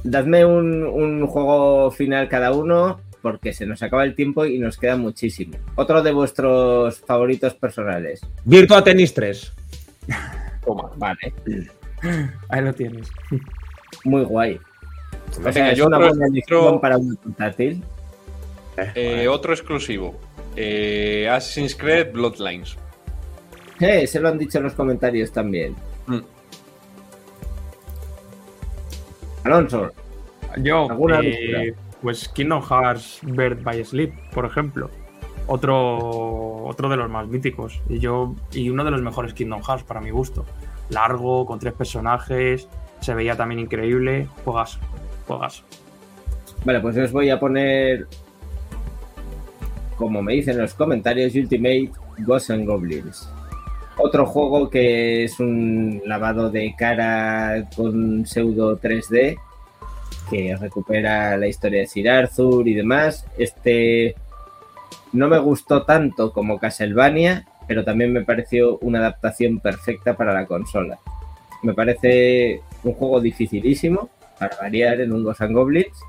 dadme 0.04 0.46
un, 0.46 0.84
un 0.84 1.26
juego 1.26 1.90
final 1.90 2.30
cada 2.30 2.52
uno, 2.52 3.02
porque 3.24 3.54
se 3.54 3.66
nos 3.66 3.82
acaba 3.82 4.04
el 4.04 4.14
tiempo 4.14 4.46
y 4.46 4.60
nos 4.60 4.78
queda 4.78 4.98
muchísimo. 4.98 5.58
Otro 5.76 6.04
de 6.04 6.12
vuestros 6.12 7.00
favoritos 7.00 7.56
personales. 7.56 8.22
Virtua 8.46 8.84
Tennis 8.84 9.16
3. 9.16 9.54
Toma. 10.66 10.92
Vale, 10.98 11.34
Ahí 12.50 12.62
lo 12.62 12.74
tienes. 12.74 13.10
muy 14.04 14.24
guay. 14.24 14.60
O 15.46 15.52
sea, 15.52 15.72
es 15.72 15.78
yo 15.78 15.88
una 15.88 15.98
buena 15.98 16.26
otro- 16.44 16.82
para 16.82 16.98
un 16.98 17.16
portátil. 17.16 17.84
Eh, 18.96 19.28
otro 19.28 19.54
exclusivo. 19.54 20.20
Eh, 20.56 21.30
Assassin's 21.30 21.76
Creed 21.76 22.12
Bloodlines. 22.14 22.76
Eh, 23.80 24.06
se 24.08 24.20
lo 24.20 24.30
han 24.30 24.38
dicho 24.38 24.58
en 24.58 24.66
los 24.66 24.74
comentarios 24.74 25.32
también. 25.32 25.76
Mm. 26.08 26.20
Alonso, 29.44 29.92
Yo, 30.58 30.90
¿Alguna 30.90 31.20
eh, 31.24 31.74
pues 32.02 32.28
Kingdom 32.30 32.62
Hearts 32.62 33.20
Birth 33.24 33.64
by 33.64 33.84
Sleep, 33.84 34.14
por 34.34 34.46
ejemplo. 34.46 34.90
Otro, 35.48 36.66
otro 36.66 36.90
de 36.90 36.98
los 36.98 37.10
más 37.10 37.28
míticos. 37.28 37.82
Y 37.90 38.00
yo, 38.00 38.36
y 38.52 38.70
uno 38.70 38.84
de 38.84 38.92
los 38.92 39.02
mejores 39.02 39.34
Kingdom 39.34 39.62
Hearts 39.62 39.84
para 39.84 40.02
mi 40.02 40.12
gusto. 40.12 40.46
Largo, 40.90 41.46
con 41.46 41.60
tres 41.60 41.74
personajes. 41.74 42.68
Se 43.02 43.14
veía 43.14 43.36
también 43.36 43.60
increíble. 43.60 44.28
Juegas. 44.44 44.80
Juegas. 45.28 45.64
Vale, 46.64 46.80
pues 46.80 46.96
os 46.98 47.12
voy 47.12 47.30
a 47.30 47.40
poner, 47.40 48.08
como 49.96 50.22
me 50.22 50.34
dicen 50.34 50.56
en 50.56 50.62
los 50.62 50.76
comentarios, 50.76 51.34
Ultimate 51.34 51.92
Ghosts 52.20 52.66
Goblins. 52.66 53.30
Otro 53.98 54.26
juego 54.26 54.70
que 54.70 55.24
es 55.24 55.40
un 55.40 56.02
lavado 56.06 56.50
de 56.50 56.74
cara 56.78 57.68
con 57.76 58.26
pseudo 58.26 58.80
3D, 58.80 59.38
que 60.30 60.56
recupera 60.56 61.36
la 61.36 61.48
historia 61.48 61.82
de 61.82 61.88
Sir 61.88 62.10
Arthur 62.10 62.68
y 62.68 62.74
demás. 62.74 63.26
Este 63.38 64.16
no 65.14 65.28
me 65.28 65.40
gustó 65.40 65.84
tanto 65.84 66.32
como 66.32 66.60
Castlevania, 66.60 67.46
pero 67.68 67.84
también 67.84 68.14
me 68.14 68.24
pareció 68.24 68.78
una 68.80 69.00
adaptación 69.00 69.60
perfecta 69.60 70.16
para 70.16 70.34
la 70.34 70.46
consola. 70.46 71.00
Me 71.64 71.74
parece 71.74 72.62
un 72.84 72.94
juego 72.94 73.22
dificilísimo, 73.22 74.10
para 74.40 74.58
variar 74.58 75.02
en 75.02 75.14
un 75.14 75.24
Ghosts 75.24 75.42
and 75.42 75.54
Goblins, 75.56 76.00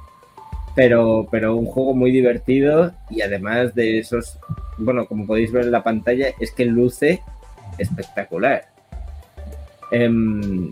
pero, 0.74 1.28
pero 1.30 1.54
un 1.54 1.66
juego 1.66 1.94
muy 1.94 2.10
divertido 2.10 2.92
y 3.10 3.20
además 3.20 3.74
de 3.74 3.98
esos, 3.98 4.38
bueno, 4.78 5.06
como 5.06 5.26
podéis 5.26 5.52
ver 5.52 5.66
en 5.66 5.72
la 5.72 5.82
pantalla, 5.82 6.28
es 6.40 6.50
que 6.50 6.64
luce 6.64 7.22
espectacular. 7.76 8.64
Em, 9.90 10.70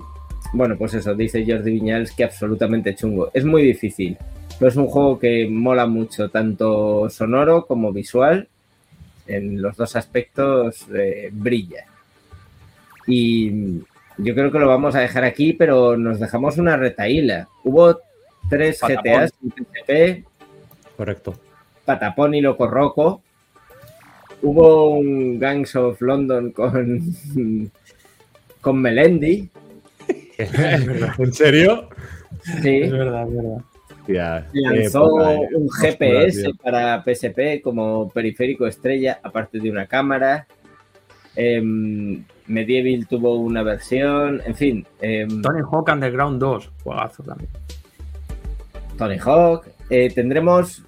bueno, 0.55 0.77
pues 0.79 0.95
eso, 0.95 1.15
dice 1.15 1.45
Jordi 1.47 1.73
Viñals 1.73 2.13
que 2.13 2.25
absolutamente 2.25 2.95
chungo. 2.95 3.31
Es 3.35 3.45
muy 3.45 3.63
difícil, 3.63 4.17
pero 4.61 4.69
es 4.69 4.77
un 4.77 4.89
juego 4.89 5.19
que 5.19 5.49
mola 5.49 5.87
mucho, 5.87 6.29
tanto 6.29 7.09
sonoro 7.09 7.65
como 7.65 7.95
visual. 7.95 8.47
En 9.27 9.63
los 9.63 9.75
dos 9.75 9.97
aspectos 9.97 10.87
eh, 10.95 11.31
brilla. 11.33 11.87
Y 13.07 13.79
yo 14.19 14.35
creo 14.35 14.53
que 14.53 14.59
lo 14.59 14.69
vamos 14.69 14.95
a 14.95 15.01
dejar 15.01 15.25
aquí, 15.25 15.55
pero 15.55 15.97
nos 15.97 16.21
dejamos 16.21 16.59
una 16.59 16.77
retaíla. 16.77 17.49
Hubo 17.65 18.01
tres 18.51 18.81
Patapón. 18.81 19.03
GTAs 19.13 19.33
en 19.89 20.27
Correcto. 20.95 21.41
Patapón 21.87 22.35
y 22.35 22.43
Loco 22.43 22.67
Roco. 22.67 23.23
Hubo 24.43 24.91
un 24.91 25.39
Gangs 25.39 25.75
of 25.75 26.03
London 26.03 26.51
con, 26.51 27.03
con 28.61 28.83
Melendi. 28.83 29.49
¿En 30.37 31.33
serio? 31.33 31.89
Sí. 32.63 32.83
Es 32.83 32.93
verdad, 32.93 33.27
es 33.27 33.35
verdad. 33.35 33.65
Qué 34.07 34.15
lanzó 34.53 35.31
eh. 35.31 35.49
un 35.55 35.69
GPS 35.69 36.51
para 36.63 37.03
PSP 37.03 37.61
como 37.63 38.09
periférico 38.09 38.67
estrella, 38.67 39.21
aparte 39.23 39.59
de 39.59 39.71
una 39.71 39.87
cámara. 39.87 40.47
Em, 41.37 42.25
Medieval 42.47 43.07
tuvo 43.07 43.37
una 43.37 43.63
versión, 43.63 44.43
en 44.45 44.55
fin. 44.55 44.87
em, 45.01 45.41
Tony 45.43 45.61
Hawk 45.61 45.89
Underground 45.93 46.41
2. 46.41 46.71
Juegazo 46.83 47.23
también. 47.23 47.51
Tony 48.99 49.19
Hawk. 49.19 49.67
Eh, 49.89 50.11
tendremos, 50.15 50.83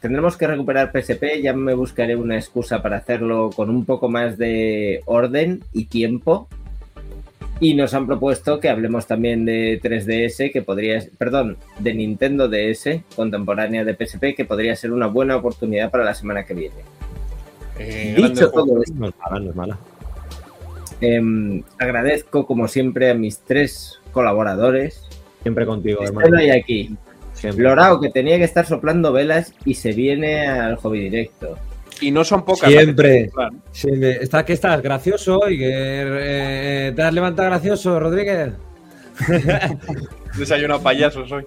tendremos 0.00 0.36
que 0.36 0.46
recuperar 0.46 0.90
PSP. 0.92 1.42
Ya 1.42 1.52
me 1.52 1.74
buscaré 1.74 2.16
una 2.16 2.36
excusa 2.36 2.82
para 2.82 2.96
hacerlo 2.96 3.50
con 3.54 3.70
un 3.70 3.84
poco 3.84 4.08
más 4.08 4.38
de 4.38 5.02
orden 5.06 5.62
y 5.72 5.86
tiempo. 5.86 6.48
Y 7.60 7.74
nos 7.74 7.94
han 7.94 8.06
propuesto 8.08 8.58
que 8.58 8.68
hablemos 8.68 9.06
también 9.06 9.44
de 9.44 9.80
3DS, 9.80 10.52
que 10.52 10.62
podría, 10.62 11.00
perdón, 11.16 11.56
de 11.78 11.94
Nintendo 11.94 12.48
DS, 12.48 13.02
contemporánea 13.14 13.84
de 13.84 13.94
PSP, 13.94 14.34
que 14.34 14.44
podría 14.44 14.74
ser 14.74 14.92
una 14.92 15.06
buena 15.06 15.36
oportunidad 15.36 15.90
para 15.90 16.04
la 16.04 16.14
semana 16.14 16.44
que 16.44 16.54
viene. 16.54 16.74
Eh, 17.78 18.14
Dicho 18.16 18.50
todo 18.50 18.82
esto, 18.82 18.94
No 18.96 19.08
es 19.08 19.14
mala, 19.18 19.40
no 19.40 19.50
es 19.50 19.56
mala. 19.56 19.78
em, 21.00 21.62
agradezco 21.78 22.46
como 22.46 22.66
siempre 22.68 23.10
a 23.10 23.14
mis 23.14 23.38
tres 23.40 24.00
colaboradores. 24.12 25.02
Siempre 25.42 25.64
contigo, 25.66 26.02
hermano. 26.04 26.36
aquí. 26.56 26.96
Siempre. 27.32 27.64
Lorao, 27.64 28.00
que 28.00 28.10
tenía 28.10 28.38
que 28.38 28.44
estar 28.44 28.66
soplando 28.66 29.12
velas 29.12 29.54
y 29.64 29.74
se 29.74 29.92
viene 29.92 30.46
al 30.48 30.76
hobby 30.76 31.00
directo. 31.00 31.56
Y 32.02 32.10
no 32.10 32.24
son 32.24 32.44
pocas. 32.44 32.68
Siempre. 32.70 33.30
Está, 34.20 34.44
¿Qué 34.44 34.52
estás? 34.52 34.82
¿Gracioso? 34.82 35.48
¿Y 35.48 35.56
que 35.58 35.70
eh, 35.70 36.92
te 36.94 37.02
has 37.02 37.14
levantado 37.14 37.48
gracioso, 37.48 37.98
Rodríguez? 37.98 38.52
Desayuno 40.38 40.80
payasos 40.82 41.30
hoy. 41.32 41.44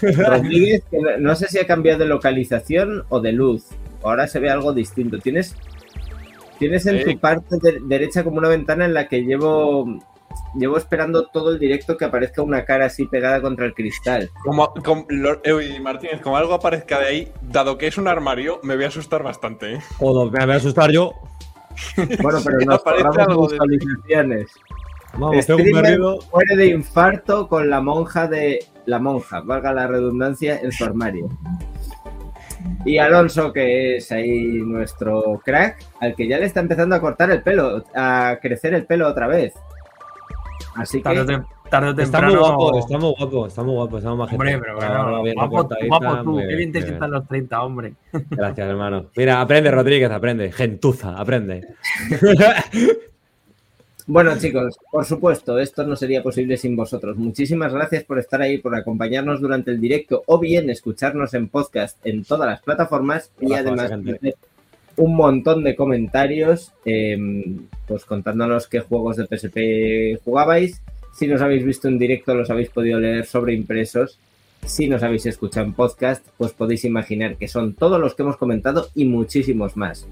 Rodríguez, 0.00 0.82
que 0.90 0.98
no- 0.98 1.18
no 1.18 1.36
sé 1.36 1.48
si 1.48 1.58
ha 1.58 1.66
cambiado 1.66 2.00
de 2.00 2.06
localización 2.06 3.04
o 3.08 3.20
de 3.20 3.32
luz. 3.32 3.64
Ahora 4.02 4.26
se 4.26 4.40
ve 4.40 4.50
algo 4.50 4.72
distinto. 4.72 5.18
Tienes 5.18 5.54
Tienes 6.58 6.86
en 6.86 6.98
Sí. 6.98 7.04
tu 7.14 7.18
parte 7.18 7.56
de- 7.60 7.80
derecha 7.82 8.22
como 8.22 8.38
una 8.38 8.48
ventana 8.48 8.84
en 8.84 8.94
la 8.94 9.08
que 9.08 9.22
llevo, 9.24 9.98
llevo 10.54 10.76
esperando 10.76 11.26
todo 11.26 11.52
el 11.52 11.58
directo 11.58 11.96
que 11.96 12.04
aparezca 12.04 12.42
una 12.42 12.64
cara 12.64 12.86
así 12.86 13.06
pegada 13.06 13.40
contra 13.40 13.66
el 13.66 13.74
cristal. 13.74 14.30
Como, 14.44 14.72
Martínez, 15.82 16.20
como 16.20 16.36
algo 16.36 16.54
aparezca 16.54 16.98
de 16.98 17.06
ahí, 17.06 17.32
dado 17.40 17.78
que 17.78 17.86
es 17.86 17.98
un 17.98 18.08
armario, 18.08 18.60
me 18.62 18.76
voy 18.76 18.84
a 18.84 18.88
asustar 18.88 19.22
bastante. 19.22 19.74
¿eh? 19.74 19.80
Joder, 19.98 20.32
me 20.32 20.44
voy 20.44 20.54
a 20.54 20.56
asustar 20.58 20.90
yo. 20.90 21.12
Bueno, 22.22 22.38
pero 22.44 22.58
nos 22.60 22.80
aparece 22.80 23.22
algo 23.22 23.48
de-. 23.48 24.46
Vamos, 25.14 25.46
pego 25.46 26.16
un 26.16 26.20
muere 26.32 26.56
de 26.56 26.66
infarto 26.66 27.48
con 27.48 27.68
la 27.68 27.80
monja 27.80 28.26
de 28.28 28.60
la 28.86 28.98
monja, 28.98 29.40
valga 29.40 29.72
la 29.72 29.86
redundancia, 29.86 30.58
en 30.60 30.72
su 30.72 30.84
armario. 30.84 31.28
Y 32.84 32.98
Alonso, 32.98 33.52
que 33.52 33.96
es 33.96 34.10
ahí 34.10 34.60
nuestro 34.64 35.40
crack, 35.44 35.84
al 36.00 36.14
que 36.14 36.26
ya 36.26 36.38
le 36.38 36.46
está 36.46 36.60
empezando 36.60 36.96
a 36.96 37.00
cortar 37.00 37.30
el 37.30 37.42
pelo, 37.42 37.84
a 37.94 38.38
crecer 38.40 38.74
el 38.74 38.86
pelo 38.86 39.08
otra 39.08 39.26
vez. 39.26 39.54
Así 40.74 40.98
que 40.98 41.02
Tarde 41.02 41.44
tarde 41.70 41.88
o 41.88 41.90
Está 41.90 42.18
temprano. 42.18 42.28
muy 42.28 42.36
guapo, 42.38 42.78
está 42.78 42.98
muy 42.98 43.14
guapo, 43.14 43.46
está 43.46 43.62
muy 43.62 43.74
guapo, 43.74 43.98
está 43.98 44.14
muy. 44.14 44.28
Hombre, 44.30 44.58
pero 44.58 44.76
bueno, 44.76 45.22
bien 45.22 45.34
guapo, 45.34 45.68
guapo 45.88 46.22
tú, 46.22 46.36
qué 46.36 46.54
bien, 46.54 46.72
te 46.72 46.80
muy 46.80 46.88
sientan 46.88 47.10
los 47.10 47.26
30, 47.28 47.62
hombre. 47.62 47.94
Gracias, 48.12 48.68
hermano. 48.68 49.06
Mira, 49.16 49.40
aprende, 49.40 49.70
Rodríguez, 49.70 50.10
aprende. 50.10 50.52
Gentuza, 50.52 51.18
aprende. 51.18 51.66
Bueno, 54.04 54.36
chicos, 54.36 54.76
por 54.90 55.04
supuesto, 55.04 55.60
esto 55.60 55.86
no 55.86 55.94
sería 55.94 56.24
posible 56.24 56.56
sin 56.56 56.74
vosotros. 56.74 57.16
Muchísimas 57.16 57.72
gracias 57.72 58.02
por 58.02 58.18
estar 58.18 58.42
ahí, 58.42 58.58
por 58.58 58.74
acompañarnos 58.74 59.40
durante 59.40 59.70
el 59.70 59.80
directo 59.80 60.24
o 60.26 60.40
bien 60.40 60.68
escucharnos 60.70 61.32
en 61.34 61.48
podcast 61.48 62.04
en 62.04 62.24
todas 62.24 62.48
las 62.50 62.62
plataformas 62.62 63.30
y 63.40 63.52
además 63.54 63.92
un 64.96 65.16
montón 65.16 65.64
de 65.64 65.76
comentarios, 65.76 66.72
eh, 66.84 67.18
pues 67.86 68.04
contándonos 68.04 68.68
qué 68.68 68.80
juegos 68.80 69.16
de 69.16 69.26
PSP 69.26 70.22
jugabais. 70.24 70.82
Si 71.14 71.26
nos 71.26 71.42
habéis 71.42 71.64
visto 71.64 71.88
en 71.88 71.98
directo, 71.98 72.34
los 72.34 72.50
habéis 72.50 72.70
podido 72.70 72.98
leer 72.98 73.26
sobre 73.26 73.54
impresos. 73.54 74.18
Si 74.64 74.88
nos 74.88 75.02
habéis 75.02 75.26
escuchado 75.26 75.66
en 75.66 75.72
podcast, 75.72 76.26
pues 76.38 76.52
podéis 76.52 76.84
imaginar 76.84 77.36
que 77.36 77.48
son 77.48 77.74
todos 77.74 78.00
los 78.00 78.14
que 78.14 78.22
hemos 78.22 78.36
comentado 78.36 78.88
y 78.94 79.04
muchísimos 79.04 79.76
más. 79.76 80.06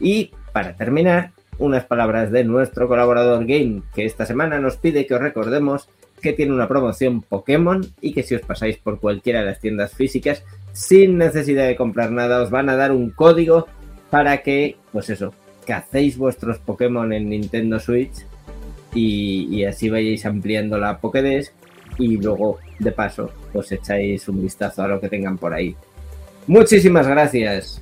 Y 0.00 0.32
para 0.52 0.76
terminar, 0.76 1.30
unas 1.58 1.84
palabras 1.84 2.30
de 2.30 2.44
nuestro 2.44 2.88
colaborador 2.88 3.46
Game, 3.46 3.82
que 3.94 4.04
esta 4.04 4.26
semana 4.26 4.58
nos 4.58 4.76
pide 4.76 5.06
que 5.06 5.14
os 5.14 5.20
recordemos 5.20 5.88
que 6.20 6.32
tiene 6.32 6.52
una 6.52 6.68
promoción 6.68 7.20
Pokémon 7.22 7.84
y 8.00 8.12
que 8.12 8.22
si 8.22 8.34
os 8.34 8.42
pasáis 8.42 8.78
por 8.78 9.00
cualquiera 9.00 9.40
de 9.40 9.46
las 9.46 9.60
tiendas 9.60 9.92
físicas, 9.94 10.44
sin 10.72 11.18
necesidad 11.18 11.66
de 11.66 11.76
comprar 11.76 12.12
nada, 12.12 12.40
os 12.42 12.50
van 12.50 12.68
a 12.68 12.76
dar 12.76 12.92
un 12.92 13.10
código 13.10 13.66
para 14.12 14.42
que, 14.42 14.76
pues 14.92 15.08
eso, 15.08 15.32
cacéis 15.66 16.18
vuestros 16.18 16.58
Pokémon 16.58 17.14
en 17.14 17.30
Nintendo 17.30 17.80
Switch 17.80 18.12
y, 18.92 19.48
y 19.50 19.64
así 19.64 19.88
vayáis 19.88 20.26
ampliando 20.26 20.76
la 20.76 20.98
Pokédex 20.98 21.50
y 21.96 22.18
luego, 22.18 22.58
de 22.78 22.92
paso, 22.92 23.30
pues 23.54 23.72
echáis 23.72 24.28
un 24.28 24.42
vistazo 24.42 24.82
a 24.82 24.88
lo 24.88 25.00
que 25.00 25.08
tengan 25.08 25.38
por 25.38 25.54
ahí. 25.54 25.74
Muchísimas 26.46 27.08
gracias. 27.08 27.80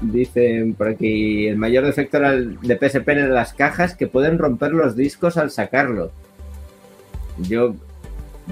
Dicen 0.00 0.74
por 0.74 0.86
aquí, 0.86 1.48
el 1.48 1.56
mayor 1.56 1.86
defecto 1.86 2.18
era 2.18 2.30
el 2.30 2.60
de 2.60 2.78
PSP 2.78 3.08
en 3.08 3.34
las 3.34 3.52
cajas 3.52 3.96
que 3.96 4.06
pueden 4.06 4.38
romper 4.38 4.70
los 4.70 4.94
discos 4.94 5.36
al 5.36 5.50
sacarlo. 5.50 6.12
Yo 7.38 7.74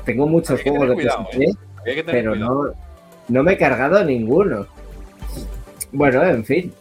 tengo 0.05 0.27
muchos 0.27 0.59
Había 0.59 0.65
que 0.65 0.71
juegos 0.71 0.89
de 0.89 0.95
cuidado, 0.95 1.29
PSP, 1.31 1.43
¿eh? 1.43 1.95
Que 1.95 2.03
pero 2.03 2.35
no, 2.35 2.73
no 3.29 3.43
me 3.45 3.53
he 3.53 3.57
cargado 3.57 4.03
ninguno. 4.05 4.67
Bueno, 5.93 6.23
en 6.25 6.45
fin. 6.45 6.73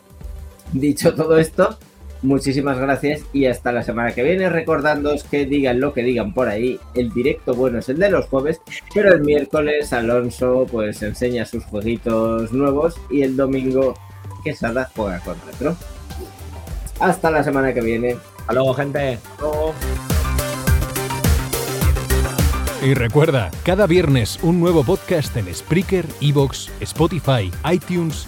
Dicho 0.72 1.14
todo 1.14 1.38
esto, 1.38 1.78
muchísimas 2.22 2.80
gracias 2.80 3.24
y 3.34 3.46
hasta 3.46 3.72
la 3.72 3.84
semana 3.84 4.14
que 4.14 4.24
viene. 4.24 4.50
Recordándoos 4.50 5.24
que 5.26 5.46
digan 5.46 5.82
lo 5.82 5.94
que 5.94 6.04
digan 6.04 6.34
por 6.34 6.48
ahí. 6.48 6.80
El 6.96 7.12
directo 7.12 7.54
bueno 7.54 7.80
es 7.80 7.90
el 7.90 7.98
de 8.00 8.10
los 8.10 8.28
jueves, 8.28 8.62
pero 8.94 9.14
el 9.14 9.22
miércoles 9.22 9.92
Alonso 9.92 10.66
pues 10.72 11.02
enseña 11.04 11.46
sus 11.46 11.66
jueguitos 11.66 12.54
nuevos 12.54 12.96
y 13.10 13.24
el 13.24 13.36
domingo 13.36 13.94
Quesada 14.44 14.90
juega 14.96 15.20
con 15.20 15.36
retro. 15.46 15.76
Hasta 17.00 17.32
la 17.32 17.44
semana 17.44 17.74
que 17.74 17.82
viene. 17.82 18.18
Hasta 18.40 18.54
luego, 18.54 18.74
gente. 18.74 19.20
Y 22.84 22.96
recuerda, 22.96 23.52
cada 23.64 23.86
viernes 23.86 24.40
un 24.42 24.60
nuevo 24.60 24.84
podcast 24.84 25.38
en 25.38 25.54
Spreaker, 25.54 26.06
Evox, 26.20 26.72
Spotify, 26.80 27.52
iTunes 27.72 28.28